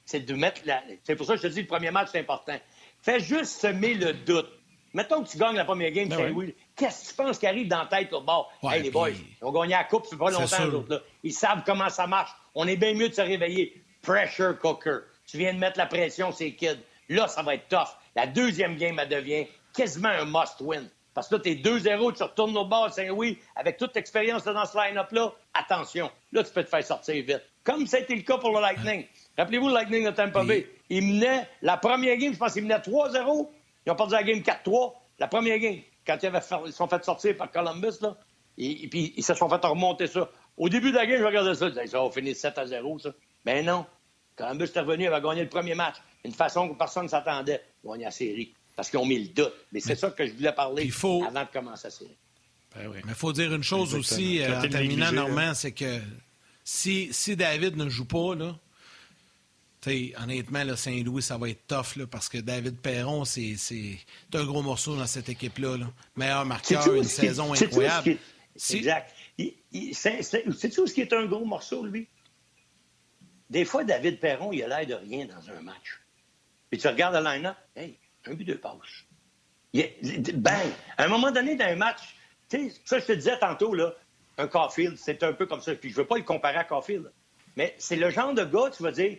[0.05, 0.81] C'est de mettre la.
[1.03, 2.57] C'est pour ça que je te dis, le premier match, c'est important.
[3.01, 4.49] Fais juste semer le doute.
[4.97, 6.55] Mettons que tu gagnes la première game, ben oui.
[6.75, 8.51] qu'est-ce que tu penses qui arrive dans la tête au bord?
[8.63, 11.01] hey, les boys, ils ont gagné la coupe, c'est pas longtemps, les autres, là.
[11.21, 12.31] Ils savent comment ça marche.
[12.55, 13.79] On est bien mieux de se réveiller.
[14.01, 15.01] Pressure cooker.
[15.27, 16.79] Tu viens de mettre la pression, ces kids.
[17.09, 17.95] Là, ça va être tough.
[18.15, 20.89] La deuxième game, elle devient quasiment un must-win.
[21.13, 24.75] Parce que là, t'es 2-0, tu retournes au bord Saint-Louis, avec toute l'expérience dans ce
[24.77, 27.43] line-up-là, attention, là, tu peux te faire sortir vite.
[27.63, 29.05] Comme c'était le cas pour le Lightning.
[29.37, 30.67] Rappelez-vous le Lightning de Tampa Bay.
[30.89, 33.47] Ils menaient la première game, je pense qu'ils menaient 3-0.
[33.87, 34.93] Ils ont perdu la game 4-3.
[35.17, 38.17] La première game, quand ils, avaient ils se sont fait sortir par Columbus, là,
[38.57, 40.29] et, puis ils se sont fait remonter ça.
[40.57, 42.99] Au début de la game, je regardais ça, je disais, ça va finir 7 0,
[42.99, 43.13] ça.
[43.45, 43.85] Mais non.
[44.35, 45.95] Columbus est revenu, il va gagner le premier match.
[46.25, 47.63] Une façon que personne ne s'attendait.
[47.83, 49.53] Gagner la série parce qu'ils ont mis le doute.
[49.71, 52.17] Mais c'est ça que je voulais parler avant de commencer à série.
[52.75, 55.99] Ben Mais il faut dire une chose aussi, euh, en terminant, Normand, c'est que
[56.63, 58.55] si, si David ne joue pas, là,
[60.21, 63.55] honnêtement, Saint-Louis, ça va être tough là, parce que David Perron, c'est
[64.33, 65.77] un gros morceau dans cette équipe-là.
[66.15, 68.17] Meilleur marqueur, une saison incroyable.
[68.71, 69.13] Exact.
[69.37, 72.07] Sais-tu ce qui est un gros morceau, lui?
[73.49, 76.01] Des fois, David Perron, il a l'air de rien dans un match.
[76.69, 79.05] Puis tu regardes le line-up, hey, un but, de passes.
[79.73, 82.17] ben, à un moment donné, dans un match,
[82.49, 83.93] tu sais, ça, je te disais tantôt, là,
[84.37, 85.73] un Caulfield, c'est un peu comme ça.
[85.75, 87.09] Puis je veux pas le comparer à Caulfield.
[87.55, 89.17] Mais c'est le genre de gars, tu vas dire,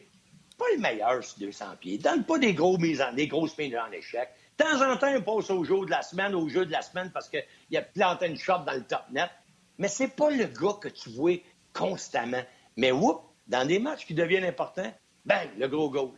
[0.58, 1.98] pas le meilleur sur 200 pieds.
[1.98, 4.28] Donne pas des, gros mises en, des grosses mises en échec.
[4.58, 6.82] De temps en temps, il passe au jeu de la semaine, au jeu de la
[6.82, 9.30] semaine parce qu'il a planté une shot dans le top net.
[9.78, 11.40] Mais c'est pas le gars que tu vois
[11.72, 12.42] constamment.
[12.76, 14.92] Mais whoop, dans des matchs qui deviennent importants,
[15.24, 16.10] bang, le gros goal.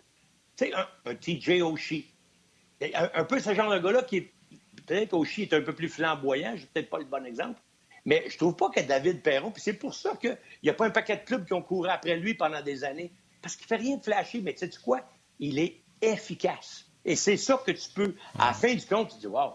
[0.57, 2.11] Tu sais, un, un TJ Oshie,
[2.95, 4.32] un, peu ce genre de gars-là qui est.
[4.86, 7.61] Peut-être qu'Oshi est un peu plus flamboyant, je peut-être pas le bon exemple.
[8.05, 10.86] Mais je trouve pas que David Perron, puis c'est pour ça qu'il n'y a pas
[10.86, 13.12] un paquet de clubs qui ont couru après lui pendant des années.
[13.43, 15.01] Parce qu'il fait rien de flashy, mais tu sais quoi?
[15.38, 16.86] Il est efficace.
[17.05, 19.55] Et c'est ça que tu peux, à la fin du compte, tu dis, wow,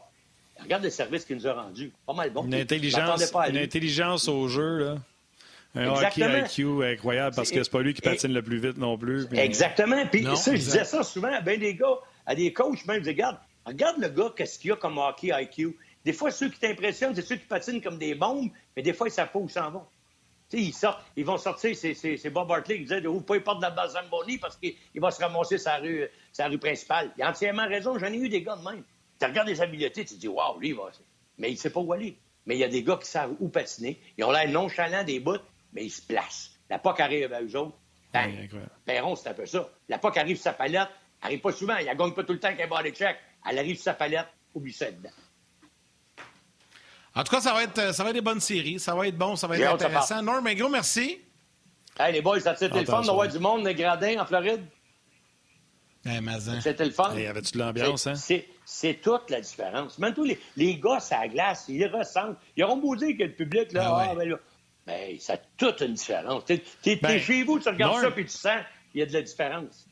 [0.59, 1.91] regarde le service qu'il nous a rendu.
[2.05, 2.43] Pas mal bon.
[2.45, 4.97] Une intelligence, une intelligence au jeu, là.
[5.77, 6.27] Un Exactement.
[6.27, 9.27] hockey IQ incroyable parce que c'est pas lui qui patine le plus vite non plus.
[9.33, 10.05] Exactement.
[10.07, 13.09] Puis ça, je disais ça souvent à bien des gars à des coachs même, je
[13.09, 15.77] regarde, regarde le gars, qu'est-ce qu'il a comme hockey IQ.
[16.03, 19.07] Des fois, ceux qui t'impressionnent, c'est ceux qui patinent comme des bombes, mais des fois,
[19.07, 19.83] ils savent pas où ils s'en vont.
[20.53, 23.63] Ils, sortent, ils vont sortir, c'est Bob Hartley qui disait ouvre pas les portes de
[23.63, 27.11] la Bazamboni parce qu'il va se ramasser sa rue, sa rue principale.
[27.17, 28.83] Il a entièrement raison, j'en ai eu des gars de même.
[29.19, 30.91] Tu regardes les habiletés, tu te dis waouh, lui, il va.
[31.37, 32.17] Mais il sait pas où aller.
[32.45, 33.99] Mais il y a des gars qui savent où patiner.
[34.17, 35.39] Ils ont l'air nonchalants des bouts,
[35.73, 36.51] mais ils se placent.
[36.69, 37.77] La POC arrive à eux autres.
[38.13, 38.47] Ben,
[38.85, 39.69] Perron, c'est un peu ça.
[39.89, 40.89] La POC arrive sur sa palette,
[41.21, 41.75] elle arrive pas souvent.
[41.75, 43.17] Elle gagne pas tout le temps qu'un body check.
[43.49, 44.27] Elle arrive sur sa palette.
[44.53, 45.09] Oublie ça dedans.
[47.15, 48.79] En tout cas, ça va être, ça va être des bonnes séries.
[48.79, 50.21] Ça va être bon, ça va être intéressant.
[50.21, 51.21] Norm, mais gros, merci.
[51.97, 54.65] Hey, les boys, ça a été le fun d'avoir du monde, les gradins en Floride?
[56.05, 56.59] Hey, Mazin.
[56.61, 57.15] C'était le fun.
[57.15, 58.13] Hey, avait-tu de l'ambiance, hein?
[58.65, 59.97] C'est toute la différence.
[59.97, 62.37] Même tous les, les gars à la glace, ils ressentent.
[62.57, 64.37] Ils auront beau dire que le public, là, ah, ah ben là,
[64.85, 66.43] ben, ça a toute une différence.
[66.45, 68.61] T'es es, ben, chez vous, tu regardes ça, puis tu sens
[68.91, 69.87] qu'il y a de la différence.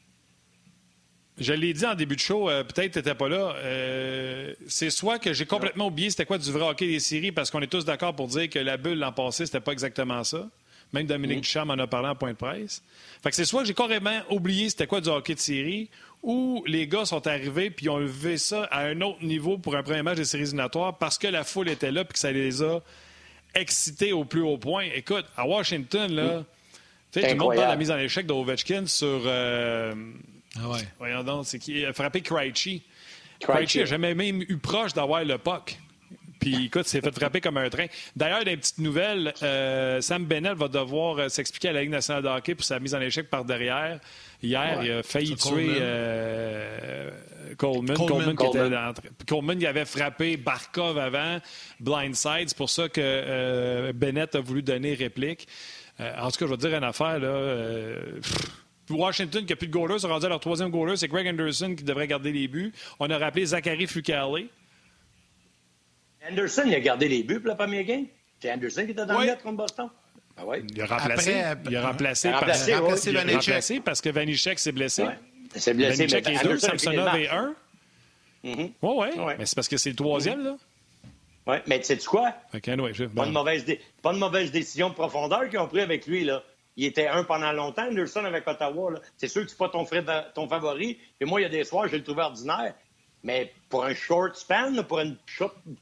[1.40, 3.56] Je l'ai dit en début de show, euh, peut-être tu n'étais pas là.
[3.58, 7.50] Euh, c'est soit que j'ai complètement oublié c'était quoi du vrai hockey des séries parce
[7.50, 10.48] qu'on est tous d'accord pour dire que la bulle l'an passé, c'était pas exactement ça.
[10.92, 12.84] Même Dominique Duchamp en a parlé en point de presse.
[13.24, 15.90] Fait que c'est soit que j'ai carrément oublié c'était quoi du hockey de série
[16.22, 19.82] ou les gars sont arrivés puis ont levé ça à un autre niveau pour un
[19.82, 22.62] premier match des séries éliminatoires parce que la foule était là et que ça les
[22.62, 22.80] a
[23.56, 24.86] excités au plus haut point.
[24.94, 26.44] Écoute, à Washington, là,
[27.12, 29.24] tu sais, tout le monde parle de la mise en échec d'Ovechkin sur.
[29.26, 29.96] Euh,
[30.60, 30.88] ah ouais.
[31.00, 31.86] Voyons donc, c'est qui?
[31.86, 32.84] A frappé Krejci.
[33.40, 35.78] Krejci n'a jamais même eu proche d'avoir le puck.
[36.44, 37.86] Puis écoute, c'est fait frapper comme un train.
[38.16, 42.22] D'ailleurs, des petites nouvelles, euh, Sam Bennett va devoir euh, s'expliquer à la Ligue nationale
[42.22, 44.00] de hockey pour sa mise en échec par derrière.
[44.42, 47.12] Hier, il a failli tuer euh,
[47.58, 47.96] Coleman.
[47.96, 51.40] Coleman, Qui était Coleman, il avait frappé Barkov avant,
[51.80, 52.50] blindside.
[52.50, 55.48] C'est pour ça que Bennett a voulu donner réplique.
[56.00, 57.20] en tout cas, je vais te dire une affaire.
[57.20, 57.96] Là,
[58.90, 61.74] Washington qui a plus de goalers, sont rendus à leur troisième goaler, c'est Greg Anderson
[61.76, 62.74] qui devrait garder les buts.
[63.00, 64.48] On a rappelé Zachary Fucale.
[66.30, 68.06] Anderson, il a gardé les buts pour le premier game?
[68.40, 69.90] C'est Anderson qui était dans le net contre Boston?
[70.36, 70.64] Ah ouais.
[70.74, 73.80] Il a remplacé, Après, il a remplacé, il a remplacé, parce, remplacé, il a remplacé
[73.80, 75.04] parce que Vanichek s'est blessé.
[75.04, 75.18] Ouais.
[75.56, 76.08] C'est blessé.
[76.08, 77.56] Vanichek est deux, Samsonov est un.
[78.44, 79.08] Oui, oui.
[79.38, 80.46] Mais c'est parce que c'est le troisième, mm -hmm.
[80.46, 80.58] là.
[81.46, 82.34] Oui, mais tu sais quoi?
[82.54, 83.04] Okay, anyway, je...
[83.06, 83.66] pas, de mauvaise
[84.02, 86.24] pas de mauvaise décision de profondeur qu'ils ont pris avec lui.
[86.24, 86.42] Là.
[86.76, 88.94] Il était un pendant longtemps, Anderson avec Ottawa.
[89.18, 90.98] C'est sûr que c'est pas ton, frère, ton favori.
[91.22, 92.74] Et moi, il y a des soirs, je le trouvé ordinaire.
[93.24, 95.18] Mais pour un short span, pour une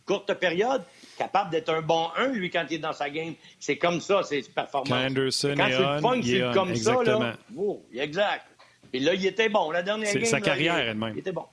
[0.05, 0.83] courte période,
[1.17, 3.33] capable d'être un bon 1, lui, quand il est dans sa game.
[3.59, 4.89] C'est comme ça, c'est performance.
[4.89, 7.19] Quand Anderson quand est on, fun, il est comme exactement.
[7.19, 7.35] ça, là.
[7.57, 8.45] Oh, exact.
[8.93, 9.71] Et là, il était bon.
[9.71, 11.13] La dernière game, sa là, carrière il, elle-même.
[11.15, 11.45] Il était bon.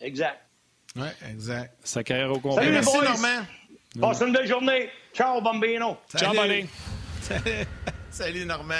[0.00, 0.40] Exact.
[0.96, 1.74] Oui, exact.
[1.84, 2.64] Sa carrière au complet.
[2.64, 3.04] Salut, Merci, boys.
[3.04, 3.46] Normand.
[4.00, 4.90] Passe une belle journée.
[5.14, 5.98] Ciao, Bambino.
[6.16, 6.66] Ciao, buddy.
[8.10, 8.46] Salut.
[8.46, 8.74] Normand.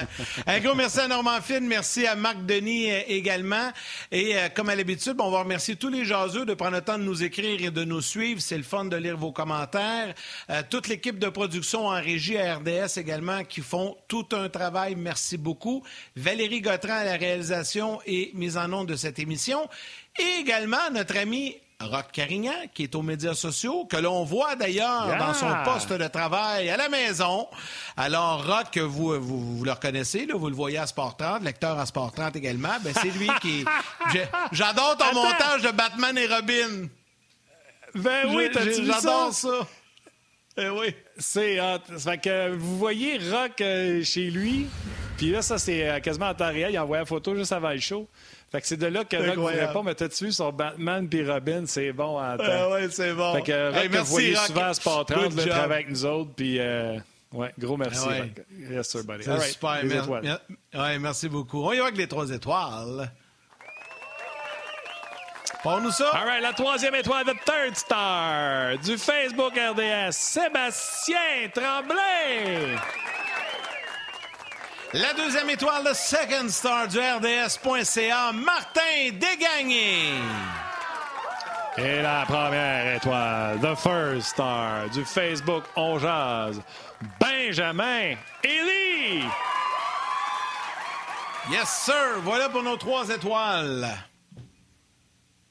[0.47, 3.71] Un gros merci à Normand Finn, merci à Marc Denis euh, également.
[4.11, 6.99] Et euh, comme à l'habitude, on va remercier tous les jaseux de prendre le temps
[6.99, 8.41] de nous écrire et de nous suivre.
[8.41, 10.15] C'est le fun de lire vos commentaires.
[10.51, 14.95] Euh, toute l'équipe de production en régie à RDS également qui font tout un travail.
[14.97, 15.83] Merci beaucoup.
[16.17, 19.69] Valérie Gautran à la réalisation et mise en onde de cette émission.
[20.19, 25.07] Et également notre ami Rock Carignan, qui est aux médias sociaux, que l'on voit d'ailleurs
[25.07, 25.19] Yeah.
[25.19, 27.47] dans son poste de travail à la maison.
[27.97, 31.79] Alors, Rock, vous, vous, vous le reconnaissez, là, vous le voyez à Sport 30, lecteur
[31.79, 32.77] à Sport 30 également.
[32.83, 33.65] Ben, c'est lui qui.
[34.53, 35.23] J'adore ton Attends.
[35.23, 36.89] montage de Batman et Robin.
[37.95, 39.01] Ben oui, t'as-tu j'ai- vu ça?
[39.01, 39.67] J'adore ça.
[40.57, 40.95] Eh oui.
[41.17, 41.79] C'est hot.
[41.97, 44.67] Ça fait que vous voyez Rock euh, chez lui.
[45.17, 46.73] Puis là, ça, c'est euh, quasiment en temps réel.
[46.73, 48.09] Il a envoyé la photo juste avant le show.
[48.51, 49.83] Fait que c'est de là que Rock vous répond.
[49.83, 51.65] Mais t'as-tu vu son Batman puis Robin?
[51.67, 52.45] C'est bon en temps.
[52.47, 53.35] Ah ouais, c'est bon.
[53.35, 54.47] Fait que euh, Rock, Hey, que vous merci, voyez Rock.
[54.47, 56.31] souvent à Sport 30, Good là, travaille avec nous autres.
[56.35, 56.99] Puis, euh,
[57.33, 58.21] ouais, gros merci, Ah ouais.
[58.21, 58.31] Rock.
[58.71, 59.29] Yes, sir, buddy.
[59.29, 59.83] Right, super.
[59.83, 60.41] les Mer- mer-
[60.75, 61.63] ouais, merci beaucoup.
[61.63, 63.11] On y va avec les trois étoiles.
[65.63, 66.09] Pour-nous ça.
[66.15, 71.17] All right, la troisième étoile de Third Star du Facebook RDS, Sébastien
[71.53, 72.77] Tremblay.
[74.95, 78.81] La deuxième étoile, le second star du RDS.ca, Martin
[79.13, 80.15] Dégagné.
[81.77, 86.63] Et la première étoile, The First Star du Facebook On Jase,
[87.21, 89.25] Benjamin Ely.
[91.51, 92.21] Yes, sir.
[92.23, 93.87] Voilà pour nos trois étoiles.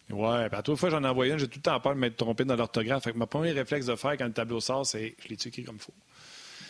[0.09, 1.99] Ouais, ben à toute fois j'en ai envoyé une, j'ai tout le temps peur de
[1.99, 3.03] m'être trompé dans l'orthographe.
[3.03, 5.63] Fait que mon premier réflexe de faire quand le tableau sort, c'est je l'ai écrit
[5.63, 5.93] comme il faut?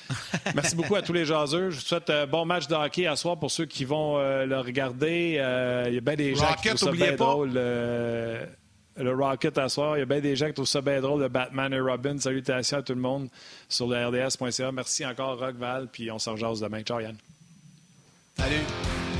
[0.55, 1.69] Merci beaucoup à tous les jaseux.
[1.69, 4.45] Je vous souhaite un bon match de hockey à soir pour ceux qui vont euh,
[4.45, 5.37] le regarder.
[5.39, 7.25] Euh, Il y a bien des gens qui trouvent ça bien pas.
[7.25, 7.51] drôle.
[7.55, 8.45] euh,
[8.99, 9.95] le Rocket à soir.
[9.95, 12.17] Il y a bien des gens qui trouvent ça bien drôle, le Batman et Robin.
[12.17, 13.27] Salutations à tout le monde
[13.69, 14.71] sur le RDS.ca.
[14.71, 15.87] Merci encore, Rock Val.
[15.91, 16.81] Puis on se rejase demain.
[16.81, 17.15] Ciao, Yann.
[18.37, 19.16] Salut.